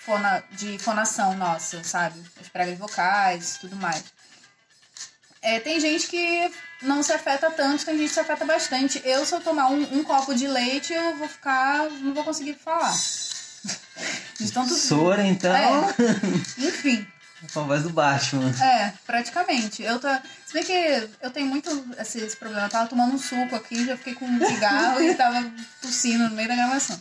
fona, 0.00 0.44
de 0.52 0.78
fonação 0.78 1.34
nossa, 1.36 1.82
sabe, 1.82 2.20
as 2.38 2.48
pregas 2.48 2.78
vocais 2.78 3.56
e 3.56 3.60
tudo 3.60 3.76
mais. 3.76 4.04
É, 5.40 5.58
tem 5.58 5.80
gente 5.80 6.06
que 6.06 6.52
não 6.82 7.02
se 7.02 7.12
afeta 7.12 7.50
tanto, 7.50 7.84
tem 7.84 7.96
gente 7.96 8.08
que 8.08 8.14
se 8.14 8.20
afeta 8.20 8.44
bastante. 8.44 9.02
Eu, 9.04 9.24
se 9.24 9.34
eu 9.34 9.40
tomar 9.40 9.70
um, 9.70 9.98
um 9.98 10.04
copo 10.04 10.34
de 10.34 10.46
leite, 10.46 10.92
eu 10.92 11.16
vou 11.16 11.28
ficar. 11.28 11.90
não 11.90 12.14
vou 12.14 12.24
conseguir 12.24 12.54
falar. 12.54 12.94
Então, 14.40 14.66
tudo... 14.66 14.78
Sora, 14.78 15.22
então. 15.26 15.54
É. 15.54 15.94
Enfim. 16.58 17.06
Com 17.52 17.60
a 17.60 17.62
voz 17.64 17.82
do 17.82 17.90
Batman. 17.90 18.50
É, 18.62 18.92
praticamente. 19.06 19.82
Eu 19.82 19.98
tô. 19.98 20.08
Se 20.46 20.52
bem 20.52 20.64
que 20.64 21.08
eu 21.22 21.30
tenho 21.30 21.46
muito 21.46 21.70
esse, 21.98 22.18
esse 22.18 22.36
problema. 22.36 22.66
Eu 22.66 22.70
tava 22.70 22.88
tomando 22.88 23.14
um 23.14 23.18
suco 23.18 23.56
aqui, 23.56 23.84
já 23.86 23.96
fiquei 23.96 24.14
com 24.14 24.26
um 24.26 24.46
cigarro 24.46 25.02
e 25.02 25.14
tava 25.14 25.50
tossindo 25.80 26.28
no 26.28 26.34
meio 26.34 26.48
da 26.48 26.56
gravação. 26.56 27.00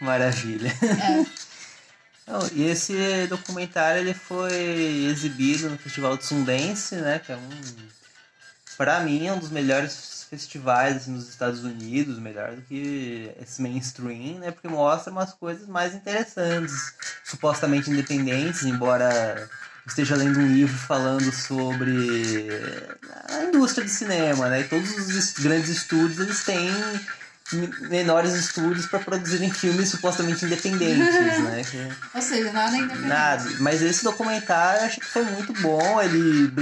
Maravilha. 0.00 0.70
É. 0.82 1.50
Não, 2.30 2.46
e 2.52 2.62
esse 2.64 3.26
documentário 3.28 4.02
ele 4.02 4.14
foi 4.14 4.54
exibido 5.10 5.68
no 5.68 5.78
Festival 5.78 6.16
de 6.16 6.26
Sundance, 6.26 6.94
né? 6.96 7.18
Que 7.18 7.32
é 7.32 7.36
um. 7.36 7.50
Pra 8.80 9.00
mim, 9.00 9.26
é 9.26 9.32
um 9.34 9.38
dos 9.38 9.50
melhores 9.50 10.26
festivais 10.30 10.96
assim, 10.96 11.10
nos 11.10 11.28
Estados 11.28 11.64
Unidos, 11.64 12.18
melhor 12.18 12.52
do 12.52 12.62
que 12.62 13.30
esse 13.38 13.60
mainstream, 13.60 14.38
né? 14.38 14.50
Porque 14.50 14.68
mostra 14.68 15.12
umas 15.12 15.34
coisas 15.34 15.68
mais 15.68 15.94
interessantes, 15.94 16.94
supostamente 17.22 17.90
independentes, 17.90 18.62
embora 18.62 19.50
esteja 19.86 20.16
lendo 20.16 20.40
um 20.40 20.46
livro 20.46 20.74
falando 20.74 21.30
sobre 21.30 22.48
a 23.28 23.44
indústria 23.44 23.84
de 23.84 23.90
cinema, 23.90 24.48
né? 24.48 24.62
E 24.62 24.68
todos 24.68 24.90
os 24.90 25.32
grandes 25.34 25.68
estúdios 25.68 26.18
eles 26.18 26.42
têm 26.42 26.70
menores 27.52 28.34
estúdios 28.34 28.86
para 28.86 28.98
produzirem 28.98 29.50
filmes 29.50 29.88
supostamente 29.88 30.44
independentes, 30.44 31.38
né? 31.40 31.62
Ou 32.14 32.22
seja, 32.22 32.52
nada 32.52 32.76
independente. 32.76 33.08
Nada. 33.08 33.50
Mas 33.58 33.82
esse 33.82 34.04
documentário 34.04 34.80
eu 34.80 34.86
acho 34.86 35.00
que 35.00 35.06
foi 35.06 35.24
muito 35.24 35.52
bom. 35.54 36.00
Ele 36.00 36.52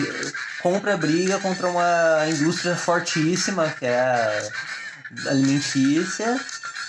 compra 0.60 0.96
briga 0.96 1.38
contra 1.38 1.68
uma 1.68 2.26
indústria 2.28 2.76
fortíssima, 2.76 3.68
que 3.78 3.86
é 3.86 4.00
a 4.00 5.30
alimentícia. 5.30 6.40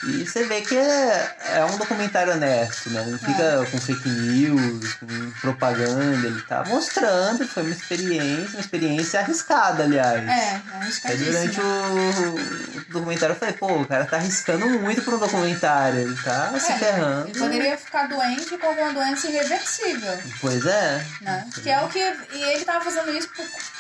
E 0.04 0.26
você 0.26 0.46
vê 0.46 0.62
que 0.62 0.78
é, 0.78 1.36
é 1.56 1.66
um 1.66 1.78
documentário 1.78 2.34
honesto, 2.34 2.90
né? 2.90 3.04
Não 3.06 3.20
fica 3.20 3.44
é. 3.44 3.66
com 3.66 3.78
fake 3.80 4.08
news, 4.08 4.94
com 4.94 5.32
propaganda, 5.42 6.28
ele 6.28 6.42
tá 6.44 6.64
mostrando, 6.66 7.46
foi 7.48 7.64
uma 7.64 7.72
experiência, 7.74 8.50
uma 8.54 8.62
experiência 8.62 9.20
arriscada, 9.20 9.84
aliás. 9.84 10.28
É, 10.28 10.62
arriscadíssima. 10.76 11.32
Durante 11.32 11.62
o, 11.62 12.80
o 12.80 12.94
documentário 12.94 13.34
eu 13.34 13.40
falei, 13.40 13.56
pô, 13.56 13.82
o 13.82 13.86
cara 13.86 14.06
tá 14.06 14.18
arriscando 14.18 14.70
muito 14.70 15.02
pra 15.02 15.16
um 15.16 15.20
documentário, 15.20 16.00
ele 16.00 16.16
tá 16.24 16.52
é, 16.56 16.60
se 16.60 16.74
ferrando. 16.74 17.30
Ele 17.30 17.40
poderia 17.40 17.78
ficar 17.78 18.08
doente 18.08 18.58
com 18.58 18.68
alguma 18.68 18.94
doença 18.94 19.28
irreversível. 19.28 20.18
Pois 20.40 20.66
é. 20.66 21.06
Né? 21.22 21.46
Que 21.62 21.70
é 21.70 21.82
o 21.82 21.90
que. 21.90 22.00
E 22.00 22.44
ele 22.54 22.64
tava 22.64 22.84
fazendo 22.86 23.12
isso 23.12 23.30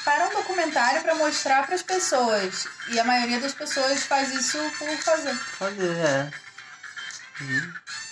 para 0.04 0.28
um 0.28 0.34
documentário 0.34 1.02
para 1.02 1.16
mostrar 1.16 1.66
para 1.66 1.76
as 1.76 1.82
pessoas. 1.82 2.68
E 2.90 3.00
a 3.00 3.04
maioria 3.04 3.40
das 3.40 3.54
pessoas 3.54 4.04
faz 4.04 4.34
isso 4.34 4.58
por 4.78 4.90
fazer. 4.98 5.34
Fazer, 5.34 5.96
é. 5.98 6.09
É. 6.10 6.32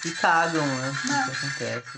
E, 0.06 0.12
cagam, 0.12 0.66
né? 0.66 0.98
Não. 1.06 1.16
É. 1.16 1.28
O 1.28 1.32
que 1.32 1.38
acontece. 1.38 1.98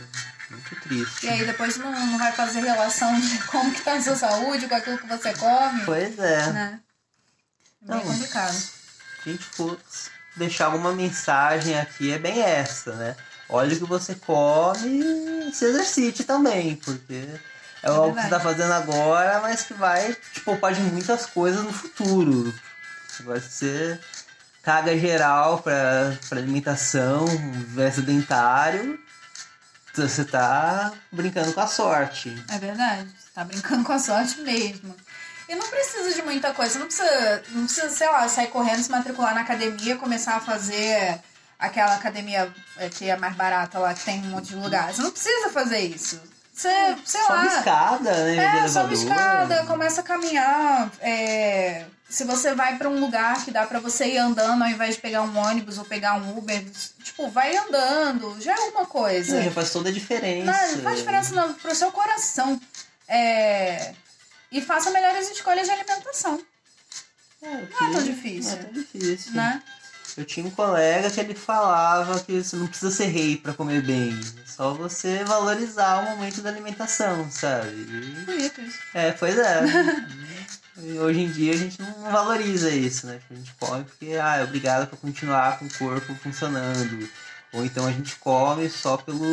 Muito 0.49 0.75
triste. 0.81 1.25
E 1.25 1.29
aí 1.29 1.45
depois 1.45 1.77
não, 1.77 1.91
não 1.91 2.17
vai 2.17 2.31
fazer 2.31 2.61
relação 2.61 3.19
de 3.19 3.37
como 3.45 3.71
que 3.73 3.81
tá 3.81 3.93
a 3.93 4.01
sua 4.01 4.15
saúde 4.15 4.67
com 4.67 4.75
aquilo 4.75 4.97
que 4.97 5.07
você 5.07 5.33
come. 5.33 5.85
Pois 5.85 6.17
é. 6.17 6.51
Né? 6.51 6.79
É 7.87 7.93
bem 7.93 8.01
complicado. 8.01 8.57
A 9.25 9.29
gente 9.29 9.43
for 9.43 9.79
deixar 10.35 10.65
alguma 10.65 10.91
mensagem 10.91 11.77
aqui, 11.77 12.11
é 12.11 12.17
bem 12.17 12.41
essa, 12.41 12.93
né? 12.95 13.15
Olha 13.47 13.75
o 13.75 13.77
que 13.77 13.85
você 13.85 14.15
come 14.15 15.49
e 15.49 15.51
se 15.53 15.65
exercite 15.65 16.23
também, 16.23 16.75
porque 16.77 17.27
é, 17.83 17.87
é 17.87 17.89
algo 17.89 18.15
que 18.15 18.21
você 18.21 18.29
tá 18.29 18.39
fazendo 18.39 18.73
agora, 18.73 19.39
mas 19.41 19.63
que 19.63 19.73
vai 19.73 20.15
te 20.33 20.41
poupar 20.41 20.73
de 20.73 20.81
muitas 20.81 21.25
coisas 21.25 21.63
no 21.63 21.73
futuro. 21.73 22.53
Vai 23.21 23.39
ser 23.39 23.99
caga 24.69 24.95
geral 24.95 25.63
para 25.63 26.15
alimentação, 26.31 27.25
verso 27.69 28.03
dentário, 28.03 28.99
você 29.95 30.23
tá 30.23 30.93
brincando 31.11 31.51
com 31.53 31.61
a 31.61 31.65
sorte. 31.65 32.45
É 32.47 32.59
verdade, 32.59 33.09
você 33.09 33.31
tá 33.33 33.43
brincando 33.43 33.83
com 33.83 33.93
a 33.93 33.97
sorte 33.97 34.39
mesmo. 34.41 34.95
E 35.47 35.55
não 35.55 35.67
precisa 35.67 36.13
de 36.13 36.21
muita 36.21 36.53
coisa, 36.53 36.77
não 36.77 36.85
precisa, 36.85 37.43
não 37.49 37.65
precisa, 37.65 37.89
sei 37.89 38.07
lá, 38.09 38.29
sair 38.29 38.49
correndo, 38.49 38.83
se 38.83 38.91
matricular 38.91 39.33
na 39.33 39.41
academia, 39.41 39.95
começar 39.95 40.35
a 40.35 40.39
fazer 40.39 41.19
aquela 41.57 41.95
academia 41.95 42.53
é, 42.77 42.89
que 42.89 43.09
é 43.09 43.17
mais 43.17 43.35
barata 43.35 43.79
lá, 43.79 43.91
que 43.95 44.05
tem 44.05 44.19
um 44.19 44.29
monte 44.29 44.49
de 44.49 44.55
lugar. 44.55 44.93
Você 44.93 45.01
não 45.01 45.09
precisa 45.09 45.49
fazer 45.49 45.79
isso. 45.79 46.21
Você, 46.53 46.69
sei 47.05 47.21
sobe 47.21 47.47
lá. 47.47 47.57
escada, 47.57 48.11
né? 48.11 48.65
É, 48.65 48.67
sobe 48.67 48.93
escada, 48.93 49.65
começa 49.65 50.01
a 50.01 50.03
caminhar. 50.03 50.91
É, 51.01 51.85
se 52.09 52.23
você 52.23 52.55
vai 52.55 52.77
para 52.77 52.89
um 52.89 52.99
lugar 52.99 53.45
que 53.45 53.51
dá 53.51 53.67
para 53.67 53.79
você 53.79 54.07
ir 54.07 54.17
andando 54.17 54.63
ao 54.63 54.69
invés 54.69 54.95
de 54.95 55.01
pegar 55.01 55.21
um 55.21 55.37
ônibus 55.37 55.77
ou 55.77 55.85
pegar 55.85 56.15
um 56.15 56.37
Uber, 56.37 56.65
tipo, 57.03 57.29
vai 57.29 57.55
andando, 57.55 58.35
já 58.41 58.53
é 58.53 58.69
uma 58.69 58.85
coisa. 58.85 59.35
Não, 59.35 59.43
já 59.43 59.51
faz 59.51 59.71
toda 59.71 59.89
a 59.89 59.91
diferença. 59.91 60.51
Não, 60.51 60.81
faz 60.81 60.97
diferença 60.97 61.35
no, 61.35 61.53
pro 61.53 61.75
seu 61.75 61.91
coração. 61.91 62.59
É, 63.07 63.93
e 64.51 64.59
faça 64.61 64.89
melhores 64.89 65.29
escolhas 65.29 65.67
de 65.67 65.71
alimentação. 65.71 66.41
É, 67.41 67.47
não 67.47 67.89
é 67.89 67.93
tão 67.93 68.03
difícil. 68.03 68.53
Não 68.53 68.59
é 68.59 68.63
tão 68.63 68.73
difícil. 68.73 69.31
Né? 69.33 69.63
Eu 70.17 70.25
tinha 70.25 70.45
um 70.45 70.51
colega 70.51 71.09
que 71.09 71.19
ele 71.19 71.35
falava 71.35 72.19
que 72.19 72.43
você 72.43 72.55
não 72.55 72.67
precisa 72.67 72.91
ser 72.91 73.05
rei 73.05 73.37
para 73.37 73.53
comer 73.53 73.81
bem. 73.83 74.19
É 74.43 74.47
só 74.47 74.73
você 74.73 75.23
valorizar 75.23 76.01
o 76.01 76.09
momento 76.09 76.41
da 76.41 76.49
alimentação, 76.49 77.29
sabe? 77.31 77.71
Bonito 78.25 78.61
isso. 78.61 78.79
É, 78.93 79.11
pois 79.11 79.37
é. 79.37 79.61
hoje 80.99 81.19
em 81.21 81.31
dia 81.31 81.53
a 81.53 81.57
gente 81.57 81.81
não 81.81 82.11
valoriza 82.11 82.69
isso, 82.69 83.07
né? 83.07 83.19
A 83.29 83.33
gente 83.33 83.53
come 83.59 83.83
porque, 83.83 84.17
ah, 84.21 84.37
é 84.37 84.43
obrigado 84.43 84.87
por 84.87 84.97
continuar 84.97 85.59
com 85.59 85.65
o 85.65 85.73
corpo 85.73 86.15
funcionando. 86.15 87.09
Ou 87.51 87.65
então 87.65 87.87
a 87.87 87.91
gente 87.91 88.15
come 88.17 88.69
só 88.69 88.95
pelo 88.97 89.25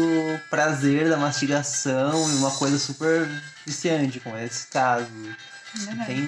prazer 0.48 1.08
da 1.08 1.16
mastigação 1.16 2.30
e 2.30 2.34
uma 2.36 2.50
coisa 2.50 2.78
super 2.78 3.28
viciante, 3.66 4.20
como 4.20 4.36
é 4.36 4.46
esse 4.46 4.66
caso. 4.68 5.06
Não 5.74 6.04
tem, 6.06 6.26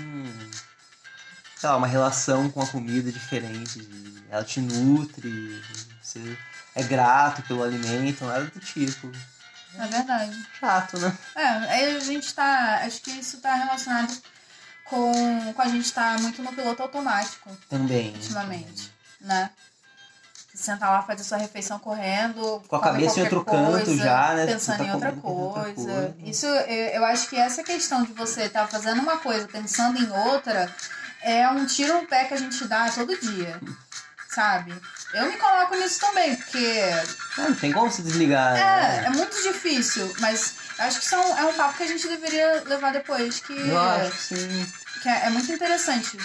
sei 1.56 1.68
lá, 1.68 1.76
uma 1.76 1.86
relação 1.86 2.50
com 2.50 2.60
a 2.60 2.66
comida 2.66 3.10
diferente. 3.10 3.88
Ela 4.30 4.44
te 4.44 4.60
nutre, 4.60 5.62
você 6.02 6.36
é 6.74 6.82
grato 6.82 7.42
pelo 7.42 7.62
alimento, 7.62 8.24
nada 8.24 8.44
do 8.44 8.60
tipo. 8.60 9.10
É 9.78 9.86
verdade. 9.86 10.46
Chato, 10.60 10.98
né? 10.98 11.16
É, 11.34 11.46
aí 11.46 11.96
a 11.96 12.00
gente 12.00 12.34
tá. 12.34 12.82
Acho 12.84 13.00
que 13.00 13.10
isso 13.12 13.38
tá 13.38 13.54
relacionado 13.54 14.12
com, 14.88 15.52
com 15.52 15.62
a 15.62 15.68
gente 15.68 15.84
estar 15.84 16.16
tá 16.16 16.22
muito 16.22 16.42
no 16.42 16.52
piloto 16.52 16.82
automático. 16.82 17.50
Também. 17.68 18.12
Ultimamente, 18.14 18.92
né? 19.20 19.50
senta 20.58 20.90
lá, 20.90 21.02
faz 21.02 21.20
a 21.20 21.24
sua 21.24 21.38
refeição 21.38 21.78
correndo. 21.78 22.60
Com 22.66 22.76
a 22.76 22.80
cabeça 22.80 23.20
em 23.20 23.22
outro 23.22 23.44
canto 23.44 23.84
coisa, 23.84 23.96
já, 23.96 24.34
né? 24.34 24.46
Pensando 24.46 24.78
tá 24.78 24.84
em 24.84 24.92
outra 24.92 25.12
comendo 25.12 25.28
outra 25.28 25.62
coisa. 25.62 25.92
coisa. 25.92 26.14
Isso, 26.24 26.46
eu, 26.46 26.86
eu 26.94 27.04
acho 27.04 27.28
que 27.28 27.36
essa 27.36 27.62
questão 27.62 28.02
de 28.02 28.12
você 28.12 28.42
estar 28.42 28.66
fazendo 28.66 29.00
uma 29.00 29.18
coisa 29.18 29.46
pensando 29.46 29.98
em 29.98 30.10
outra 30.10 30.74
é 31.22 31.48
um 31.48 31.64
tiro 31.64 31.94
no 31.94 32.06
pé 32.06 32.24
que 32.24 32.34
a 32.34 32.36
gente 32.36 32.64
dá 32.66 32.90
todo 32.90 33.18
dia. 33.18 33.60
Sabe? 34.38 34.72
Eu 35.14 35.26
me 35.26 35.36
coloco 35.36 35.74
nisso 35.74 35.98
também, 35.98 36.36
porque 36.36 36.80
Ah, 37.36 37.40
não 37.48 37.54
tem 37.56 37.72
como 37.72 37.90
se 37.90 38.02
desligar, 38.02 38.54
é, 38.56 38.60
né? 39.00 39.04
é 39.06 39.10
muito 39.10 39.42
difícil, 39.42 40.14
mas 40.20 40.54
acho 40.78 41.00
que 41.00 41.06
isso 41.06 41.14
é 41.16 41.18
um, 41.18 41.38
é 41.38 41.44
um 41.46 41.52
papo 41.54 41.76
que 41.76 41.82
a 41.82 41.88
gente 41.88 42.06
deveria 42.06 42.62
levar 42.64 42.92
depois, 42.92 43.40
que, 43.40 43.52
Eu 43.52 43.76
acho 43.76 44.16
sim. 44.16 44.72
que 45.02 45.08
é, 45.08 45.26
é 45.26 45.30
muito 45.30 45.50
interessante. 45.50 46.16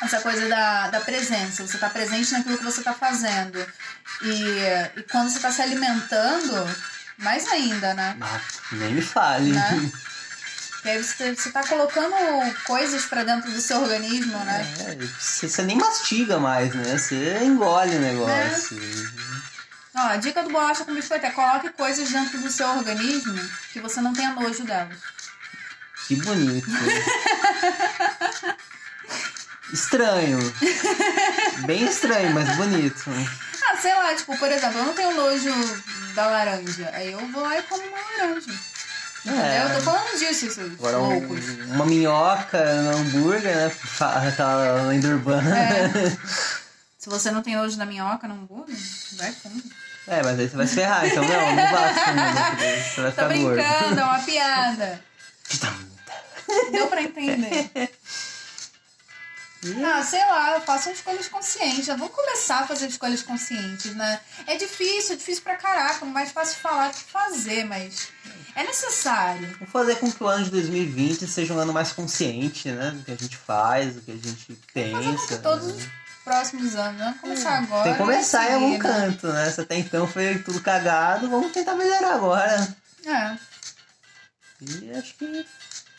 Essa 0.00 0.18
coisa 0.22 0.48
da, 0.48 0.88
da 0.88 1.00
presença, 1.00 1.66
você 1.66 1.76
tá 1.76 1.90
presente 1.90 2.32
naquilo 2.32 2.56
que 2.56 2.64
você 2.64 2.82
tá 2.82 2.94
fazendo. 2.94 3.58
E, 4.22 4.42
e 4.96 5.02
quando 5.02 5.28
você 5.28 5.40
tá 5.40 5.52
se 5.52 5.60
alimentando, 5.60 6.76
mais 7.18 7.46
ainda, 7.48 7.92
né? 7.92 8.16
Ah, 8.18 8.40
nem 8.72 8.94
me 8.94 9.02
fale. 9.02 9.52
Né? 9.52 9.92
Aí 10.84 11.02
você, 11.02 11.34
você 11.34 11.50
tá 11.50 11.66
colocando 11.66 12.14
coisas 12.66 13.06
pra 13.06 13.24
dentro 13.24 13.50
do 13.50 13.60
seu 13.60 13.80
organismo, 13.80 14.36
né? 14.44 14.66
É, 14.80 14.94
você, 15.18 15.48
você 15.48 15.62
nem 15.62 15.78
mastiga 15.78 16.38
mais, 16.38 16.74
né? 16.74 16.98
Você 16.98 17.38
engole 17.42 17.96
o 17.96 18.00
negócio. 18.00 18.78
Ó, 19.94 20.00
a 20.00 20.16
dica 20.16 20.42
do 20.42 20.50
bolacha 20.50 20.84
com 20.84 20.92
biscoito 20.92 21.24
é 21.24 21.30
coloque 21.30 21.70
coisas 21.70 22.10
dentro 22.10 22.38
do 22.38 22.50
seu 22.50 22.68
organismo 22.68 23.34
que 23.72 23.80
você 23.80 24.00
não 24.00 24.12
tenha 24.12 24.32
nojo 24.32 24.64
delas. 24.64 24.98
Que 26.06 26.16
bonito. 26.16 26.68
Estranho. 29.72 30.38
Bem 31.64 31.84
estranho, 31.86 32.34
mas 32.34 32.56
bonito. 32.56 33.04
Ah, 33.66 33.76
sei 33.76 33.94
lá, 33.94 34.14
tipo, 34.14 34.36
por 34.36 34.50
exemplo, 34.52 34.78
eu 34.78 34.84
não 34.84 34.92
tenho 34.92 35.14
nojo 35.14 35.50
da 36.14 36.26
laranja. 36.26 36.90
Aí 36.92 37.10
eu 37.12 37.26
vou 37.28 37.42
lá 37.42 37.58
e 37.58 37.62
como 37.62 37.82
uma 37.86 37.98
laranja. 38.18 38.52
Entendeu? 39.26 39.68
Eu 39.68 39.74
tô 39.76 39.80
falando 39.80 40.18
disso, 40.18 40.60
É. 40.60 40.64
Agora 40.64 40.98
um- 40.98 41.74
uma 41.74 41.86
minhoca 41.86 42.82
no 42.82 42.96
hambúrguer, 42.98 43.56
né? 43.56 43.72
Aquela 44.00 44.82
lenda 44.82 45.08
urbana. 45.08 45.58
É. 45.58 45.90
Se 46.98 47.08
você 47.10 47.30
não 47.30 47.42
tem 47.42 47.54
nojo 47.56 47.76
da 47.76 47.84
minhoca 47.86 48.26
no 48.28 48.34
hambúrguer, 48.34 48.76
vai 49.12 49.32
fundo. 49.32 49.62
É, 50.06 50.22
mas 50.22 50.38
aí 50.38 50.48
você 50.48 50.56
vai 50.56 50.66
se 50.66 50.74
ferrar, 50.74 51.06
então 51.06 51.22
não, 51.22 51.56
não 51.56 51.70
vá 51.72 51.94
fundo, 51.94 52.20
porque 52.50 52.66
você 52.82 53.00
vai 53.00 53.10
Tô 53.12 53.22
ficar 53.22 53.28
gordo. 53.28 53.54
brincando, 53.54 54.00
é 54.00 54.04
uma 54.04 54.18
piada. 54.20 55.00
Deu 56.72 56.86
pra 56.88 57.02
entender. 57.02 57.70
Ah, 59.84 60.02
sei 60.02 60.20
lá, 60.20 60.60
façam 60.60 60.92
escolhas 60.92 61.28
conscientes. 61.28 61.86
Já 61.86 61.96
vamos 61.96 62.14
começar 62.14 62.60
a 62.60 62.66
fazer 62.66 62.86
escolhas 62.86 63.22
conscientes, 63.22 63.94
né? 63.94 64.20
É 64.46 64.56
difícil, 64.56 65.14
é 65.14 65.16
difícil 65.16 65.42
pra 65.42 65.56
caraca. 65.56 66.04
Mais 66.04 66.32
fácil 66.32 66.58
falar 66.58 66.92
que 66.92 67.00
fazer, 67.00 67.64
mas 67.64 68.08
é 68.54 68.62
necessário. 68.62 69.48
Vamos 69.58 69.72
fazer 69.72 69.96
com 69.96 70.10
que 70.10 70.22
o 70.22 70.28
ano 70.28 70.44
de 70.44 70.50
2020 70.50 71.26
seja 71.26 71.54
um 71.54 71.58
ano 71.58 71.72
mais 71.72 71.92
consciente, 71.92 72.70
né? 72.70 72.90
Do 72.90 73.02
que 73.02 73.12
a 73.12 73.16
gente 73.16 73.36
faz, 73.36 73.94
do 73.94 74.00
que 74.02 74.10
a 74.10 74.14
gente 74.14 74.52
pensa. 74.72 75.38
todos 75.38 75.68
né? 75.68 75.74
os 75.74 75.88
próximos 76.22 76.74
anos, 76.76 76.98
né? 76.98 77.18
Começar 77.20 77.58
agora. 77.58 77.84
Tem 77.84 77.92
que 77.92 77.98
começar 77.98 78.50
em 78.50 78.54
algum 78.54 78.72
seguir, 78.72 78.84
né? 78.84 79.00
canto, 79.00 79.26
né? 79.28 79.50
Se 79.50 79.60
até 79.60 79.76
então 79.76 80.06
foi 80.06 80.38
tudo 80.38 80.60
cagado, 80.60 81.28
vamos 81.28 81.52
tentar 81.52 81.74
melhorar 81.74 82.14
agora. 82.14 82.76
É. 83.06 83.36
E 84.60 84.90
acho 84.92 85.14
que 85.16 85.46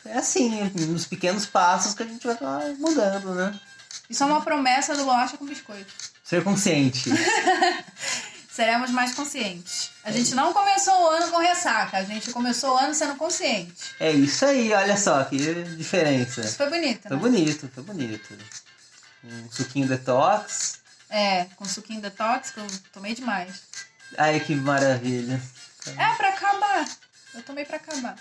é 0.08 0.18
assim, 0.18 0.62
nos 0.88 1.06
pequenos 1.06 1.46
passos 1.46 1.94
que 1.94 2.02
a 2.02 2.06
gente 2.06 2.24
vai 2.26 2.34
estar 2.34 2.60
mudando, 2.78 3.34
né? 3.34 3.58
Isso 4.08 4.22
é 4.22 4.26
uma 4.26 4.40
promessa 4.40 4.94
do 4.94 5.04
bolacha 5.04 5.36
com 5.36 5.46
biscoito. 5.46 5.92
Ser 6.22 6.42
consciente. 6.42 7.10
Seremos 8.50 8.90
mais 8.90 9.14
conscientes. 9.14 9.90
A 10.02 10.10
gente 10.10 10.34
não 10.34 10.52
começou 10.52 10.94
o 10.94 11.08
ano 11.10 11.30
com 11.30 11.36
ressaca, 11.38 11.98
a 11.98 12.04
gente 12.04 12.30
começou 12.32 12.74
o 12.74 12.78
ano 12.78 12.94
sendo 12.94 13.14
consciente. 13.16 13.94
É 14.00 14.10
isso 14.10 14.46
aí, 14.46 14.72
olha 14.72 14.96
só 14.96 15.22
que 15.24 15.36
diferença. 15.76 16.40
Isso 16.40 16.56
foi 16.56 16.70
bonito, 16.70 17.02
Foi 17.06 17.16
né? 17.16 17.22
bonito, 17.22 17.70
foi 17.74 17.82
bonito. 17.82 18.38
Um 19.22 19.50
suquinho 19.50 19.86
detox. 19.86 20.78
É, 21.10 21.44
com 21.56 21.66
suquinho 21.66 22.00
detox, 22.00 22.50
que 22.50 22.58
eu 22.58 22.66
tomei 22.92 23.14
demais. 23.14 23.62
Ai, 24.16 24.40
que 24.40 24.54
maravilha. 24.54 25.40
É, 25.86 26.14
pra 26.14 26.30
acabar. 26.30 26.88
Eu 27.34 27.42
tomei 27.42 27.64
pra 27.64 27.76
acabar. 27.76 28.16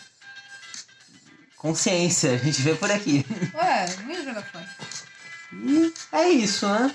Consciência, 1.66 2.34
a 2.34 2.38
gente 2.38 2.62
vê 2.62 2.76
por 2.76 2.92
aqui. 2.92 3.26
Ué, 3.56 3.96
não 4.04 4.12
ia 4.12 4.24
jogar 4.24 4.44
fora. 4.44 4.70
E 5.52 5.92
é 6.12 6.30
isso, 6.30 6.70
né? 6.70 6.94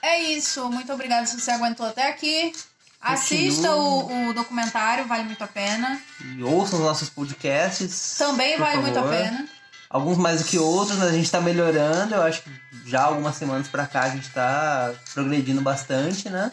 É 0.00 0.20
isso, 0.20 0.70
muito 0.70 0.92
obrigada 0.92 1.26
se 1.26 1.40
você 1.40 1.50
aguentou 1.50 1.84
até 1.84 2.08
aqui. 2.08 2.52
Assista 3.00 3.74
o, 3.74 4.28
o 4.28 4.32
documentário, 4.32 5.08
vale 5.08 5.24
muito 5.24 5.42
a 5.42 5.48
pena. 5.48 6.00
E 6.36 6.40
ouçam 6.44 6.78
os 6.78 6.84
nossos 6.84 7.10
podcasts. 7.10 8.14
Também 8.16 8.56
vale 8.56 8.80
muito 8.80 8.96
a 8.96 9.02
favor. 9.02 9.16
pena. 9.16 9.48
Alguns 9.90 10.18
mais 10.18 10.40
do 10.40 10.46
que 10.46 10.56
outros, 10.56 10.96
mas 10.98 11.08
a 11.08 11.12
gente 11.12 11.28
tá 11.28 11.40
melhorando. 11.40 12.14
Eu 12.14 12.22
acho 12.22 12.42
que 12.42 12.50
já 12.86 13.02
algumas 13.02 13.34
semanas 13.34 13.66
pra 13.66 13.88
cá 13.88 14.02
a 14.02 14.10
gente 14.10 14.30
tá 14.30 14.94
progredindo 15.14 15.62
bastante, 15.62 16.30
né? 16.30 16.52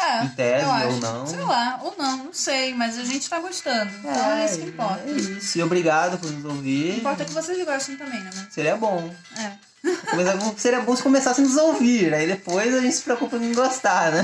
É, 0.00 0.24
Em 0.24 0.28
tese 0.28 0.64
acho. 0.64 0.86
ou 0.88 0.96
não. 1.00 1.26
Sei 1.26 1.40
lá, 1.40 1.80
ou 1.82 1.94
não, 1.98 2.16
não 2.24 2.32
sei, 2.32 2.72
mas 2.74 2.96
a 2.98 3.04
gente 3.04 3.28
tá 3.28 3.40
gostando. 3.40 3.90
Então 3.98 4.10
é, 4.32 4.46
isso 4.46 4.58
que 4.60 4.66
importa. 4.68 5.02
É 5.08 5.12
isso. 5.12 5.58
E 5.58 5.62
obrigado 5.62 6.18
por 6.18 6.30
nos 6.30 6.44
O 6.44 6.48
ouvir. 6.48 6.92
que 6.94 6.98
importa 7.00 7.22
é 7.22 7.26
que 7.26 7.32
vocês 7.32 7.64
gostem 7.64 7.96
também, 7.96 8.20
né? 8.20 8.30
Seria 8.50 8.76
bom. 8.76 9.12
É. 9.36 9.52
Começar- 10.10 10.38
Seria 10.56 10.80
bom 10.80 10.94
se 10.96 11.02
começassem 11.02 11.44
a 11.44 11.48
nos 11.48 11.56
ouvir. 11.56 12.12
Aí 12.14 12.26
depois 12.26 12.74
a 12.74 12.80
gente 12.80 12.94
se 12.96 13.02
preocupa 13.02 13.36
em 13.36 13.52
gostar, 13.54 14.10
né? 14.12 14.22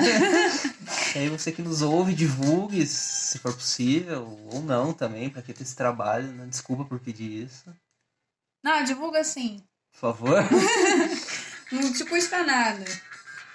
E 1.14 1.18
aí 1.18 1.28
você 1.28 1.50
que 1.52 1.62
nos 1.62 1.80
ouve, 1.82 2.12
divulgue 2.14 2.86
se 2.86 3.38
for 3.38 3.52
possível, 3.54 4.38
ou 4.52 4.62
não 4.62 4.92
também, 4.92 5.30
pra 5.30 5.42
que 5.42 5.52
ter 5.52 5.62
esse 5.62 5.76
trabalho, 5.76 6.26
né? 6.28 6.46
Desculpa 6.48 6.84
por 6.84 6.98
pedir 7.00 7.44
isso. 7.44 7.64
Não, 8.64 8.82
divulga 8.84 9.20
assim. 9.20 9.62
Por 9.92 10.00
favor. 10.00 10.38
Não 11.72 11.92
te 11.92 12.04
custa 12.04 12.42
nada. 12.44 12.84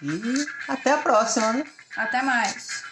E 0.01 0.45
até 0.67 0.91
a 0.93 0.97
próxima, 0.97 1.53
né? 1.53 1.63
Até 1.99 2.21
mais. 2.21 2.88